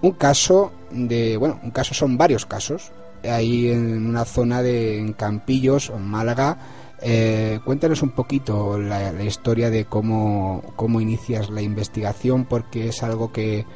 [0.00, 2.90] un caso de, bueno, un caso son varios casos,
[3.22, 6.58] ahí en una zona de en Campillos, en Málaga.
[7.04, 13.02] Eh, cuéntanos un poquito la, la historia de cómo, cómo inicias la investigación, porque es
[13.02, 13.66] algo que,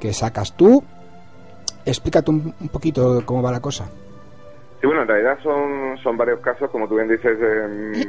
[0.00, 0.84] que sacas tú.
[1.84, 3.88] Explícate un, un poquito cómo va la cosa.
[4.80, 7.38] Sí, bueno, en realidad son, son varios casos, como tú bien dices.
[7.40, 8.06] eh,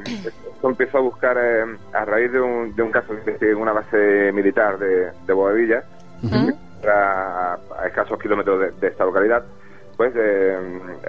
[0.54, 1.64] esto empezó a buscar eh,
[1.94, 3.14] a raíz de un, de un caso
[3.52, 5.34] en una base militar de, de
[6.88, 9.44] a, a escasos kilómetros de, de esta localidad.
[9.98, 10.56] Pues eh,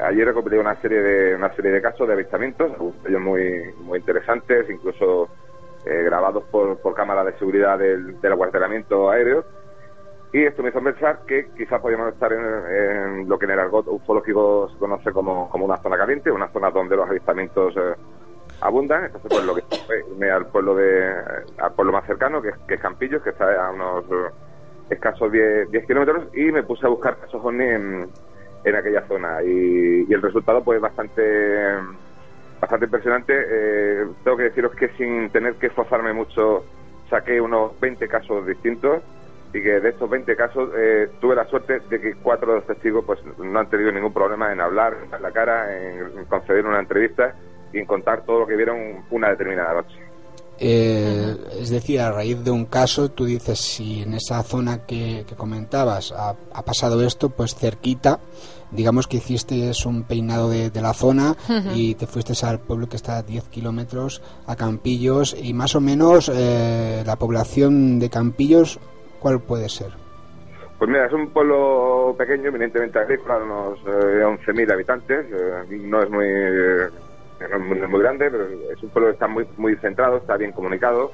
[0.03, 2.73] allí recopilé una serie de una serie de casos de avistamientos,
[3.07, 5.29] ellos muy muy interesantes, incluso
[5.85, 9.45] eh, grabados por, por cámaras de seguridad del, del acuartelamiento aéreo.
[10.33, 13.61] Y esto me hizo pensar que quizás podíamos estar en, en lo que en el
[13.61, 17.95] argot ufológico se conoce como, como una zona caliente, una zona donde los avistamientos eh,
[18.61, 19.05] abundan.
[19.05, 19.65] Entonces, pues lo que
[20.11, 21.15] irme al pueblo, de,
[21.59, 24.31] al pueblo más cercano, que que es Campillos, que está a unos eh,
[24.91, 28.11] escasos 10, 10 kilómetros, y me puse a buscar casos en,
[28.65, 31.23] en aquella zona y, y el resultado pues bastante
[32.61, 33.35] bastante impresionante.
[33.37, 36.65] Eh, tengo que deciros que sin tener que esforzarme mucho
[37.09, 39.03] saqué unos 20 casos distintos
[39.53, 42.67] y que de estos 20 casos eh, tuve la suerte de que cuatro de los
[42.67, 46.81] testigos pues no han tenido ningún problema en hablar en la cara, en conceder una
[46.81, 47.35] entrevista
[47.73, 49.97] y en contar todo lo que vieron una determinada noche.
[50.61, 55.25] Eh, es decir, a raíz de un caso, tú dices, si en esa zona que,
[55.27, 58.19] que comentabas ha, ha pasado esto, pues cerquita,
[58.71, 61.37] digamos que hiciste un peinado de, de la zona
[61.75, 65.81] y te fuiste al pueblo que está a 10 kilómetros, a Campillos, y más o
[65.81, 68.79] menos eh, la población de Campillos,
[69.21, 69.93] ¿cuál puede ser?
[70.79, 75.27] Pues mira, es un pueblo pequeño, eminentemente agrícola, unos eh, 11.000 habitantes.
[75.33, 76.89] eh, no es muy eh,
[77.41, 80.53] no es muy, grande, pero es un pueblo que está muy, muy centrado, está bien
[80.53, 81.13] comunicado.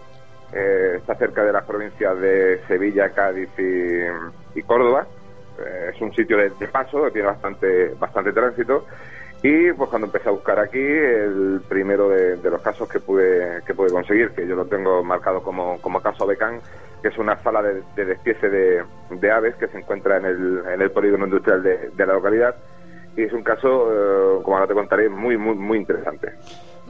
[0.53, 5.07] eh, está cerca de las provincias de Sevilla, Cádiz y, Córdoba.
[5.59, 8.87] Eh, es un sitio de, de paso, tiene bastante, bastante tránsito.
[9.43, 13.75] Y pues cuando empecé a buscar aquí, el primero de, los casos que pude, que
[13.75, 16.61] pude conseguir, que yo lo tengo marcado como, como caso Becán,
[17.03, 20.81] que es una sala de, de despiece de, aves que se encuentra en el, en
[20.81, 22.57] el polígono industrial de la localidad.
[23.17, 26.33] Y es un caso, eh, como ahora te contaré, muy, muy, muy interesante.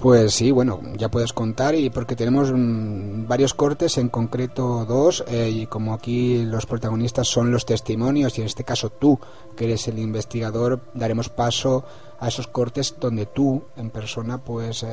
[0.00, 5.24] Pues sí, bueno, ya puedes contar y porque tenemos mm, varios cortes, en concreto dos,
[5.28, 9.20] eh, y como aquí los protagonistas son los testimonios y en este caso tú,
[9.56, 11.84] que eres el investigador, daremos paso
[12.18, 14.86] a esos cortes donde tú en persona pues eh,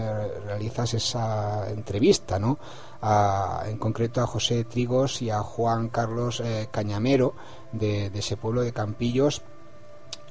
[0.46, 2.60] realizas esa entrevista, ¿no?
[3.02, 7.34] A- en concreto a José Trigos y a Juan Carlos eh, Cañamero
[7.72, 9.42] de, de ese pueblo de Campillos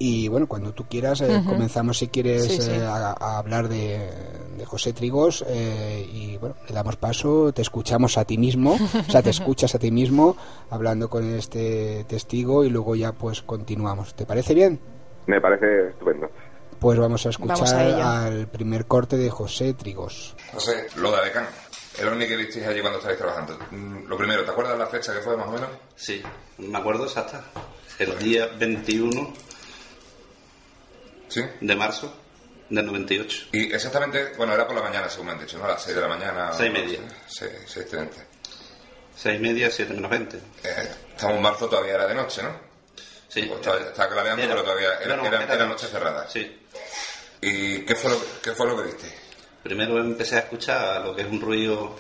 [0.03, 2.71] y bueno, cuando tú quieras, eh, comenzamos si quieres Sí, sí.
[2.73, 4.11] eh, a, a hablar de,
[4.57, 9.11] de José Trigos eh, y bueno, le damos paso, te escuchamos a ti mismo, o
[9.13, 10.37] sea, te escuchas a ti mismo
[10.71, 14.15] hablando con este testigo y luego ya pues continuamos.
[14.15, 14.81] ¿Te parece bien?
[15.27, 16.29] Me parece estupendo.
[16.79, 20.35] Pues vamos a Vamos a escuchar al primer corte de José Trigos.
[20.51, 21.45] José, lo de Abecán.
[22.01, 23.59] El ovni que visteis allí cuando estabais trabajando.
[23.71, 25.69] Mm, Lo primero, ¿te acuerdas la fecha que fue más o menos?
[25.95, 26.23] Sí,
[26.57, 27.45] me acuerdo exacta.
[27.99, 29.11] El día 21
[31.31, 31.43] Sí.
[31.61, 32.15] de marzo
[32.69, 33.47] del 98.
[33.53, 35.65] Y exactamente, bueno, era por la mañana, según me han dicho, ¿no?
[35.65, 36.53] A las 6 de la mañana.
[36.53, 36.99] Seis y media.
[37.27, 38.09] Sí, 6.30.
[39.17, 40.37] Seis y media, siete menos 20.
[40.37, 42.51] Eh, estamos en marzo, todavía era de noche, ¿no?
[43.29, 43.43] Sí.
[43.43, 46.29] Pues estaba, estaba clareando, Era- pero todavía era, era- era era noche cerrada.
[46.29, 46.59] Sí.
[47.43, 49.07] ¿Y qué fue lo, qué fue lo que viste?
[49.63, 51.97] Primero empecé a escuchar lo que es un ruido,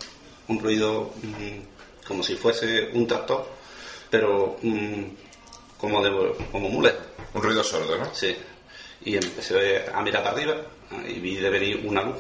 [0.48, 3.47] un ruido mm, como si fuese un tractor,
[4.11, 5.05] pero mm,
[5.78, 6.11] como de
[6.51, 7.01] como muy lejos.
[7.35, 8.12] Un ruido sordo, ¿no?
[8.15, 8.36] Sí.
[9.05, 10.56] Y empecé a mirar para arriba
[11.09, 12.16] y vi de venir una luz.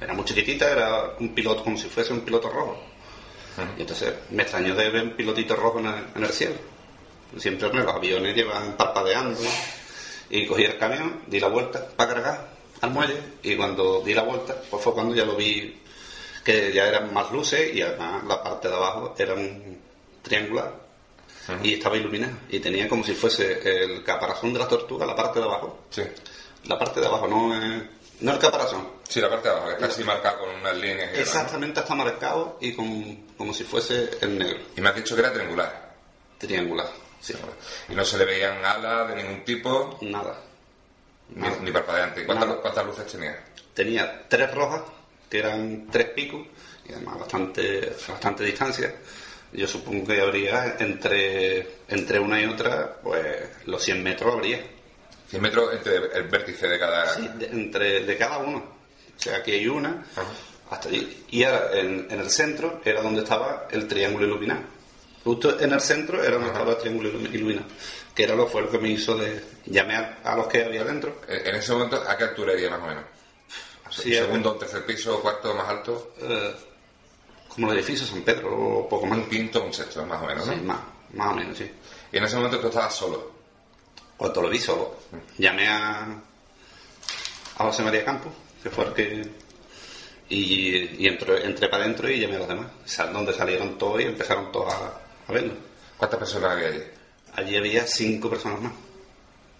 [0.00, 2.78] Era muy chiquitita, era un piloto, como si fuese un piloto rojo.
[3.78, 6.56] Y entonces me extrañó de ver un pilotito rojo en el, en el cielo.
[7.36, 9.40] Siempre los aviones llevan parpadeando.
[10.28, 12.48] Y cogí el camión, di la vuelta para cargar
[12.82, 13.20] al muelle.
[13.42, 15.80] Y cuando di la vuelta, pues fue cuando ya lo vi
[16.44, 19.80] que ya eran más luces y además la parte de abajo era un
[20.22, 20.85] triangular
[21.62, 25.38] y estaba iluminada y tenía como si fuese el caparazón de la tortuga la parte
[25.38, 26.02] de abajo Sí.
[26.64, 27.82] la parte de abajo no es-
[28.20, 30.96] no el caparazón Sí, la parte de abajo, que está así marcada con unas líneas.
[30.96, 31.20] y demás, ¿no?
[31.20, 35.20] exactamente está marcado y con, como si fuese el negro Y me has dicho que
[35.20, 35.94] era triangular.
[36.38, 36.88] triangular
[37.20, 37.34] sí
[37.88, 40.40] Y no se le veían alas de ningún tipo, nada
[41.28, 42.24] ni, ni parpadeante.
[42.24, 42.60] ¿Cuántas, Nada.
[42.60, 43.44] ¿Cuántas luces tenía?
[43.74, 44.82] tenía tres rojas
[45.30, 46.46] que eran tres picos
[46.88, 48.94] y además bastante bastante distancia
[49.52, 53.24] yo supongo que habría entre entre una y otra pues
[53.66, 54.60] los 100 metros habría
[55.30, 57.14] 100 metros entre el vértice de cada...
[57.16, 58.58] Sí, de, entre, de cada uno.
[58.58, 60.06] O sea, aquí hay una,
[60.70, 61.24] hasta allí.
[61.30, 64.60] Y ahora, en, en el centro era donde estaba el triángulo iluminado.
[65.24, 67.66] Justo en el centro era donde estaba el triángulo ilu- iluminado.
[68.14, 69.42] Que era lo, fue lo que me hizo de...
[69.64, 71.20] Llamé a, a los que había dentro.
[71.26, 73.04] En en ese momento, ¿a qué altura iría más o menos?
[73.90, 76.14] Sí, ¿Segundo, tercer piso, cuarto, más alto?
[76.20, 76.54] eh,
[77.56, 79.18] como el edificio San Pedro, o poco más.
[79.18, 80.52] Un quinto, un sexto, más o menos, ¿no?
[80.52, 80.78] Sí, más,
[81.14, 81.68] más o menos, sí.
[82.12, 83.32] Y en ese momento tú estabas solo.
[84.16, 84.96] Cuando lo vi solo,
[85.38, 86.02] llamé a,
[87.58, 89.46] a José María Campos, que fue el que...
[90.28, 92.66] Y, y entré, entré para adentro y llamé a los demás.
[93.12, 95.54] Donde salieron todos y empezaron todos a, a verlo.
[95.96, 96.82] ¿Cuántas personas había allí?
[97.34, 98.72] Allí había cinco personas más.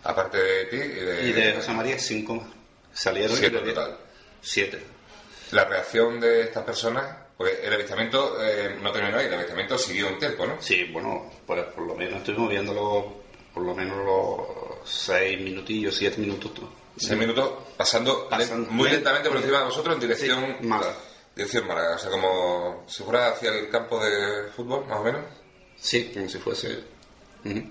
[0.05, 1.29] Aparte de ti y de...
[1.29, 2.47] Y de José María, cinco más.
[2.93, 3.99] Salieron Siete y total.
[4.41, 4.85] Siete.
[5.53, 10.09] La reacción de estas personas, porque el avistamiento eh, no terminó ahí, el avistamiento siguió
[10.09, 10.61] un tiempo, ¿no?
[10.61, 16.19] Sí, bueno, pues por lo menos estuvimos viéndolo por lo menos los seis minutillos, siete
[16.21, 16.53] minutos.
[16.97, 18.29] Seis minutos pasando,
[18.71, 20.57] muy lentamente por encima de vosotros en dirección...
[20.61, 20.95] Sí, Málaga.
[21.35, 25.23] Dirección Málaga, o sea, como si fuera hacia el campo de fútbol, más o menos.
[25.77, 26.85] Sí, como si fuese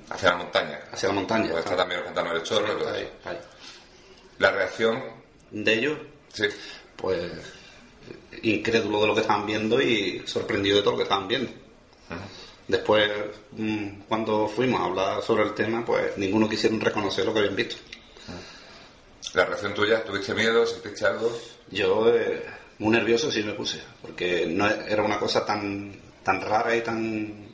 [0.09, 0.79] hacia la montaña.
[0.91, 1.47] Hacia la montaña.
[1.47, 2.73] Donde está también el pantano del chorro.
[2.73, 3.09] y todo eso.
[4.37, 5.03] La reacción
[5.51, 5.99] de ellos,
[6.33, 6.45] sí.
[6.95, 7.31] pues
[8.43, 11.51] incrédulo de lo que estaban viendo y sorprendido de todo lo que estaban viendo.
[12.67, 13.11] Después,
[13.51, 17.55] mm, cuando fuimos a hablar sobre el tema, pues ninguno quisieron reconocer lo que habían
[17.55, 17.75] visto.
[19.33, 20.03] ¿La reacción tuya?
[20.03, 20.65] ¿Tuviste miedo?
[20.65, 21.31] ¿Sentiste algo?
[21.69, 22.43] Yo, eh,
[22.79, 27.45] muy nervioso sí me puse, porque no era una cosa tan, tan rara y tan...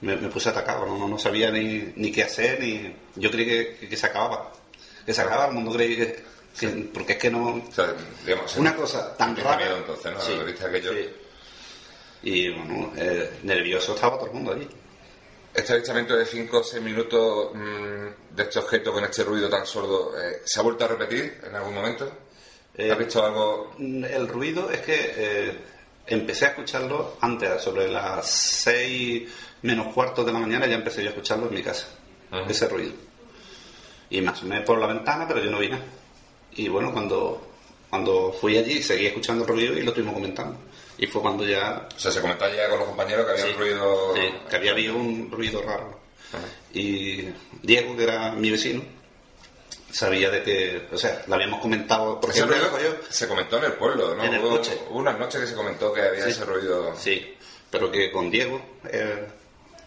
[0.00, 1.08] Me, me puse atacado, ¿no?
[1.08, 2.94] no sabía ni, ni qué hacer, ni...
[3.16, 4.52] Yo creí que, que se acababa.
[5.06, 6.33] Que se acababa, el mundo creí que...
[6.58, 7.54] que- porque es que no...
[7.56, 7.94] O sea,
[8.24, 9.56] digamos, Una cosa tan rara.
[9.56, 10.20] miedo entonces, ¿no?
[10.20, 10.32] Sí,
[10.92, 11.10] sí.
[12.22, 14.68] Y bueno, eh, nervioso estaba todo el mundo allí.
[15.52, 19.66] Este avistamiento de 5 o 6 minutos mm, de este objeto con este ruido tan
[19.66, 22.10] sordo, eh, ¿se ha vuelto a repetir en algún momento?
[22.76, 23.74] Eh, ¿Has visto algo?
[23.78, 25.58] El ruido es que eh,
[26.06, 29.30] empecé a escucharlo antes, sobre las 6
[29.62, 31.86] menos cuarto de la mañana, ya empecé yo a escucharlo en mi casa,
[32.48, 32.92] ese ruido.
[34.10, 35.84] Y me asomé por la ventana, pero yo no vi nada.
[36.56, 37.46] Y bueno, cuando,
[37.90, 40.56] cuando fui allí, seguí escuchando el ruido y lo estuvimos comentando.
[40.98, 41.88] Y fue cuando ya...
[41.96, 44.14] O sea, se comentaba ya con los compañeros que había un ruido...
[44.14, 45.98] Sí, que había habido un ruido raro.
[46.72, 47.28] Y
[47.62, 48.82] Diego, que era mi vecino,
[49.90, 53.72] sabía de que, o sea, le habíamos comentado, por ejemplo, ruido se comentó en el
[53.74, 54.24] pueblo, ¿no?
[54.24, 54.76] En el hubo, coche.
[54.90, 56.30] hubo unas noches que se comentó que había Sí.
[56.30, 56.94] ese ruido...
[56.96, 57.34] Sí,
[57.70, 58.60] pero que con Diego
[58.90, 59.24] eh,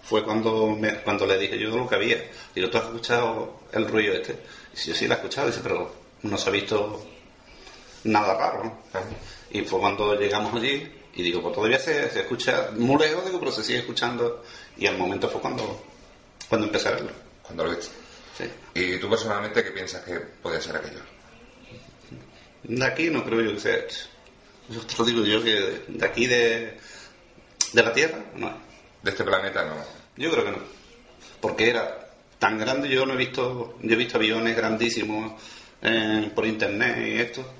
[0.04, 2.24] fue cuando me- cuando le dije yo lo que había.
[2.56, 4.38] Digo, ¿tú has escuchado el ruido este?
[4.76, 5.92] Y yo sí lo he escuchado, dice, pero
[6.24, 7.06] no se ha visto
[8.04, 8.78] nada raro, ¿no?
[9.50, 13.40] Y fue cuando llegamos allí y digo, pues todavía se, se escucha muy lejos, digo,
[13.40, 14.44] pero se sigue escuchando.
[14.78, 15.84] Y al momento fue cuando,
[16.48, 17.12] cuando empecé a verlo.
[17.42, 17.88] Cuando lo viste.
[18.38, 18.44] Sí.
[18.76, 21.00] ¿Y tú personalmente qué piensas que podía ser aquello?
[22.64, 23.80] De aquí no creo yo que sea.
[24.70, 26.78] Yo te lo digo yo que de aquí de,
[27.74, 28.56] de la Tierra, no.
[29.02, 29.76] De este planeta no.
[30.22, 30.60] Yo creo que no.
[31.42, 35.42] Porque era tan grande, yo no he visto, yo he visto aviones grandísimos
[35.82, 37.54] eh, por internet y esto.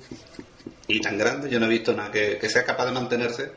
[0.86, 3.52] Y tan grande, yo no he visto nada que, que sea capaz de mantenerse.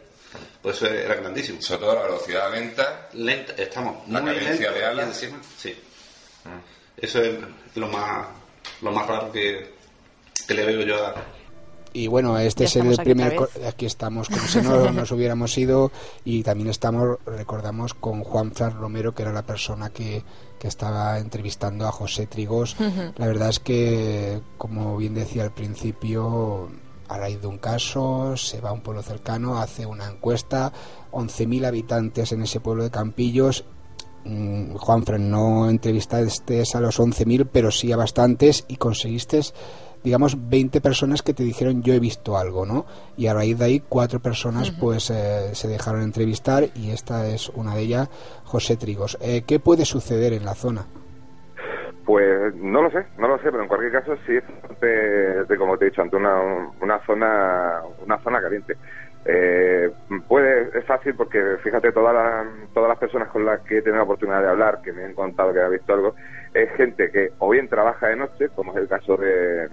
[0.62, 1.62] Pues eso era grandísimo.
[1.62, 3.10] Sobre todo la velocidad lenta.
[3.14, 5.06] Lenta, estamos La muy cadencia de alas.
[5.06, 5.76] y encima, sí.
[6.98, 7.36] Eso es
[7.76, 8.28] lo más,
[8.82, 9.74] lo más raro que,
[10.48, 11.16] que le veo yo a,
[11.94, 13.36] Y bueno, este Ya es el aquí primer...
[13.68, 15.92] Aquí estamos, como si no nos hubiéramos ido.
[16.24, 20.24] Y también estamos, recordamos, con Juan Fran Romero, que era la persona que,
[20.60, 22.76] que estaba entrevistando a José Trigos.
[23.18, 26.70] La verdad es que, como bien decía al principio,
[27.12, 30.72] a raíz de un caso, se va a un pueblo cercano, hace una encuesta,
[31.12, 33.66] 11.000 habitantes en ese pueblo de Campillos.
[34.24, 39.42] Mm, Juanfran, no entrevistaste a los 11.000, pero sí a bastantes y conseguiste,
[40.04, 42.86] digamos, 20 personas que te dijeron yo he visto algo, ¿no?
[43.18, 47.50] Y a raíz de ahí, cuatro personas pues eh, se dejaron entrevistar y esta es
[47.50, 48.10] una de ellas,
[48.46, 49.18] José Trigos.
[49.22, 50.86] Eh, ¿Qué puede suceder en la zona?
[52.06, 55.58] Pues no lo sé, no lo sé, pero en cualquier caso sí es bastante, de,
[55.58, 56.36] como te he dicho, ante una,
[56.82, 58.76] una zona una zona caliente.
[59.24, 59.92] Eh,
[60.28, 63.98] puede, es fácil porque fíjate, todas las, todas las personas con las que he tenido
[63.98, 66.16] la oportunidad de hablar, que me han contado que ha visto algo,
[66.54, 69.70] es gente que o bien trabaja de noche, como es el caso de,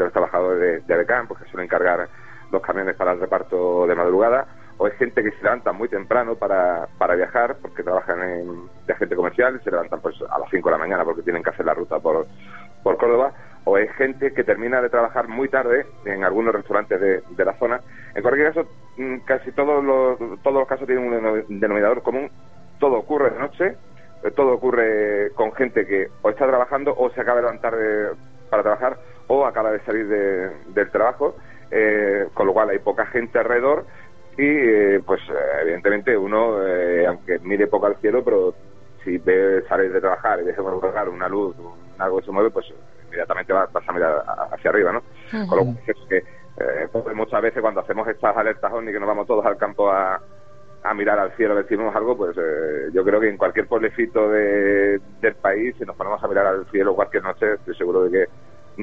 [0.00, 2.08] de los trabajadores de, de Adecam, pues suelen cargar
[2.50, 4.46] los camiones para el reparto de madrugada,
[4.78, 8.92] o es gente que se levanta muy temprano para, para viajar, porque trabajan en, de
[8.92, 11.50] agente comercial y se levantan pues a las 5 de la mañana porque tienen que
[11.50, 12.26] hacer la ruta por,
[12.82, 13.32] por Córdoba,
[13.64, 17.52] o es gente que termina de trabajar muy tarde en algunos restaurantes de, de la
[17.58, 17.80] zona.
[18.14, 18.66] En cualquier caso,
[18.96, 22.30] mm, casi todos los, todos los casos tienen un deno- denominador común,
[22.78, 23.76] todo ocurre de noche,
[24.24, 28.10] eh, todo ocurre con gente que o está trabajando o se acaba de levantar de-
[28.48, 28.96] para trabajar
[29.30, 31.36] o acaba de salir de- del trabajo,
[31.70, 33.86] eh, con lo cual hay poca gente alrededor
[34.36, 35.20] y eh, pues
[35.62, 38.54] evidentemente uno, eh, aunque mire poco al cielo, pero
[39.04, 42.50] si ve salir de trabajar y ve colgar una luz, un- algo que se mueve,
[42.50, 42.66] pues
[43.06, 45.02] inmediatamente va- vas a mirar hacia arriba, ¿no?
[45.48, 48.98] Con lo cual es que eh, pues, muchas veces cuando hacemos estas alertas OVNI que
[49.00, 50.20] nos vamos todos al campo a,
[50.82, 54.98] a mirar al cielo, decimos algo, pues eh, yo creo que en cualquier pueblecito de,
[55.20, 58.24] del país, si nos ponemos a mirar al cielo cualquier noche, estoy seguro de que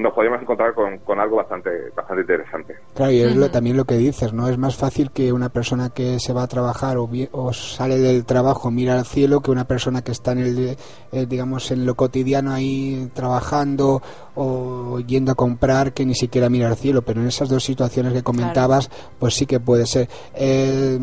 [0.02, 2.76] nos podríamos encontrar con, con algo bastante bastante interesante.
[2.94, 4.48] Claro, y es lo- también lo que dices, ¿no?
[4.48, 8.70] Es más fácil que una persona que se va a trabajar o, sale del trabajo
[8.70, 10.76] mira al cielo que una persona que está en el,
[11.12, 14.00] eh, digamos, en lo cotidiano ahí trabajando
[14.34, 17.02] o yendo a comprar que ni siquiera mira al cielo.
[17.02, 20.08] Pero en esas dos situaciones que comentabas, pues sí que puede ser.
[20.34, 20.98] Eh,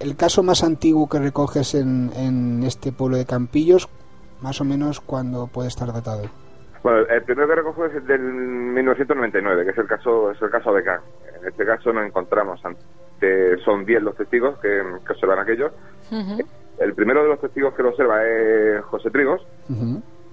[0.00, 3.88] el caso más antiguo que recoges en, en este pueblo de Campillos,
[4.40, 6.22] más o menos, cuando puede estar datado?
[6.84, 10.50] Bueno, el primero que recojo es el del 1999, que es el caso es el
[10.50, 11.00] caso de K.
[11.40, 15.70] En este caso nos encontramos ante, son 10 los testigos que, que observan aquello,
[16.78, 19.40] el primero de los testigos que lo observa es José Trigos.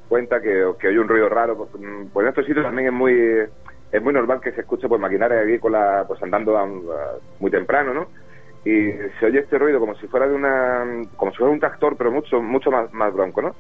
[0.09, 1.55] Cuenta que, que oye un ruido raro.
[1.55, 3.13] Pues, mm, pues en estos sitios también es muy
[3.89, 6.57] es muy normal que se escuche pues maquinaria agrícola pues andando
[7.39, 8.07] muy temprano, ¿no?
[8.65, 8.91] Y
[9.21, 10.83] se oye este ruido como si fuera de una
[11.15, 13.55] como si fuera un tractor, pero mucho mucho más, más bronco, ¿no?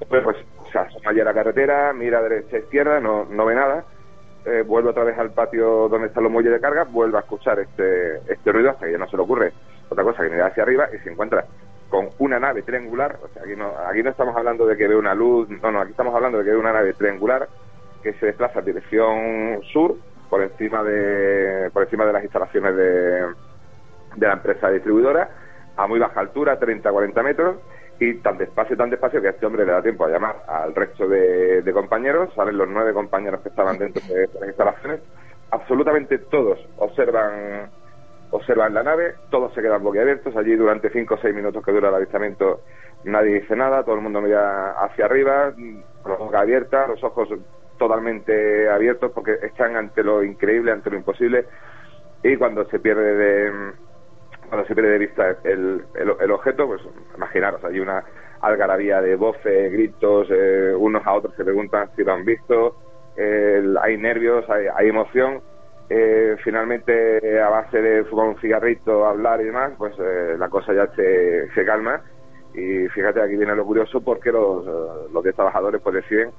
[0.00, 0.36] Después pues
[0.74, 3.84] se asoma allí a la carretera, mira derecha izquierda, no, no ve nada.
[4.44, 7.60] Eh, vuelve otra vez al patio donde están los muelles de carga, vuelve a escuchar
[7.60, 9.52] este, este ruido hasta que ya no se le ocurre
[9.88, 11.44] otra cosa que mira hacia arriba y se encuentra
[11.88, 14.96] con una nave triangular, o sea, aquí no, aquí no estamos hablando de que ve
[14.96, 17.48] una luz, no, no, aquí estamos hablando de que ve una nave triangular
[18.02, 19.94] que se desplaza en dirección sur
[20.28, 23.20] por encima de por encima de las instalaciones de,
[24.16, 25.30] de la empresa distribuidora
[25.76, 27.56] a muy baja altura, 30-40 metros,
[27.98, 30.74] y tan despacio, tan despacio que a este hombre le da tiempo a llamar al
[30.74, 35.00] resto de, compañeros, salen los nueve compañeros que estaban dentro de, las instalaciones,
[35.50, 37.70] absolutamente todos observan
[38.30, 41.90] observan la nave, todos se quedan boquiabiertos, allí durante 5 o 6 minutos que dura
[41.90, 42.62] el avistamiento
[43.04, 45.52] nadie dice nada, todo el mundo mira hacia arriba,
[46.02, 47.28] con los ojos abiertos, los ojos
[47.78, 51.46] totalmente abiertos porque están ante lo increíble, ante lo imposible.
[52.22, 53.72] Y cuando se pierde de
[54.48, 56.82] cuando se pierde de vista el, el, objeto, pues
[57.16, 58.04] imaginaros, hay una
[58.40, 62.76] algarabía de voces, gritos, eh, unos a otros se preguntan si lo han visto,
[63.16, 65.40] hay nervios, hay, emoción.
[65.88, 70.72] Eh, finalmente, a base de fumar un cigarrito, hablar y demás, pues eh, la cosa
[70.72, 72.02] ya se, se calma.
[72.54, 74.64] Y fíjate, aquí viene lo curioso porque los,
[75.12, 76.30] los 10 trabajadores pues deciden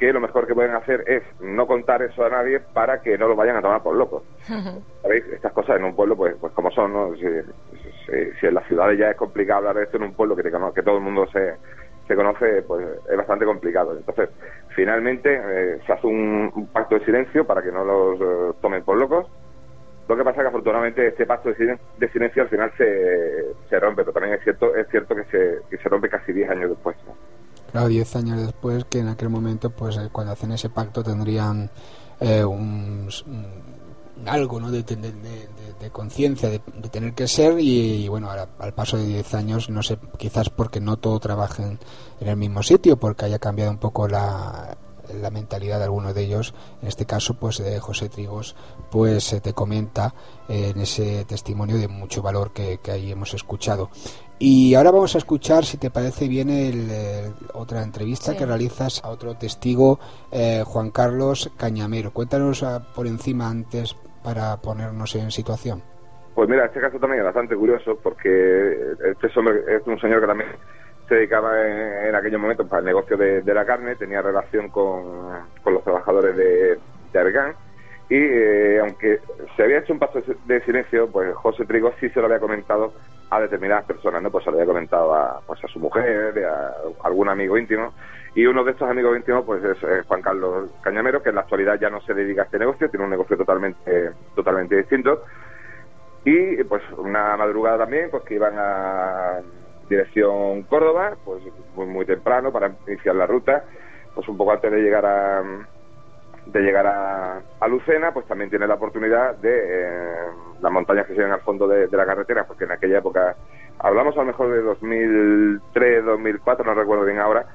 [0.00, 3.28] que lo mejor que pueden hacer es no contar eso a nadie para que no
[3.28, 4.22] lo vayan a tomar por locos.
[5.02, 5.24] ¿Sabéis?
[5.26, 7.14] Estas cosas en un pueblo, pues, pues como son, ¿no?
[7.16, 7.26] Si,
[8.46, 10.96] en las ciudades ya es complicado hablar de esto, en un pueblo que, que todo
[10.96, 11.54] el mundo se,
[12.08, 13.94] se conoce, pues es bastante complicado.
[13.94, 14.30] Entonces,
[14.74, 18.96] finalmente eh, se hace un, pacto de silencio para que no los eh, tomen por
[18.96, 19.26] locos.
[20.08, 24.02] Lo que pasa es que afortunadamente este pacto de silencio, al final se, se rompe,
[24.02, 26.96] pero también es cierto, es cierto que se, que se rompe casi 10 años después.
[27.70, 31.70] Claro, diez años después, que en aquel momento, pues eh, cuando hacen ese pacto tendrían
[32.18, 33.08] eh, un,
[34.26, 34.70] algo ¿no?
[34.70, 36.58] de, de, conciencia de,
[36.90, 40.96] tener que ser y, bueno, al paso de diez años, no sé, quizás porque no
[40.96, 41.78] todos trabajen
[42.20, 44.76] en el mismo sitio, porque haya cambiado un poco la,
[45.32, 48.54] mentalidad de algunos de ellos, en este caso pues de José Trigos,
[48.90, 50.14] pues se te comenta
[50.48, 53.90] en ese testimonio de mucho valor que, que ahí hemos escuchado.
[54.42, 56.88] Y ahora vamos a escuchar, si te parece bien, el,
[57.52, 60.00] otra entrevista que realizas a otro testigo,
[60.32, 62.10] eh, Juan Carlos Cañamero.
[62.10, 63.94] Cuéntanos ah, por encima antes
[64.24, 65.82] para ponernos en situación.
[66.34, 70.26] Pues mira, este caso también es bastante curioso porque este hombre es un señor que
[70.26, 70.50] también
[71.06, 71.52] se dedicaba
[72.08, 75.02] en, aquellos momentos para el negocio de, la carne, tenía relación con,
[75.66, 76.78] los trabajadores de,
[77.12, 77.52] de Argan
[78.08, 79.20] y eh, aunque
[79.54, 82.94] se había hecho un paso de silencio, pues José Trigo sí se lo había comentado
[83.30, 84.30] a determinadas personas, ¿no?
[84.30, 86.74] Pues se lo había comentado a, pues a su mujer, a,
[87.04, 87.94] algún amigo íntimo,
[88.34, 91.78] y uno de estos amigos íntimos pues es, Juan Carlos Cañamero, que en la actualidad
[91.80, 95.24] ya no se dedica a este negocio, tiene un negocio totalmente, totalmente distinto,
[96.24, 99.40] y pues una madrugada también, pues que iban a
[99.88, 101.42] dirección Córdoba, pues
[101.74, 103.64] muy, muy temprano para iniciar la ruta,
[104.14, 105.42] pues un poco antes de llegar a
[106.46, 110.26] de llegar a, Lucena, pues también tiene la oportunidad de eh,
[110.60, 113.36] las montañas que se ven al fondo de, la carretera, porque en aquella época,
[113.78, 117.46] hablamos a lo mejor de 2003, 2004, no recuerdo bien ahora,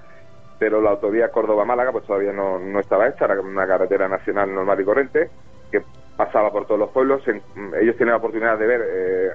[0.57, 4.79] pero la autovía Córdoba-Málaga pues todavía no, no estaba hecha, era una carretera nacional normal
[4.79, 5.29] y corriente
[5.71, 5.81] que
[6.15, 7.21] pasaba por todos los pueblos.
[7.27, 9.29] ellos tienen la oportunidad de ver eh,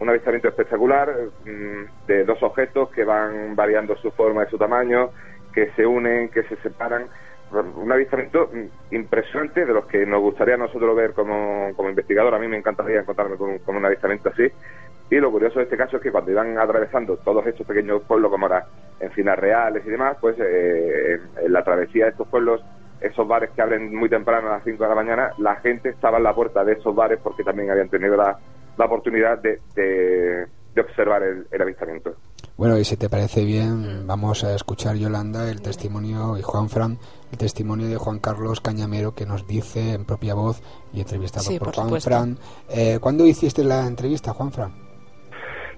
[0.00, 1.10] un avistamiento espectacular
[1.44, 5.10] mm, de dos objetos que van variando su forma y su tamaño,
[5.52, 7.06] que se unen, que se separan
[7.52, 8.50] un avistamiento
[8.90, 12.34] impresionante de los que nos gustaría a nosotros ver como, como investigador.
[12.34, 14.50] A mí me encantaría encontrarme con, un avistamiento así.
[15.10, 18.30] Y lo curioso de este caso es que cuando iban atravesando todos estos pequeños pueblos,
[18.30, 18.66] como ahora
[19.00, 22.62] Encinas Reales y demás, pues eh, en la travesía de estos pueblos,
[23.00, 26.18] esos bares que abren muy temprano a las 5 de la mañana, la gente estaba
[26.18, 28.38] en la puerta de esos bares porque también habían tenido la,
[28.76, 30.46] oportunidad de, de,
[30.80, 32.14] observar el avistamiento.
[32.58, 36.98] Bueno, y si te parece bien, vamos a escuchar, Yolanda, el testimonio, y Juan Fran,
[37.30, 40.60] el testimonio de Juan Carlos Cañamero, que nos dice en propia voz
[40.92, 42.38] y entrevistado por, Juan Fran.
[42.68, 44.72] Eh, ¿Cuándo hiciste la entrevista, Juan Fran?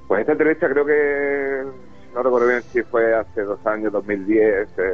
[0.09, 1.65] Pues esta entrevista creo que,
[2.15, 4.93] no recuerdo bien si fue hace dos años, 2010, eh,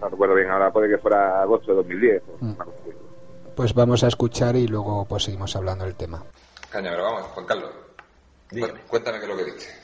[0.00, 2.22] no recuerdo bien ahora, puede que fuera agosto de 2010.
[2.40, 2.52] Mm.
[3.54, 6.24] Pues vamos a escuchar y luego pues seguimos hablando del tema.
[6.70, 7.70] Cañamero, vamos, Juan Carlos.
[8.88, 9.83] Cuéntame qué es lo que viste.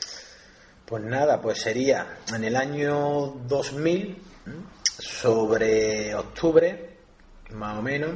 [0.90, 4.22] Pues nada, pues sería en el año 2000,
[4.98, 6.96] sobre octubre,
[7.50, 8.10] más o menos,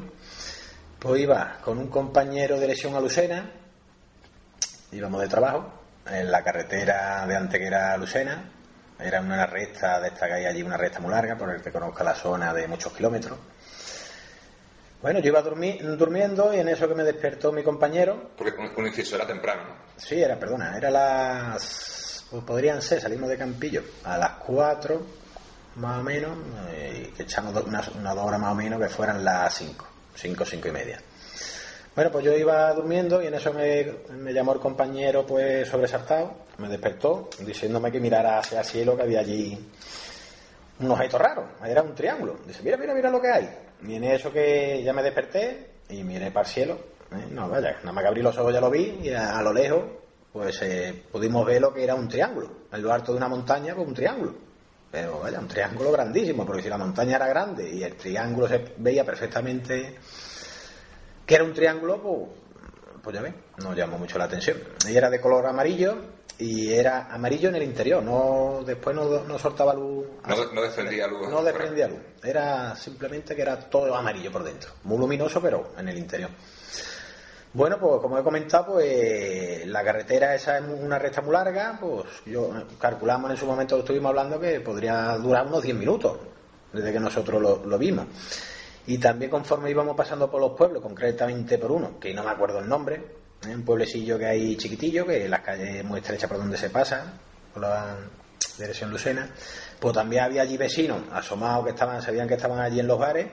[0.98, 3.48] pues iba con un compañero de lesión alucena,
[4.90, 5.72] íbamos de trabajo,
[6.10, 8.51] en la carretera de Antequera Lucena.
[8.98, 11.70] Era una recta, de esta que hay allí, una recta muy larga, por el que
[11.70, 13.38] conozca la zona de muchos kilómetros.
[15.01, 18.30] Bueno, yo iba durmiendo y en eso que me despertó mi compañero.
[18.36, 19.74] Porque un, inciso era temprano, ¿no?
[19.96, 21.93] Sí, era, perdona, era las.
[22.35, 25.01] Pues podrían ser, salimos de Campillo a las 4,
[25.77, 26.36] más o menos,
[26.73, 29.86] eh, echamos unas una, dos horas más o menos que fueran las 5,
[30.16, 31.01] 5, 5 y media.
[31.94, 33.86] Bueno, pues yo iba durmiendo y en eso me,
[34.19, 39.02] me, llamó el compañero pues sobresaltado, me despertó diciéndome que mirara hacia el cielo que
[39.02, 39.56] había allí
[40.81, 42.39] un objeto raro, era un triángulo.
[42.44, 43.48] Dice, mira, mira, mira lo que hay.
[43.86, 46.78] Y en eso que ya me desperté y miré para el cielo,
[47.12, 47.28] ¿eh?
[47.31, 49.82] no, vaya, nada más que abrí los ojos ya lo vi y a, lo lejos
[50.35, 52.51] pues eh, pudimos ver lo que era un triángulo.
[52.73, 54.35] En lo alto de una montaña, pues un triángulo.
[54.90, 58.74] Pero vaya, un triángulo grandísimo, porque si la montaña era grande y el triángulo se
[58.78, 59.94] veía perfectamente
[61.24, 64.59] que era un triángulo, pues, pues ya ves, nos llamó mucho la atención.
[64.89, 65.98] Y era de color amarillo
[66.36, 70.05] y era amarillo en el interior, no después no, no soltaba luz.
[70.27, 71.28] No, no desprendía luz.
[71.28, 75.89] No desprendía luz, era simplemente que era todo amarillo por dentro, muy luminoso pero en
[75.89, 76.31] el interior.
[77.55, 82.05] Bueno, pues como he comentado, pues la carretera esa es una recta muy larga, pues
[82.26, 82.51] yo
[82.81, 86.18] calculamos en su momento, estuvimos hablando que podría durar unos 10 minutos
[86.72, 88.06] desde que nosotros lo, vimos.
[88.89, 92.59] Y también conforme íbamos pasando por los pueblos, concretamente por uno, que no me acuerdo
[92.59, 93.01] el nombre,
[93.47, 97.20] un pueblecillo que hay chiquitillo, que las calles muy estrechas por donde se pasa,
[97.52, 97.98] por la
[98.59, 99.31] dirección Lucena,
[99.85, 103.27] pues también había allí vecinos asomados que estaban, sabían que estaban allí en los bares,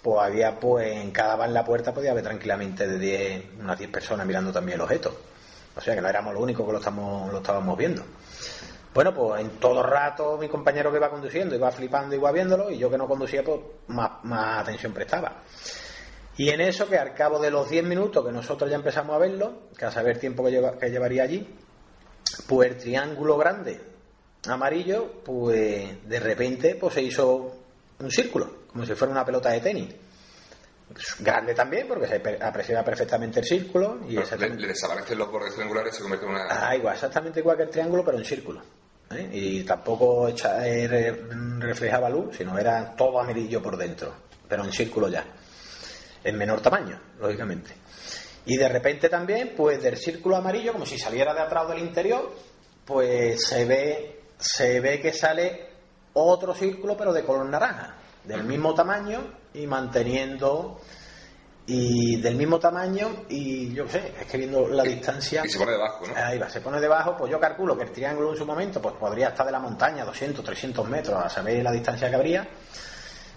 [0.00, 3.76] pues había pues en cada bar en la puerta podía haber tranquilamente de 10, unas
[3.76, 5.18] 10 personas mirando también el objeto.
[5.74, 8.04] O sea que no éramos los únicos que lo, estábamos viendo.
[8.94, 12.78] Bueno, pues en todo rato mi compañero que iba conduciendo iba flipando, iba viéndolo, y
[12.78, 13.58] yo que no conducía, pues
[13.88, 15.42] más, atención prestaba.
[16.36, 19.18] Y en eso, que al cabo de los 10 minutos que nosotros ya empezamos a
[19.18, 21.52] verlo, que a saber tiempo que, que llevaría allí,
[22.46, 23.95] pues el triángulo grande
[24.50, 27.54] amarillo, pues de repente pues se hizo
[27.98, 29.94] un círculo, como si fuera una pelota de tenis.
[31.18, 33.98] Grande también, porque se apreciaba perfectamente el círculo.
[34.08, 36.46] y le, desaparecen los bordes triangulares y se convierte en una.
[36.48, 38.62] Ah, igual, exactamente igual que el triángulo, pero en círculo.
[39.10, 39.28] ¿eh?
[39.32, 41.24] Y tampoco eh,
[41.58, 44.14] reflejaba luz, sino era todo amarillo por dentro,
[44.48, 45.24] pero en círculo ya
[46.26, 47.70] en menor tamaño, lógicamente.
[48.46, 52.32] Y de repente también, pues del círculo amarillo, como si saliera de atrás del interior,
[52.84, 55.70] pues se ve, se ve que sale
[56.14, 57.94] otro círculo, pero de color naranja,
[58.24, 59.20] del mismo tamaño
[59.54, 60.80] y manteniendo
[61.66, 65.42] y del mismo tamaño y yo sé, es que viendo la distancia...
[65.44, 66.14] Y se pone debajo, ¿no?
[66.16, 68.94] Ahí va, se pone debajo, pues yo calculo que el triángulo en su momento pues
[68.94, 72.46] podría estar de la montaña 200, 300 metros, a saber la distancia que habría,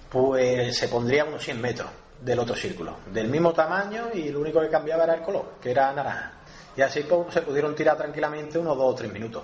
[0.09, 1.89] pues se pondría unos 100 metros
[2.21, 5.71] del otro círculo, del mismo tamaño y lo único que cambiaba era el color, que
[5.71, 6.33] era naranja.
[6.77, 9.43] Y así pues, se pudieron tirar tranquilamente unos dos o tres minutos.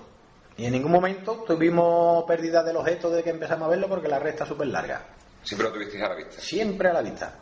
[0.57, 4.19] Y en ningún momento tuvimos pérdida del objeto de que empezamos a verlo porque la
[4.19, 5.01] red está súper larga.
[5.43, 6.39] Siempre lo tuvisteis a la vista.
[6.39, 7.33] Siempre a la vista.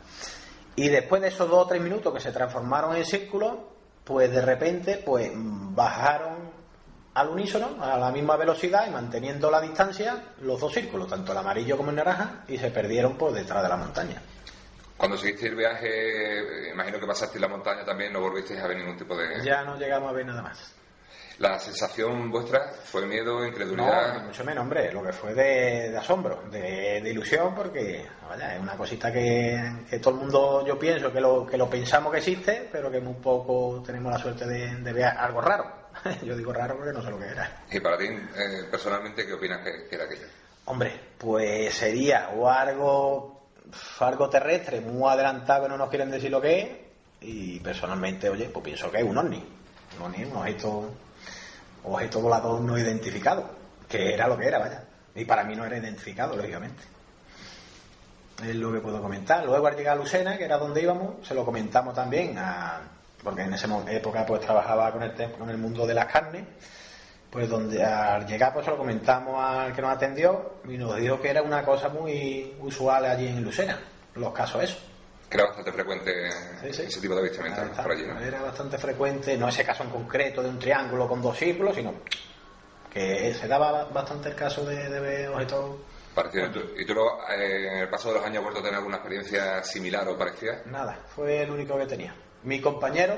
[0.76, 3.68] Y después de esos dos o tres minutos que se transformaron en círculo,
[4.02, 6.52] pues de repente pues bajaron
[7.14, 11.38] al unísono, a la misma velocidad y manteniendo la distancia, los dos círculos, tanto el
[11.38, 14.20] amarillo como el naranja, y se perdieron pues detrás de la montaña.
[14.96, 18.96] Cuando seguiste el viaje, imagino que pasaste la montaña también, no volvisteis a ver ningún
[18.96, 19.44] tipo de...
[19.44, 20.74] Ya no llegamos a ver nada más.
[21.38, 24.14] ¿La sensación vuestra fue miedo, incredulidad?
[24.14, 28.76] No, mucho menos, hombre, lo que fue de, asombro, de, ilusión, porque vaya, es una
[28.76, 32.90] cosita que, todo el mundo, yo pienso que lo, que lo pensamos que existe, pero
[32.90, 35.84] que muy poco tenemos la suerte de, ver algo raro.
[36.22, 37.64] yo digo raro porque no sé lo que era.
[37.70, 40.26] ¿Y para ti, eh, personalmente, qué opinas que, que era aquello?
[40.66, 43.34] Hombre, pues sería o algo
[44.00, 46.68] algo terrestre muy adelantado que no nos quieren decir lo que es
[47.20, 49.42] y personalmente, oye, pues pienso que es un ovni.
[49.96, 50.90] Un ovni, un objeto,
[51.84, 53.48] objeto volador no identificado,
[53.88, 54.84] que era lo que era, vaya.
[55.14, 56.82] Y para mí no era identificado, lógicamente.
[58.42, 59.44] Es lo que puedo comentar.
[59.44, 62.36] Luego al llegar a Lucena, que era donde íbamos, se lo comentamos también
[63.22, 66.44] porque en esa época pues trabajaba con el, con el mundo de las carnes
[67.34, 71.30] pues donde al llegar pues lo comentamos al que nos atendió y nos dijo que
[71.30, 73.76] era una cosa muy usual allí en Lucena,
[74.14, 74.76] los casos eso.
[75.28, 76.28] Que era bastante frecuente
[76.62, 78.20] ese tipo de avistamientos por allí, ¿no?
[78.20, 81.94] Era bastante frecuente, no ese caso en concreto de un triángulo con dos círculos, sino
[82.92, 85.76] que se daba bastante el caso de, ver objetos
[86.14, 86.46] Parecido.
[86.78, 86.94] ¿Y tú
[87.28, 90.16] eh, en el paso de los años has vuelto a tener alguna experiencia similar o
[90.16, 90.62] parecida?
[90.66, 92.14] Nada, fue el único que tenía.
[92.44, 93.16] Mi compañero,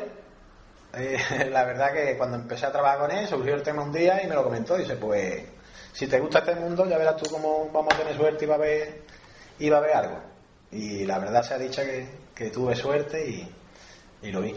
[0.95, 1.19] eh,
[1.51, 4.27] la verdad que cuando empecé a trabajar con él, surgió el tema un día y
[4.27, 4.79] me lo comentó.
[4.79, 5.45] Dice, pues,
[5.93, 8.55] si te gusta este mundo, ya verás tú cómo vamos a tener suerte y va
[8.55, 9.03] a haber,
[9.59, 10.36] y va a haber algo.
[10.77, 11.81] Y la verdad se ha dicho
[12.35, 13.49] que, tuve suerte
[14.23, 14.55] y, lo vi.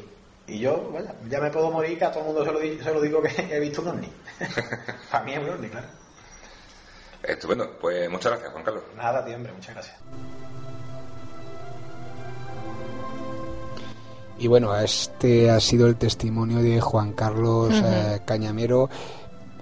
[0.48, 2.80] Y yo, vaya, ya me puedo morir, que a todo el mundo se lo, di-
[2.84, 4.12] se lo digo que he visto un ovni.
[5.12, 5.88] Para mí es un ovni, claro.
[7.24, 7.78] Estupendo.
[7.80, 8.84] Pues muchas gracias, Juan Carlos.
[8.98, 9.96] Nada, tío, hombre, muchas gracias.
[14.40, 18.90] Y bueno, este ha sido el testimonio de Juan Carlos eh, Cañamero.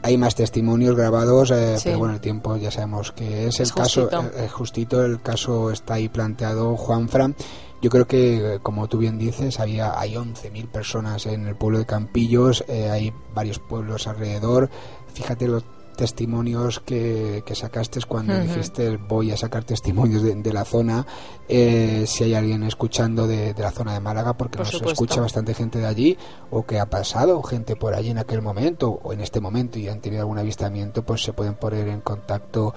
[0.04, 1.84] Hay más testimonios grabados, eh, Sí.
[1.86, 4.22] pero bueno, el tiempo ya sabemos que es, Es el caso justito.
[4.24, 7.36] eh, eh, justito, el caso está ahí planteado, Juanfran.
[7.82, 11.86] Yo creo que, como tú bien dices, había hay 11.000 personas en el pueblo de
[11.86, 14.70] Campillos, eh, hay varios pueblos alrededor.
[15.14, 15.64] Fíjate los
[15.98, 21.06] testimonios que, que sacaste cuando dijiste voy a sacar testimonios de, de la zona.
[21.50, 25.04] Eh, si hay alguien escuchando de, de la zona de Málaga, porque Por nos supuesto.
[25.04, 26.18] escucha bastante gente de allí,
[26.52, 29.90] o que ha pasado gente por allí en aquel momento o en este momento y
[29.90, 32.74] han tenido algún avistamiento, pues se pueden poner en contacto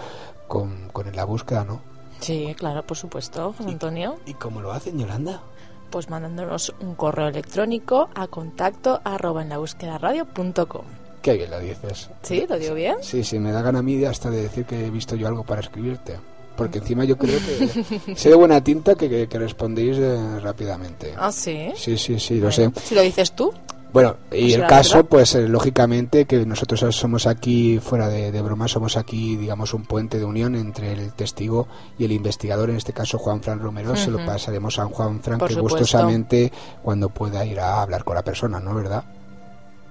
[0.49, 1.81] con, con en la búsqueda, ¿no?
[2.21, 4.17] Sí, claro, por supuesto, José Antonio.
[4.27, 5.43] ¿Y cómo lo hacen, Yolanda?
[5.91, 9.99] Pues mandándonos un correo electrónico a contacto arroba en la búsqueda.
[11.23, 12.09] Qué bien lo dices.
[12.23, 12.47] ¿Sí?
[12.49, 12.97] ¿Lo digo bien?
[13.03, 15.45] Sí, sí, me da gana a mí hasta de decir que he visto yo algo
[15.45, 16.17] para escribirte.
[16.57, 21.15] Porque encima yo creo que sé de buena tinta que, que, que respondéis eh, rápidamente.
[21.19, 21.71] Ah, sí.
[21.77, 22.71] Sí, sí, sí, lo sé.
[22.83, 23.53] Si lo dices tú.
[23.93, 25.09] Bueno, y Pues el caso, verdad.
[25.11, 29.83] pues eh, lógicamente que nosotros somos aquí, fuera de, de broma, somos aquí, digamos, un
[29.85, 31.67] puente de unión entre el testigo
[31.99, 33.97] y el investigador, en este caso Juan Fran Romero.
[33.97, 35.79] Se lo pasaremos a Juan Fran, Por que supuesto.
[35.81, 36.53] gustosamente
[36.83, 38.75] cuando pueda ir a hablar con la persona, ¿no?
[38.75, 39.03] ¿Verdad?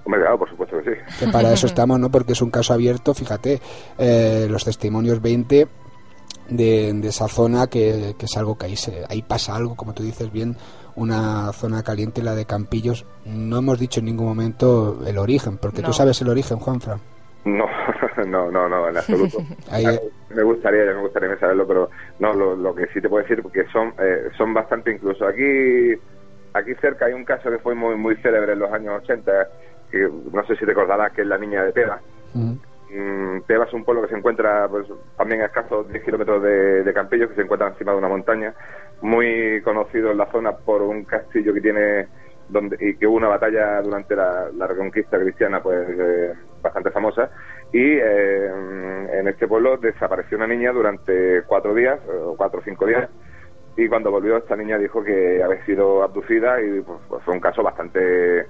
[0.04, 1.00] Hombre, claro, por supuesto que sí.
[1.24, 2.10] que para eso estamos, ¿no?
[2.10, 3.60] Porque es un caso abierto, fíjate,
[3.98, 5.68] eh, los testimonios 20
[6.48, 9.92] de, de esa zona que, que es algo que ahí, se, ahí pasa algo, como
[9.94, 10.56] tú dices bien,
[10.96, 13.06] una zona caliente, la de Campillos.
[13.24, 15.88] No hemos dicho en ningún momento el origen, porque No.
[15.88, 16.98] tú sabes el origen, Juanfran.
[17.44, 17.64] No,
[18.26, 19.38] no, no, no, en absoluto.
[19.70, 20.00] Ahí- Claro,
[20.34, 23.64] me gustaría, me gustaría saberlo, pero no, lo, lo que sí te puedo decir, porque
[23.72, 25.24] son, eh, son bastante incluso.
[25.26, 25.92] Aquí,
[26.52, 29.32] aquí cerca hay un caso que fue muy, muy célebre en los años 80,
[29.90, 32.00] que no sé si te acordarás, que es la niña de Tebas.
[33.46, 34.86] Tebas es un pueblo que se encuentra pues,
[35.16, 38.54] también a escasos 10 kilómetros de, de Campillos, que se encuentra encima de una montaña,
[39.02, 42.06] muy conocido en la zona por un castillo que tiene
[42.50, 47.30] donde y que hubo una batalla durante la, la reconquista cristiana pues eh, bastante famosa
[47.72, 48.50] y eh,
[49.12, 53.08] en este pueblo desapareció una niña durante cuatro días o cuatro o cinco días
[53.76, 57.62] y cuando volvió esta niña dijo que había sido abducida y pues, fue un caso
[57.62, 58.46] bastante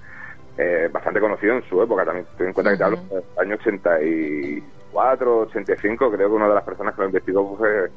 [0.61, 3.55] eh, bastante conocido en su época también ten en cuenta que te hablo del año
[3.57, 7.91] 84 85 creo que una de las personas que lo investigó fue,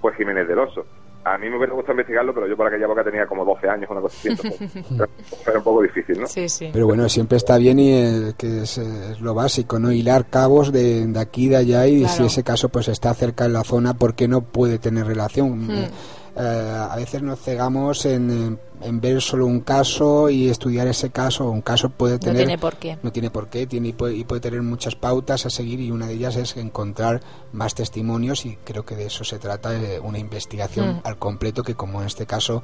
[0.00, 0.84] fue Jiménez del Oso
[1.24, 3.90] a mí me hubiera gustado investigarlo pero yo por aquella época tenía como 12 años
[3.90, 4.60] una cosa así entonces,
[5.46, 6.26] era- un poco difícil ¿no?
[6.26, 6.70] Sí, sí.
[6.72, 9.92] Pero bueno, siempre está bien y eh, que es, eh, es lo básico, ¿no?
[9.92, 12.14] Hilar cabos de, de aquí, de allá y Claro.
[12.16, 15.66] si ese caso pues está cerca en la zona, ¿por qué no puede tener relación?
[15.66, 15.86] Hmm.
[16.38, 21.50] Eh, a veces nos cegamos en, ver solo un caso y estudiar ese caso.
[21.50, 22.36] Un caso puede No tener...
[22.36, 22.96] tiene por qué.
[23.02, 25.90] No tiene por qué, tiene, y, puede, y puede tener muchas pautas a seguir y
[25.90, 27.20] una de ellas es encontrar
[27.52, 31.00] más testimonios y creo que de eso se trata, eh, una investigación Mm.
[31.04, 32.62] al completo que como en este caso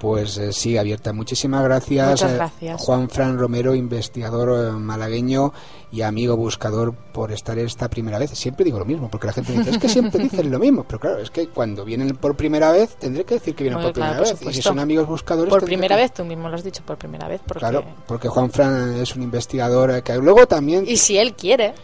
[0.00, 1.12] pues eh, sigue abierta.
[1.12, 2.80] Muchísimas gracias, Muchas eh, gracias.
[2.82, 5.52] Juan Fran Romero, investigador eh, malagueño
[5.94, 8.30] y amigo buscador por estar esta primera vez.
[8.30, 10.98] Siempre digo lo mismo, porque la gente dice, es que siempre dicen lo mismo, pero
[10.98, 14.16] claro, es que cuando vienen por primera vez tendré que decir que vienen por primera
[14.18, 14.42] por vez.
[14.42, 15.50] Y si son amigos buscadores...
[15.50, 17.40] Por primera que- vez, tú mismo lo has dicho, por primera vez.
[17.46, 17.60] Porque...
[17.60, 20.84] Claro, porque Juan Fran es un investigador que luego también...
[20.88, 21.74] Y si él quiere.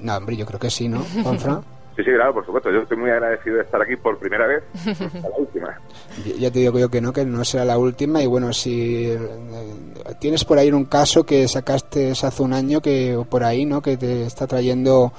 [0.00, 1.64] No, hombre, yo creo que sí, ¿no, Juan Fran?
[2.04, 2.70] Sí, sí, claro, por supuesto.
[2.70, 4.62] Yo estoy muy agradecido de estar aquí por primera vez,
[5.00, 5.80] a la última.
[6.38, 8.22] Ya- te digo yo que no, que no será la última.
[8.22, 9.18] Y bueno, si eh,
[10.18, 13.82] tienes por ahí un caso que sacaste hace un año, que o por ahí, ¿no?
[13.82, 15.12] Que te está trayendo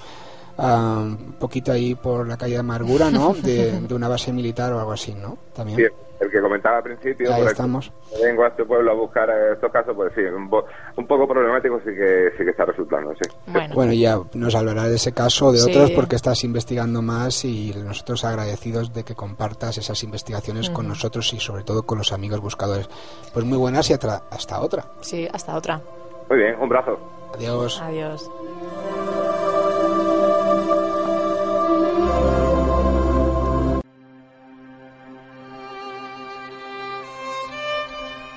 [0.58, 3.34] ah, un poquito ahí por la calle de Amargura, ¿no?
[3.42, 5.38] De, de una base militar o algo así, ¿no?
[5.54, 5.78] También.
[5.80, 5.86] Sí,
[6.22, 7.92] el que comentaba al principio, Ahí estamos.
[8.24, 10.66] vengo a este pueblo a buscar eh, estos casos, pues sí, un, po-
[10.98, 13.30] un poco problemático sí que sí que está resultando, sí.
[13.74, 15.70] Bueno, ya nos hablará de ese caso o de Sí.
[15.72, 21.34] otros porque estás investigando más y nosotros agradecidos de que compartas esas investigaciones con nosotros
[21.34, 22.88] y sobre todo con los amigos buscadores.
[23.34, 24.86] Pues muy buenas y hasta otra.
[25.02, 25.82] Sí, hasta otra.
[26.30, 27.00] Muy bien, un brazo.
[27.36, 27.82] Adiós.
[27.82, 28.30] Adiós.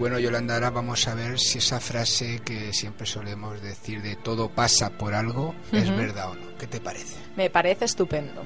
[0.00, 4.48] Bueno, Yolanda, ahora vamos a ver si esa frase que siempre solemos decir de todo
[4.48, 6.56] pasa por algo es verdad o no.
[6.58, 7.18] ¿Qué te parece?
[7.36, 8.42] Me parece estupendo.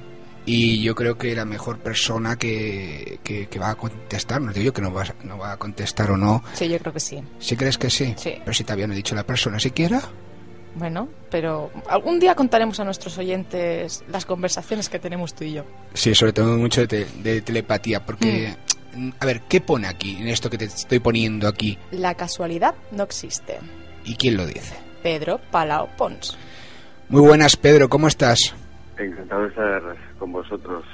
[0.46, 4.72] Y yo creo que la mejor persona que, que, va a contestar, no digo yo
[4.72, 6.42] que no va, no va a contestar o no.
[6.54, 7.22] Sí, yo creo que sí.
[7.38, 8.14] ¿Sí crees que sí?
[8.16, 8.34] Sí.
[8.40, 10.02] Pero si todavía no he dicho la persona siquiera.
[10.74, 15.64] Bueno, pero algún día contaremos a nuestros oyentes las conversaciones que tenemos tú y yo.
[15.94, 18.56] Sí, sobre todo mucho de, telepatía, porque...
[18.58, 18.74] Mm,
[19.20, 21.78] a ver, ¿qué pone aquí, en esto que te estoy poniendo aquí?
[21.90, 23.58] La casualidad no existe.
[24.04, 24.74] ¿Y quién lo dice?
[25.02, 26.36] Pedro Palao Pons.
[27.08, 28.54] Muy buenas, Pedro, ¿cómo estás?
[28.98, 29.82] Encantado de estar
[30.18, 30.84] con vosotros.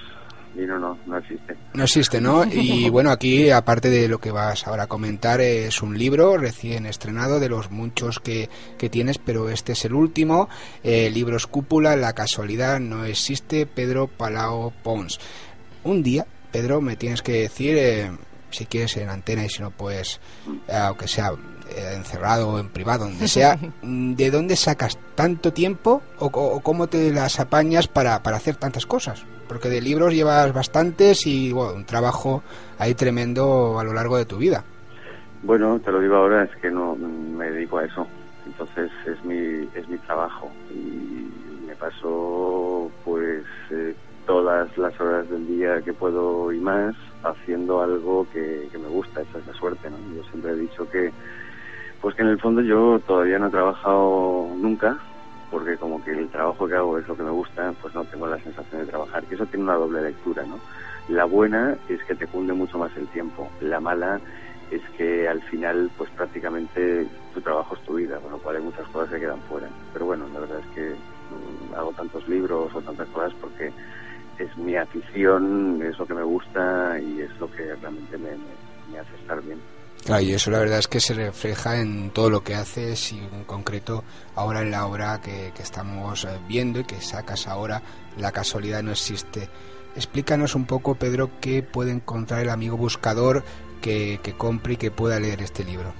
[0.56, 1.56] Y no, no, no existe.
[1.74, 2.44] No existe, ¿no?
[2.44, 6.86] Y bueno, aquí, aparte de lo que vas ahora a comentar, es un libro recién
[6.86, 10.48] estrenado de los muchos que, que tienes, pero este es el último.
[10.82, 15.20] Eh, libros Cúpula, La casualidad no existe, Pedro Palao Pons.
[15.84, 18.10] Un día, Pedro, me tienes que decir, eh,
[18.50, 20.20] si quieres en antena y si no, pues,
[20.68, 21.32] eh, aunque sea
[21.70, 27.12] eh, encerrado o en privado, donde sea, ¿de dónde sacas tanto tiempo o, cómo te
[27.12, 29.24] las apañas para, hacer tantas cosas?
[29.48, 32.42] Porque de libros llevas bastantes y bueno, un trabajo
[32.78, 34.64] ahí tremendo a lo largo de tu vida.
[35.42, 38.06] Bueno, te lo digo ahora, es que no me dedico a eso.
[38.46, 43.94] Entonces es mi, es mi trabajo y me paso pues eh,
[44.26, 49.38] todas las horas del día que puedo y más haciendo algo que, me gusta, esa
[49.38, 49.90] es la suerte.
[49.90, 49.96] ¿no?
[50.14, 51.12] Yo siempre he dicho que
[52.00, 54.98] pues que en el fondo yo todavía no he trabajado nunca,
[55.50, 58.26] porque como que el trabajo que hago es lo que me gusta, pues no tengo
[58.26, 60.58] la sensación de trabajar, que eso tiene una doble lectura, ¿no?
[61.08, 64.20] La buena es que te cunde mucho más el tiempo, la mala
[64.70, 66.09] es que al final pues
[75.22, 79.58] es lo que me gusta y es lo que realmente me hace estar bien.
[80.04, 83.18] Claro, y eso la verdad es que se refleja en todo lo que haces y
[83.18, 84.02] en concreto
[84.34, 87.82] ahora en la obra que, estamos eh, viendo y que sacas ahora,
[88.16, 89.48] La casualidad no existe.
[89.94, 93.44] Explícanos un poco, Pedro, qué puede encontrar el amigo buscador
[93.82, 95.92] que, compre y que pueda leer este libro.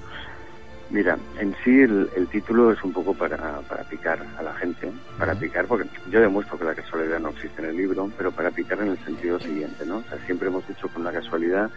[0.91, 5.35] Mira, en sí el, título es un poco para, para, picar a la gente, para
[5.37, 8.81] picar, porque yo demuestro que la casualidad no existe en el libro, pero para picar
[8.81, 9.99] en el sentido siguiente, ¿no?
[9.99, 11.71] O sea, siempre hemos dicho con la casualidad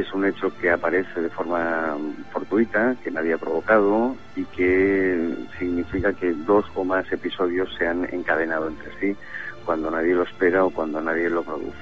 [0.00, 1.96] es un hecho que aparece de forma
[2.32, 8.04] fortuita, que nadie ha provocado y que significa que dos o más episodios se han
[8.12, 9.16] encadenado entre sí
[9.64, 11.76] cuando nadie lo espera o cuando nadie lo produce.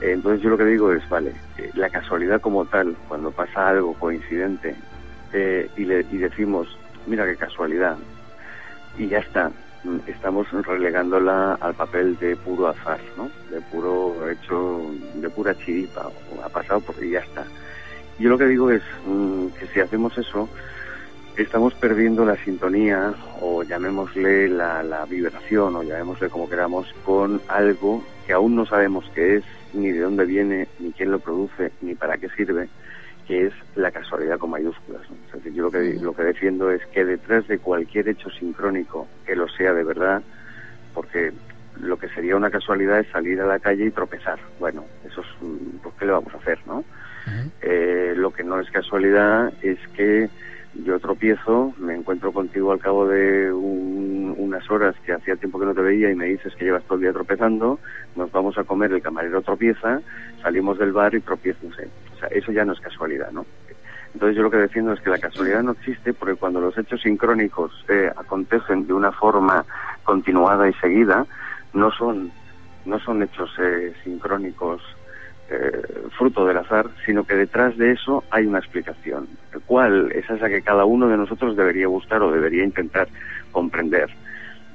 [0.00, 3.94] Entonces yo lo que digo es, vale, eh, la casualidad como tal, cuando pasa algo
[3.94, 4.74] coincidente
[5.38, 6.66] eh, y, le, y decimos,
[7.06, 7.98] mira qué casualidad,
[8.96, 9.52] y ya está,
[10.06, 13.28] estamos relegándola al papel de puro azar, ¿no?
[13.50, 14.80] De puro hecho,
[15.14, 17.44] de pura chiripa, o ha pasado porque ya está.
[18.18, 20.48] Yo lo que digo es mm, que si hacemos eso,
[21.36, 28.02] estamos perdiendo la sintonía, o llamémosle la, la vibración, o llamémosle como queramos, con algo
[28.26, 29.44] que aún no sabemos qué es,
[29.74, 32.70] ni de dónde viene, ni quién lo produce, ni para qué sirve,
[33.26, 35.02] que es la casualidad con mayúsculas.
[35.26, 39.08] Es decir, yo lo que, lo que defiendo es que detrás de cualquier hecho sincrónico,
[39.24, 40.22] que lo sea de verdad,
[40.94, 41.32] porque
[41.80, 44.38] lo que sería una casualidad es salir a la calle y tropezar.
[44.58, 45.26] Bueno, eso es,
[45.82, 46.84] pues, ¿qué le vamos a hacer, no?
[47.60, 50.30] Eh, lo que no es casualidad es que
[50.84, 55.74] yo tropiezo, me encuentro contigo al cabo de unas horas que hacía tiempo que no
[55.74, 57.80] te veía y me dices que llevas todo el día tropezando,
[58.14, 60.00] nos vamos a comer, el camarero tropieza,
[60.42, 61.88] salimos del bar y tropiezo, no sé.
[62.30, 63.46] Eso ya no es casualidad, ¿no?
[64.14, 67.02] Entonces yo lo que defiendo es que la casualidad no existe porque cuando los hechos
[67.02, 69.64] sincrónicos eh, acontecen de una forma
[70.04, 71.26] continuada y seguida,
[71.74, 72.32] no son,
[72.86, 74.80] no son hechos eh, sincrónicos
[75.50, 80.28] eh, fruto del azar, sino que detrás de eso hay una explicación, el cual es
[80.30, 83.08] esa que cada uno de nosotros debería buscar o debería intentar
[83.52, 84.08] comprender.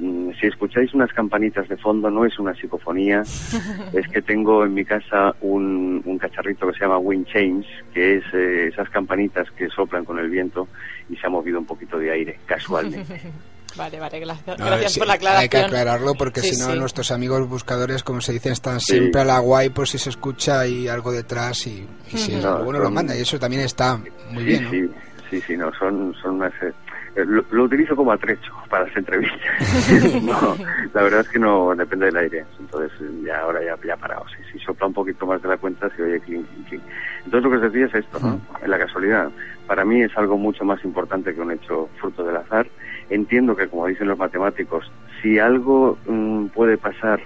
[0.01, 3.21] Mm, si escucháis unas campanitas de fondo, no es una psicofonía,
[3.93, 8.17] es que tengo en mi casa un, un cacharrito que se llama Wind Change, que
[8.17, 10.67] es eh, esas campanitas que soplan con el viento
[11.07, 13.21] y se ha movido un poquito de aire, casualmente.
[13.77, 15.43] Vale, vale, gracias, por la aclaración.
[15.43, 19.23] Hay que aclararlo porque si no nuestros amigos buscadores, como se dice, están siempre a
[19.23, 23.15] la guay por si se escucha y algo detrás y, si es bueno lo manda
[23.15, 23.97] y eso también está
[24.31, 24.69] muy bien.
[24.69, 24.89] Sí,
[25.29, 26.73] sí, sí, no, son, son unas, eh,
[27.15, 30.21] eh, lo, utilizo como atrecho para las entrevistas.
[30.23, 30.55] no,
[30.93, 32.45] la verdad es que no depende del aire.
[32.59, 32.91] Entonces,
[33.23, 34.25] ya ahora ya, ya parado.
[34.29, 36.83] Si, si sopla un poquito más de la cuenta, se oye clink, clink,
[37.25, 38.39] Entonces, lo que os decía es esto, ¿no?
[38.63, 39.29] En la casualidad.
[39.67, 42.67] Para mí es algo mucho más importante que un hecho fruto del azar.
[43.09, 44.89] Entiendo que, como dicen los matemáticos,
[45.21, 47.19] si algo mm, puede pasar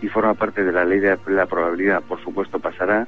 [0.00, 3.06] y forma parte de la ley de la probabilidad, por supuesto pasará.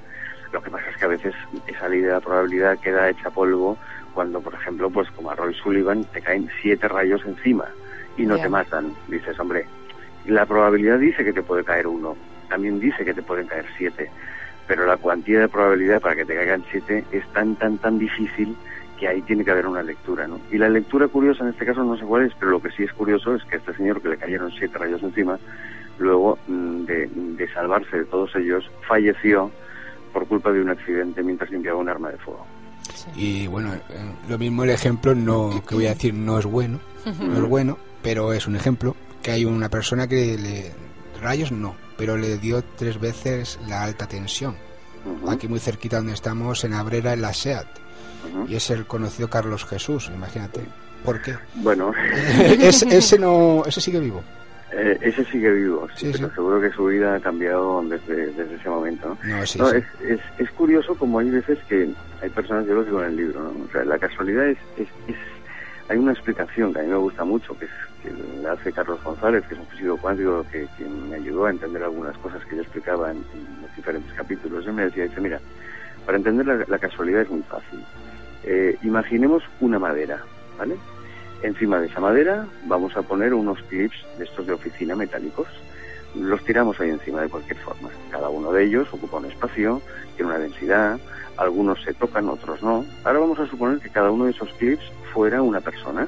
[0.53, 1.35] Lo que pasa es que a veces
[1.67, 3.77] esa ley de la probabilidad queda hecha polvo
[4.17, 7.67] cuando, por ejemplo, pues como a Roy Sullivan te caen siete rayos encima
[8.17, 8.95] y no te matan.
[9.09, 9.67] Dices, hombre,
[10.25, 12.17] la probabilidad dice que te puede caer uno,
[12.49, 14.11] también dice que te pueden caer siete,
[14.67, 18.57] pero la cuantía de probabilidad para que te caigan siete es tan, tan, tan difícil
[18.99, 20.41] que ahí tiene que haber una lectura, ¿no?
[20.51, 22.85] Y la lectura curiosa en este caso no sé cuál es, pero lo que sí
[22.85, 25.39] es curioso es que este señor que le cayeron siete rayos encima,
[25.99, 29.51] luego mm, de, de salvarse de todos ellos, falleció
[30.15, 32.47] por culpa de un accidente mientras limpiaba un arma de fuego.
[33.15, 33.81] Y bueno, eh,
[34.29, 37.79] lo mismo el ejemplo no que voy a decir no es bueno, no es bueno,
[38.03, 40.73] pero es un ejemplo que hay una persona que le
[41.21, 44.57] rayos no, pero le dio tres veces la alta tensión.
[45.29, 47.67] Aquí muy cerquita donde estamos en Abrera en la SEAT.
[48.49, 50.61] Y es el conocido Carlos Jesús, imagínate.
[51.05, 51.37] ¿Por qué?
[51.55, 51.93] Bueno,
[52.61, 54.23] ese no ese sigue vivo.
[54.73, 58.69] Eh, ese sigue vivo, sí, pero seguro que su vida ha cambiado desde, desde ese
[58.69, 59.17] momento.
[59.25, 59.43] ¿no?
[59.43, 61.89] es, es, es, curioso como hay veces que
[62.21, 63.65] hay personas, yo lo digo en el libro, ¿no?
[63.65, 64.89] o sea, la casualidad es, es,
[65.89, 67.69] Hay una explicación que a mí me gusta mucho, que,
[68.43, 71.83] la hace Carlos González, que es un físico cuántico que, que, me ayudó a entender
[71.85, 73.19] algunas cosas que yo explicaba en,
[73.63, 74.67] los diferentes capítulos.
[74.67, 75.41] Él me decía, dice, mira,
[76.05, 77.85] para entender la, la casualidad es muy fácil.
[78.45, 80.23] Eh, imaginemos una madera,
[80.59, 80.77] ¿vale?
[81.43, 85.49] Encima de esa madera vamos a poner unos clips de estos de oficina metálicos.
[86.15, 87.91] Los tiramos ahí encima de cualquier forma.
[88.11, 89.83] Cada uno de ellos ocupa un espacio,
[90.17, 90.99] tiene una densidad,
[91.37, 92.85] algunos se tocan, otros no.
[93.05, 96.07] Ahora vamos a suponer que cada uno de esos clips fuera una persona.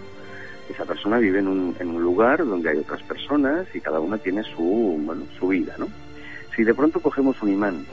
[0.71, 4.19] Esa persona vive en un, en un lugar donde hay otras personas y cada una
[4.19, 5.89] tiene su, bueno, su vida, ¿no?
[6.57, 7.87] Si de pronto cogemos un imán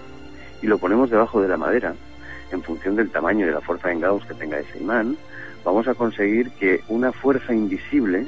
[0.61, 1.93] y lo ponemos debajo de la madera,
[2.51, 5.17] en función del tamaño y de la fuerza en Gauss que tenga ese imán,
[5.65, 8.25] vamos a conseguir que una fuerza invisible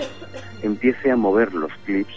[0.64, 2.16] empiece a mover los clips,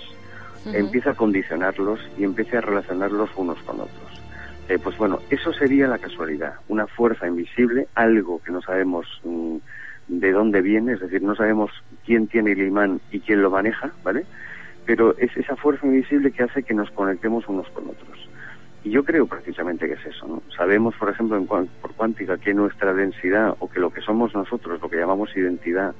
[0.65, 4.23] empiece a condicionarlos y empiece a relacionarlos unos con otros.
[4.69, 9.57] Eh, pues bueno, eso sería la casualidad, una fuerza invisible, algo que no sabemos mm,
[10.09, 11.71] de dónde viene, es decir, no sabemos
[12.05, 14.25] quién tiene el imán y quién lo maneja, ¿vale?
[14.87, 18.30] Pero es esa fuerza invisible que hace que nos conectemos unos con otros.
[18.83, 20.27] Y yo creo precisamente que es eso.
[20.27, 20.43] ¿no?
[20.57, 24.81] Sabemos, por ejemplo, en por cuántica, que nuestra densidad o que lo que somos nosotros,
[24.81, 25.95] lo que llamamos identidad,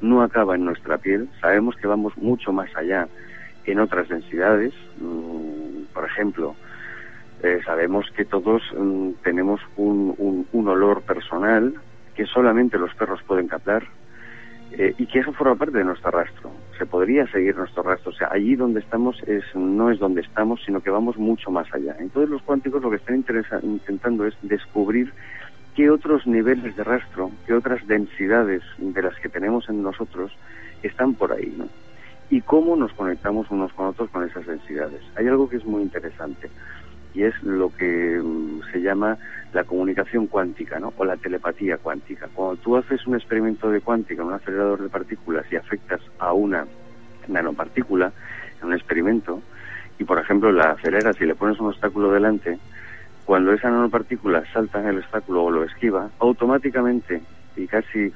[0.00, 1.28] no acaba en nuestra piel.
[1.40, 3.08] Sabemos que vamos mucho más allá
[3.64, 4.74] en otras densidades.
[4.98, 6.56] Mm, por ejemplo,
[7.42, 11.74] eh, sabemos que todos mm, tenemos un, un, un olor personal
[12.16, 13.84] que solamente los perros pueden captar
[14.76, 16.50] eh, y que eso forma parte de nuestro rastro.
[16.78, 18.10] Se podría seguir nuestro rastro.
[18.10, 21.72] O sea, allí donde estamos es, no es donde estamos, sino que vamos mucho más
[21.72, 21.94] allá.
[21.98, 23.24] Entonces los cuánticos lo que están
[23.62, 25.12] intentando es descubrir
[25.76, 30.32] qué otros niveles de rastro, qué otras densidades de las que tenemos en nosotros
[30.82, 31.68] están por ahí, ¿no?
[32.30, 35.02] Y cómo nos conectamos unos con otros con esas densidades.
[35.16, 36.50] Hay algo que es muy interesante
[37.14, 39.16] y es lo que mm, se llama
[39.52, 40.92] la comunicación cuántica, ¿no?
[40.96, 42.28] O la telepatía cuántica.
[42.34, 46.32] Cuando tú haces un experimento de cuántica en un acelerador de partículas y afectas a
[46.32, 46.66] una
[47.28, 48.12] nanopartícula
[48.60, 49.40] en un experimento
[49.98, 52.58] y, por ejemplo, la aceleras y le pones un obstáculo delante,
[53.24, 57.22] cuando esa nanopartícula salta en el obstáculo o lo esquiva, automáticamente
[57.56, 58.12] y casi,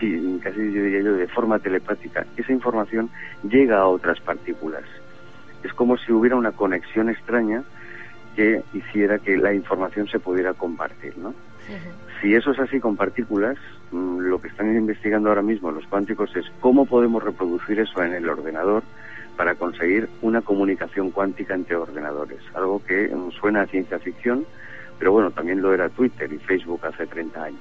[0.00, 3.08] sí, casi diría yo de forma telepática, esa información
[3.48, 4.82] llega a otras partículas.
[5.62, 7.62] Es como si hubiera una conexión extraña
[8.34, 11.34] que hiciera que la información se pudiera compartir, ¿no?
[12.20, 13.56] Si eso es así con partículas,
[13.90, 18.14] mm, lo que están investigando ahora mismo los cuánticos es cómo podemos reproducir eso en
[18.14, 18.82] el ordenador
[19.36, 24.44] para conseguir una comunicación cuántica entre ordenadores, algo que mm, suena a ciencia ficción,
[24.98, 27.60] pero bueno, también lo era Twitter y Facebook hace 30 años.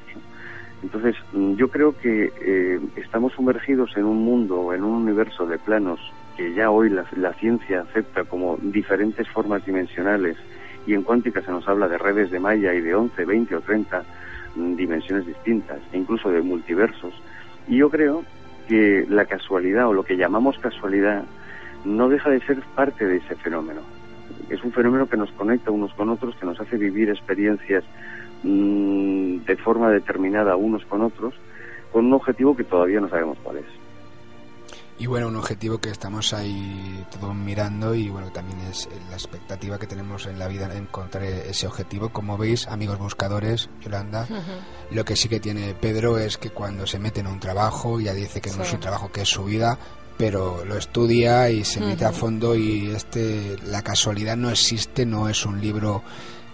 [0.83, 5.57] Entonces, mm, yo creo que eh, estamos sumergidos en un mundo, en un universo de
[5.57, 5.99] planos
[6.37, 10.37] que ya hoy la, la ciencia acepta como diferentes formas dimensionales
[10.85, 13.61] y en cuántica se nos habla de redes de malla y de 11, 20 o
[13.61, 14.03] 30
[14.55, 17.13] mm, dimensiones distintas, e incluso de multiversos.
[17.67, 18.23] Y yo creo
[18.67, 21.23] que la casualidad o lo que llamamos casualidad
[21.85, 23.81] no deja de ser parte de ese fenómeno.
[24.49, 27.83] Es un fenómeno que nos conecta unos con otros, que nos hace vivir experiencias
[28.43, 31.33] mmm, de forma determinada unos con otros,
[31.91, 33.80] con un objetivo que todavía no sabemos cuál es.
[35.01, 39.79] Y bueno, un objetivo que estamos ahí todos mirando y bueno, también es la expectativa
[39.79, 42.09] que tenemos en la vida encontrar ese objetivo.
[42.09, 44.27] Como veis, amigos buscadores, Yolanda,
[44.91, 48.13] lo que sí que tiene Pedro es que cuando se mete en un trabajo, ya
[48.13, 49.79] dice que no es su trabajo, que es su vida,
[50.19, 55.29] pero lo estudia y se mete a fondo y este la casualidad no existe, no
[55.29, 56.03] es un libro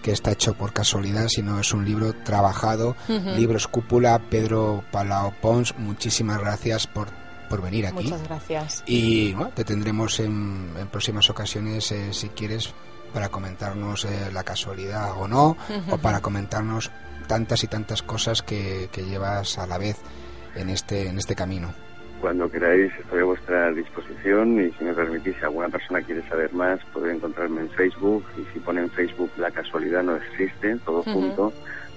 [0.00, 2.96] que está hecho por casualidad, sino es un libro trabajado,
[3.36, 8.04] libros cúpula, Pedro Palao Pons, muchísimas gracias por por venir aquí.
[8.04, 8.82] Muchas gracias.
[8.86, 12.74] Y te tendremos en, próximas ocasiones, eh, si quieres,
[13.12, 15.56] para comentarnos eh, la casualidad o no,
[15.90, 16.90] o para comentarnos
[17.26, 19.96] tantas y tantas cosas que, que llevas a la vez
[20.54, 21.72] en este, en este camino.
[22.20, 26.52] Cuando queráis estoy a vuestra disposición y si me permitís, si alguna persona quiere saber
[26.52, 31.00] más, puede encontrarme en Facebook y si pone en Facebook La casualidad no existe, todo
[31.00, 31.12] Ujú.
[31.12, 31.52] junto,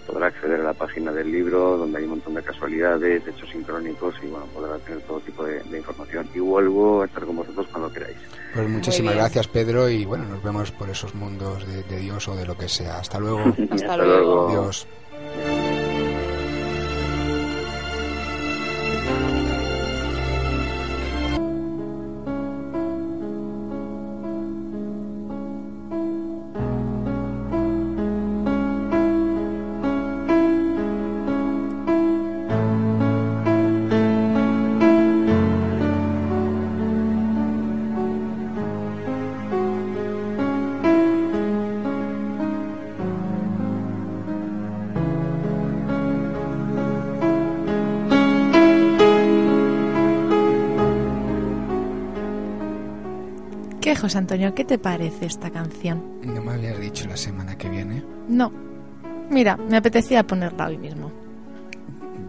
[0.06, 4.15] podrá acceder a la página del libro donde hay un montón de casualidades, hechos sincrónicos
[4.23, 6.28] y bueno, podrá tener todo tipo de, de información.
[6.34, 8.18] Y vuelvo a estar con vosotros cuando queráis.
[8.53, 12.36] Pues muchísimas gracias Pedro y bueno, nos vemos por esos mundos de, de Dios o
[12.36, 12.98] de lo que sea.
[12.99, 13.40] Hasta luego.
[13.72, 14.14] Hasta Hasta luego.
[14.22, 14.49] luego.
[14.49, 14.88] Adiós.
[54.12, 54.54] José Antonio?
[54.54, 56.04] ¿Qué te parece esta canción?
[56.26, 58.04] No me habías dicho la semana que viene.
[58.28, 58.52] No.
[59.30, 61.14] Mira, me apetecía ponerla hoy mismo.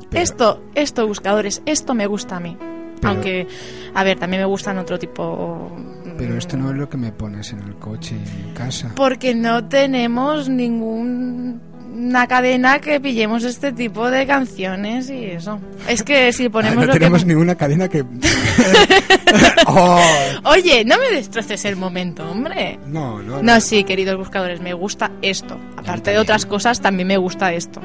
[0.08, 2.56] Pero- Esto, esto, buscadores, esto me gusta a mí.
[3.00, 3.48] Pero- Aunque,
[3.94, 5.72] a ver, también me gustan otro tipo.
[6.16, 8.92] Pero esto no es lo que me pones en el coche en casa.
[8.94, 15.58] Porque no tenemos ninguna cadena que pillemos este tipo de canciones y eso.
[15.88, 17.28] Es que si ponemos Ah, no lo tenemos que...
[17.28, 18.04] ninguna cadena que...
[19.66, 20.00] Oh,
[20.44, 22.78] Oye, no me destroces el momento, hombre.
[22.86, 25.58] no, no, No, sí, queridos buscadores, me gusta esto.
[25.76, 27.80] Aparte de otras cosas, también me gusta esto.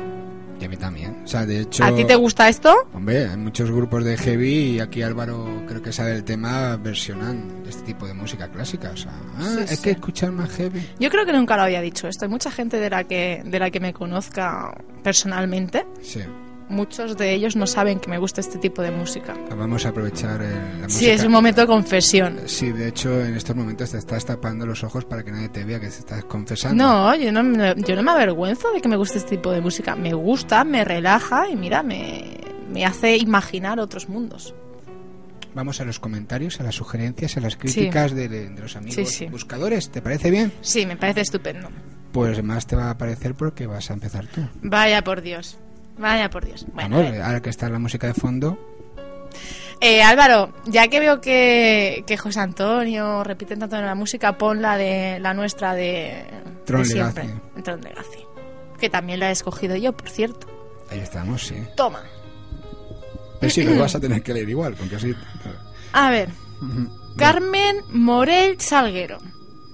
[0.59, 1.21] Y a mí también.
[1.23, 1.83] O sea, de hecho...
[1.83, 2.73] ¿A ti te gusta esto?
[2.93, 7.63] Hombre, hay muchos grupos de heavy y aquí Álvaro creo que sabe el tema versionan
[7.69, 8.89] este tipo de música clásica.
[8.91, 9.83] O sea, ah, Sí, hay sí.
[9.83, 10.81] que escuchar más heavy.
[10.99, 12.25] Yo creo que nunca lo había dicho esto.
[12.25, 14.73] Hay mucha gente de la que, de la que me conozca
[15.03, 15.85] personalmente.
[16.01, 16.21] Sí.
[16.69, 19.33] Muchos de ellos no saben que me gusta este tipo de música.
[19.57, 20.89] Vamos a aprovechar eh, la música.
[20.89, 22.39] Sí, es un momento de confesión.
[22.45, 25.63] Sí, de hecho, en estos momentos te estás tapando los ojos para que nadie te
[25.63, 26.83] vea que te estás confesando.
[26.83, 29.61] No, yo no, me- yo no me avergüenzo de que me guste este tipo de
[29.61, 29.95] música.
[29.95, 32.37] Me gusta, me relaja y mira, me,
[32.69, 34.53] me hace imaginar otros mundos.
[35.55, 39.05] Vamos a los comentarios, a las sugerencias, a las críticas de, de los amigos Sí,
[39.05, 39.25] sí.
[39.27, 39.89] buscadores.
[39.89, 40.51] ¿Te parece bien?
[40.61, 41.69] Sí, me parece estupendo.
[42.11, 44.41] Pues más te va a parecer porque vas a empezar tú.
[44.61, 45.57] Vaya por Dios.
[45.97, 46.65] Vaya por Dios.
[46.73, 48.57] Bueno, Vamos, eh, ahora que está la música de fondo.
[49.81, 54.61] eh, Álvaro, ya que veo que, que José Antonio repiten tanto en la música, pon
[54.61, 56.25] la de la nuestra de,
[56.65, 57.23] Tron de siempre.
[57.25, 57.61] Legacy.
[57.63, 58.19] Tron Legacy.
[58.79, 60.47] Que también la he escogido yo, por cierto.
[60.91, 61.55] Ahí estamos, sí.
[61.75, 62.01] Toma.
[63.39, 65.13] Pero sí, lo vas a tener que leer igual, porque así...
[65.93, 66.29] A ver,
[67.17, 69.17] Carmen Morel Salguero.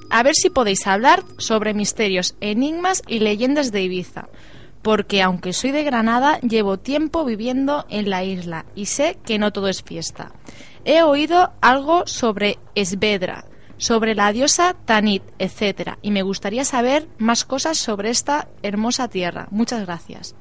[0.09, 4.27] A ver si podéis hablar sobre misterios, enigmas y leyendas de Ibiza.
[4.83, 9.51] Porque aunque soy de Granada, llevo tiempo viviendo en la isla y sé que no
[9.51, 10.31] todo es fiesta.
[10.85, 13.45] He oído algo sobre Esvedra,
[13.77, 15.93] sobre la diosa Tanit, etc.
[16.01, 19.47] Y me gustaría saber más cosas sobre esta hermosa tierra.
[19.49, 20.35] Muchas gracias.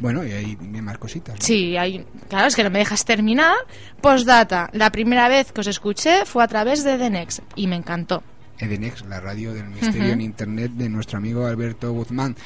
[0.00, 1.36] Bueno, y vienen más cositas.
[1.36, 1.40] ¿no?
[1.40, 3.54] Sí, hay, claro, es que no me dejas terminar.
[4.00, 7.76] Postdata, la primera vez que os escuché fue a través de The Next y me
[7.76, 8.22] encantó.
[8.60, 12.36] Edenex, la radio del misterio en internet de nuestro amigo Alberto Guzmán.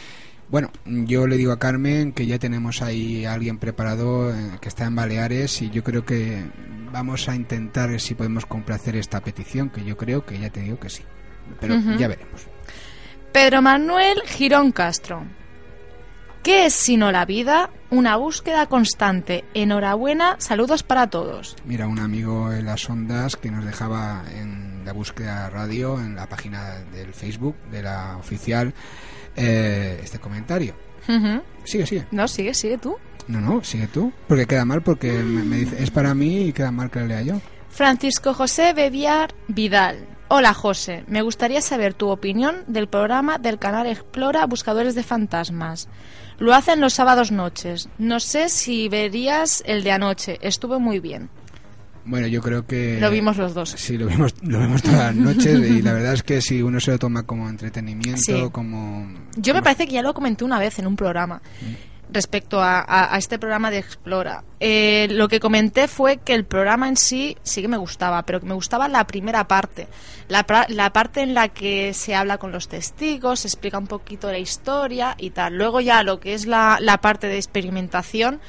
[0.49, 4.69] Bueno, yo le digo a Carmen que ya tenemos ahí a alguien preparado eh, que
[4.69, 6.45] está en Baleares y yo creo que
[6.93, 10.61] vamos a intentar ver si podemos complacer esta petición, que yo creo que ya te
[10.61, 11.03] digo que sí.
[11.61, 12.47] Pero ya veremos.
[13.33, 15.25] Pedro Manuel Girón Castro.
[16.45, 17.71] ¿Qué es sino la vida?
[17.91, 19.45] Una búsqueda constante.
[19.55, 21.57] Enhorabuena, saludos para todos.
[21.65, 26.29] Mira, un amigo en las ondas que nos dejaba en la búsqueda radio, en la
[26.29, 28.75] página del Facebook de la oficial,
[29.37, 30.75] eh, este comentario.
[31.65, 32.07] Sigue, sigue.
[32.11, 32.97] No, sigue, sigue tú.
[33.29, 34.13] No, no, sigue tú.
[34.29, 37.07] Porque queda mal, porque me, me dice, es para mí y queda mal que lo
[37.07, 37.41] lea yo.
[37.71, 40.07] Francisco José Bebiar Vidal.
[40.29, 45.89] Hola José, me gustaría saber tu opinión del programa del canal Explora Buscadores de Fantasmas.
[46.39, 47.89] Lo hacen los sábados noches.
[47.99, 50.39] No sé si verías el de anoche.
[50.41, 51.29] Estuvo muy bien.
[52.07, 52.99] Bueno, yo creo que...
[53.01, 53.71] Lo vimos los dos.
[53.71, 56.79] Sí, lo vimos, lo vemos todas las noches y la verdad es que si uno
[56.81, 58.49] se lo toma como entretenimiento, Sí.
[58.53, 59.09] como...
[59.37, 61.41] Yo me parece que ya lo comenté una vez en un programa
[62.13, 64.45] respecto a, a- a este programa de Explora.
[64.61, 68.39] Eh, lo que comenté fue que el programa en sí sí que me gustaba, pero
[68.41, 69.89] que me gustaba la primera parte.
[70.29, 74.31] La, la parte en la que se habla con los testigos, se explica un poquito
[74.31, 75.57] la historia y tal.
[75.57, 78.41] Luego ya lo que es la, la parte de experimentación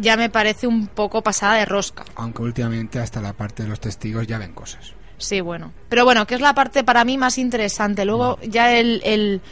[0.00, 2.04] ya me parece un poco pasada de rosca.
[2.16, 4.94] Aunque últimamente hasta la parte de los testigos ya ven cosas.
[5.18, 5.72] Sí, bueno.
[5.88, 8.04] Pero bueno, que es la parte para mí más interesante.
[8.04, 9.42] Luego ya el, el,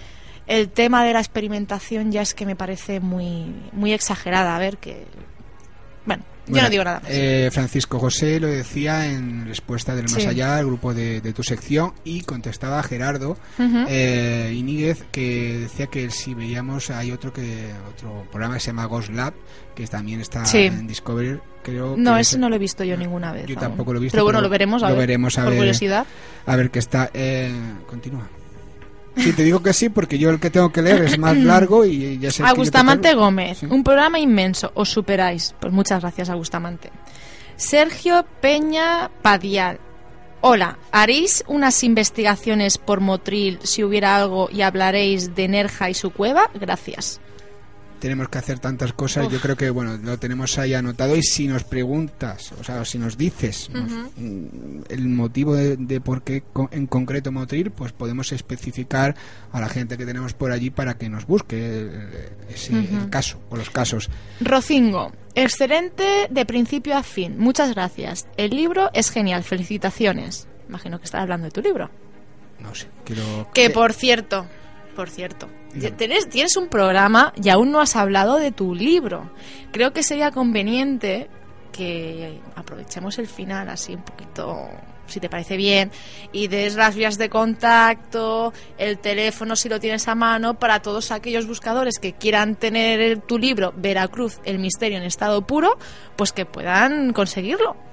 [0.46, 4.56] el tema de la experimentación ya es que me parece muy, muy exagerada.
[4.56, 5.06] A ver, que.
[6.48, 7.10] Bueno, yo no digo nada más.
[7.12, 10.26] Eh, Francisco José lo decía en respuesta del Más Sí.
[10.26, 13.84] Allá, al grupo de, de tu sección, y contestaba Gerardo Ujú.
[13.88, 18.84] eh, Iníguez, que decía que si veíamos, hay otro que otro programa que se llama
[18.86, 19.34] Ghost Lab,
[19.74, 20.58] que también está Sí.
[20.66, 21.38] en Discovery.
[21.62, 23.46] Creo No, que ese es- no lo he visto yo ninguna vez.
[23.46, 23.60] Yo aún.
[23.60, 24.14] tampoco lo he visto.
[24.16, 25.06] Pero bueno, lo veremos a lo ver.
[25.06, 26.06] veremos a por ver, curiosidad.
[26.46, 27.10] A ver qué está.
[27.12, 27.52] Eh,
[27.86, 28.26] continúa.
[29.19, 31.85] Sí, te digo que sí, porque yo el que tengo que leer es más largo
[31.85, 35.55] y ya sé Agustamante Gómez, un programa inmenso, os superáis.
[35.59, 36.90] Pues muchas gracias, Agustamante.
[37.57, 39.81] Sergio Peña Padial.
[40.40, 46.11] Hola, ¿haréis unas investigaciones por Motril si hubiera algo y hablaréis de Nerja y su
[46.11, 46.49] cueva?
[46.55, 47.20] Gracias.
[47.98, 49.32] Tenemos que hacer tantas cosas, Uf.
[49.32, 52.98] yo creo que bueno, lo tenemos ahí anotado y si nos preguntas, o sea, si
[52.98, 59.16] nos dices mm, el motivo de, de por qué en concreto Motril, pues podemos especificar
[59.52, 63.40] a la gente que tenemos por allí para que nos busque eh, ese, el caso
[63.50, 64.10] o los casos.
[64.40, 67.38] Rocingo, excelente de principio a fin.
[67.38, 68.26] Muchas gracias.
[68.36, 69.44] El libro es genial.
[69.44, 70.46] Felicitaciones.
[70.68, 71.90] Imagino que estás hablando de tu libro.
[72.60, 74.46] No sé, quiero Que por cierto,
[74.96, 75.48] por cierto,
[75.97, 79.31] tienes, tienes un programa y aún no has hablado de tu libro.
[79.73, 81.28] Creo que sería conveniente
[81.73, 84.69] que aprovechemos el final así un poquito,
[85.07, 85.90] si te parece bien,
[86.32, 91.12] y des las vías de contacto, el teléfono si lo tienes a mano, para todos
[91.12, 95.78] aquellos buscadores que quieran tener tu libro, Veracruz, el misterio en estado puro,
[96.16, 97.88] pues que puedan conseguirlo.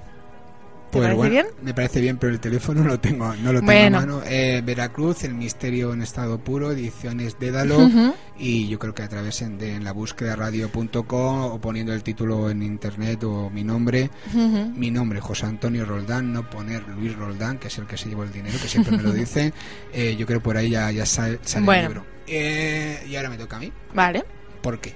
[0.90, 1.46] ¿Te Pues parece bueno, bien?
[1.62, 3.98] Me parece bien, pero el teléfono no lo tengo, no lo tengo Bueno.
[3.98, 4.22] a mano.
[4.24, 7.90] Eh, Veracruz, el misterio en estado puro, ediciones Dédalo.
[8.38, 12.48] Y yo creo que a través de en la búsqueda radio.com o poniendo el título
[12.50, 17.68] en internet o mi nombre, mi nombre, José Antonio Roldán, no poner Luis Roldán, que
[17.68, 19.52] es el que se llevó el dinero, que siempre me lo dice.
[19.92, 21.82] Eh, yo creo por ahí ya, ya sale, sale Bueno.
[21.82, 22.06] el libro.
[22.28, 23.72] Eh, y ahora me toca a mí.
[23.94, 24.24] Vale.
[24.62, 24.94] ¿Por qué?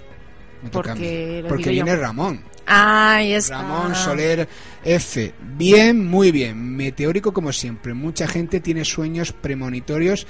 [0.71, 1.71] Porque Porque yo.
[1.71, 2.43] viene Ramón.
[2.67, 3.63] Está.
[3.63, 4.49] Ramón Soler
[4.85, 5.35] F.
[5.57, 6.77] Bien, muy bien.
[6.77, 7.95] Meteórico como siempre.
[7.95, 10.27] Mucha gente tiene sueños premonitorios.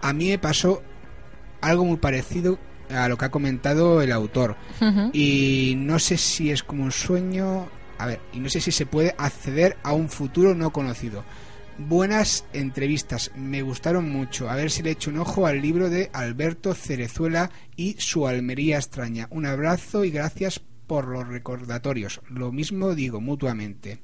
[0.00, 0.82] A mí me pasó
[1.60, 2.58] algo muy parecido
[2.90, 4.56] a lo que ha comentado el autor.
[5.12, 7.68] Y no sé si es como un sueño.
[7.98, 11.24] A ver, y no sé si se puede acceder a un futuro no conocido.
[11.78, 14.48] Buenas entrevistas, me gustaron mucho.
[14.48, 18.76] A ver si le echo un ojo al libro de Alberto Cerezuela y su Almería
[18.76, 19.28] extraña.
[19.30, 22.22] Un abrazo y gracias por los recordatorios.
[22.30, 24.00] Lo mismo digo mutuamente.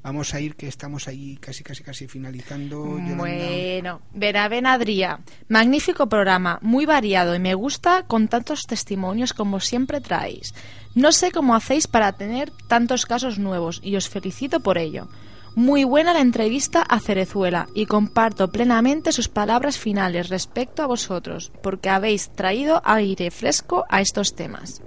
[0.00, 2.84] Vamos a ir que estamos ahí casi casi casi finalizando.
[2.84, 3.16] Yolanda.
[3.16, 5.18] Bueno, Veraben Adrià,
[5.48, 10.54] magnífico programa, muy variado y me gusta con tantos testimonios como siempre traéis.
[10.94, 15.08] No sé cómo hacéis para tener tantos casos nuevos y os felicito por ello.
[15.56, 21.50] Muy buena la entrevista a Cerezuela y comparto plenamente sus palabras finales respecto a vosotros,
[21.62, 24.82] porque habéis traído aire fresco a estos temas.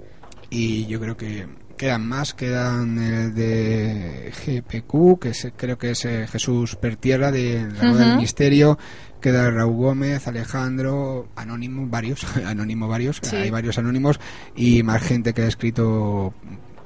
[0.48, 6.04] y yo creo que quedan más quedan el de GPQ que es- creo que es
[6.04, 8.16] eh, Jesús Pertierra de la Rueda del.
[8.18, 8.76] Misterio
[9.20, 13.36] queda Raúl Gómez Alejandro Anónimo varios Anónimo varios Sí.
[13.36, 14.18] hay varios anónimos
[14.56, 16.34] y más gente que ha escrito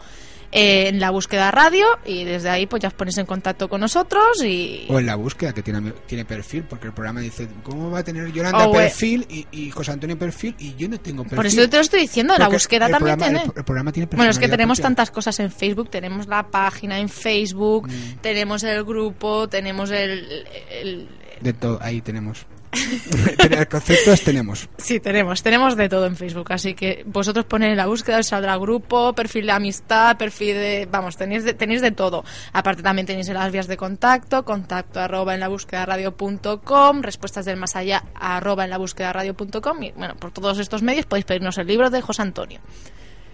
[0.52, 3.82] eh, en la búsqueda radio y desde ahí pues ya os ponéis en contacto con
[3.82, 4.86] nosotros y...
[4.90, 8.04] O en la búsqueda, que tiene, tiene perfil, porque el programa dice, ¿cómo va a
[8.04, 10.56] tener Yolanda O, eh, perfil y, y José Antonio perfil?
[10.60, 11.36] Y yo no tengo perfil.
[11.36, 13.52] Por eso te lo estoy diciendo, la Porque búsqueda el también programa- tiene.
[13.54, 14.88] El, el programa tiene Bueno, es que tenemos propia.
[14.90, 18.20] tantas cosas en Facebook, tenemos la página en Facebook, Mm.
[18.22, 20.46] tenemos el grupo, tenemos el,
[20.82, 21.08] el-
[21.42, 22.46] De todo, ahí tenemos.
[23.70, 24.70] Conceptos tenemos.
[24.78, 28.28] Sí, tenemos, tenemos de todo en Facebook, así que vosotros ponéis en la búsqueda, os
[28.28, 30.88] saldrá grupo, perfil de amistad, perfil de...
[30.90, 32.24] Vamos, tenéis de, tenéis de todo.
[32.54, 37.58] Aparte también tenéis las vías de contacto, contacto arroba en la búsqueda radio.com, respuestas del
[37.58, 41.58] más allá arroba en la búsqueda radio.com y bueno, por todos estos medios podéis pedirnos
[41.58, 42.60] el libro de José Antonio.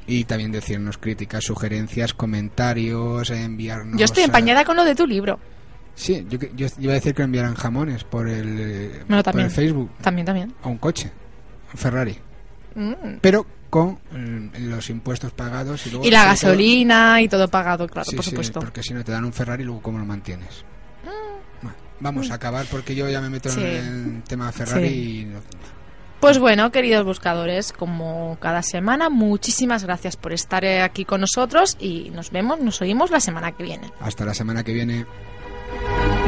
[0.08, 4.00] Y también decirnos críticas, sugerencias, comentarios, enviarnos...
[4.00, 5.40] Yo estoy empañada con lo de tu libro.
[5.96, 9.90] Sí, yo, yo iba a decir que enviaran jamones por el, Bueno, por el Facebook.
[10.02, 10.54] También, también.
[10.64, 11.10] O un coche,
[11.74, 12.18] un Ferrari.
[12.76, 12.94] Mm.
[13.22, 17.88] Pero con eh, los impuestos pagados y, luego Y la todo- gasolina y todo pagado,
[17.88, 18.60] claro, Sí, por sí, supuesto.
[18.60, 20.66] porque si no te dan un Ferrari, luego cómo lo mantienes.
[21.62, 23.62] Bueno, vamos a acabar porque yo ya me meto Sí.
[23.62, 25.32] en el tema Ferrari y
[26.20, 32.10] Pues bueno, queridos buscadores, como cada semana, muchísimas gracias por estar aquí con nosotros y
[32.12, 33.92] nos vemos, nos oímos la semana que viene.
[34.00, 35.06] hasta la semana que viene.
[35.84, 36.25] Thank you.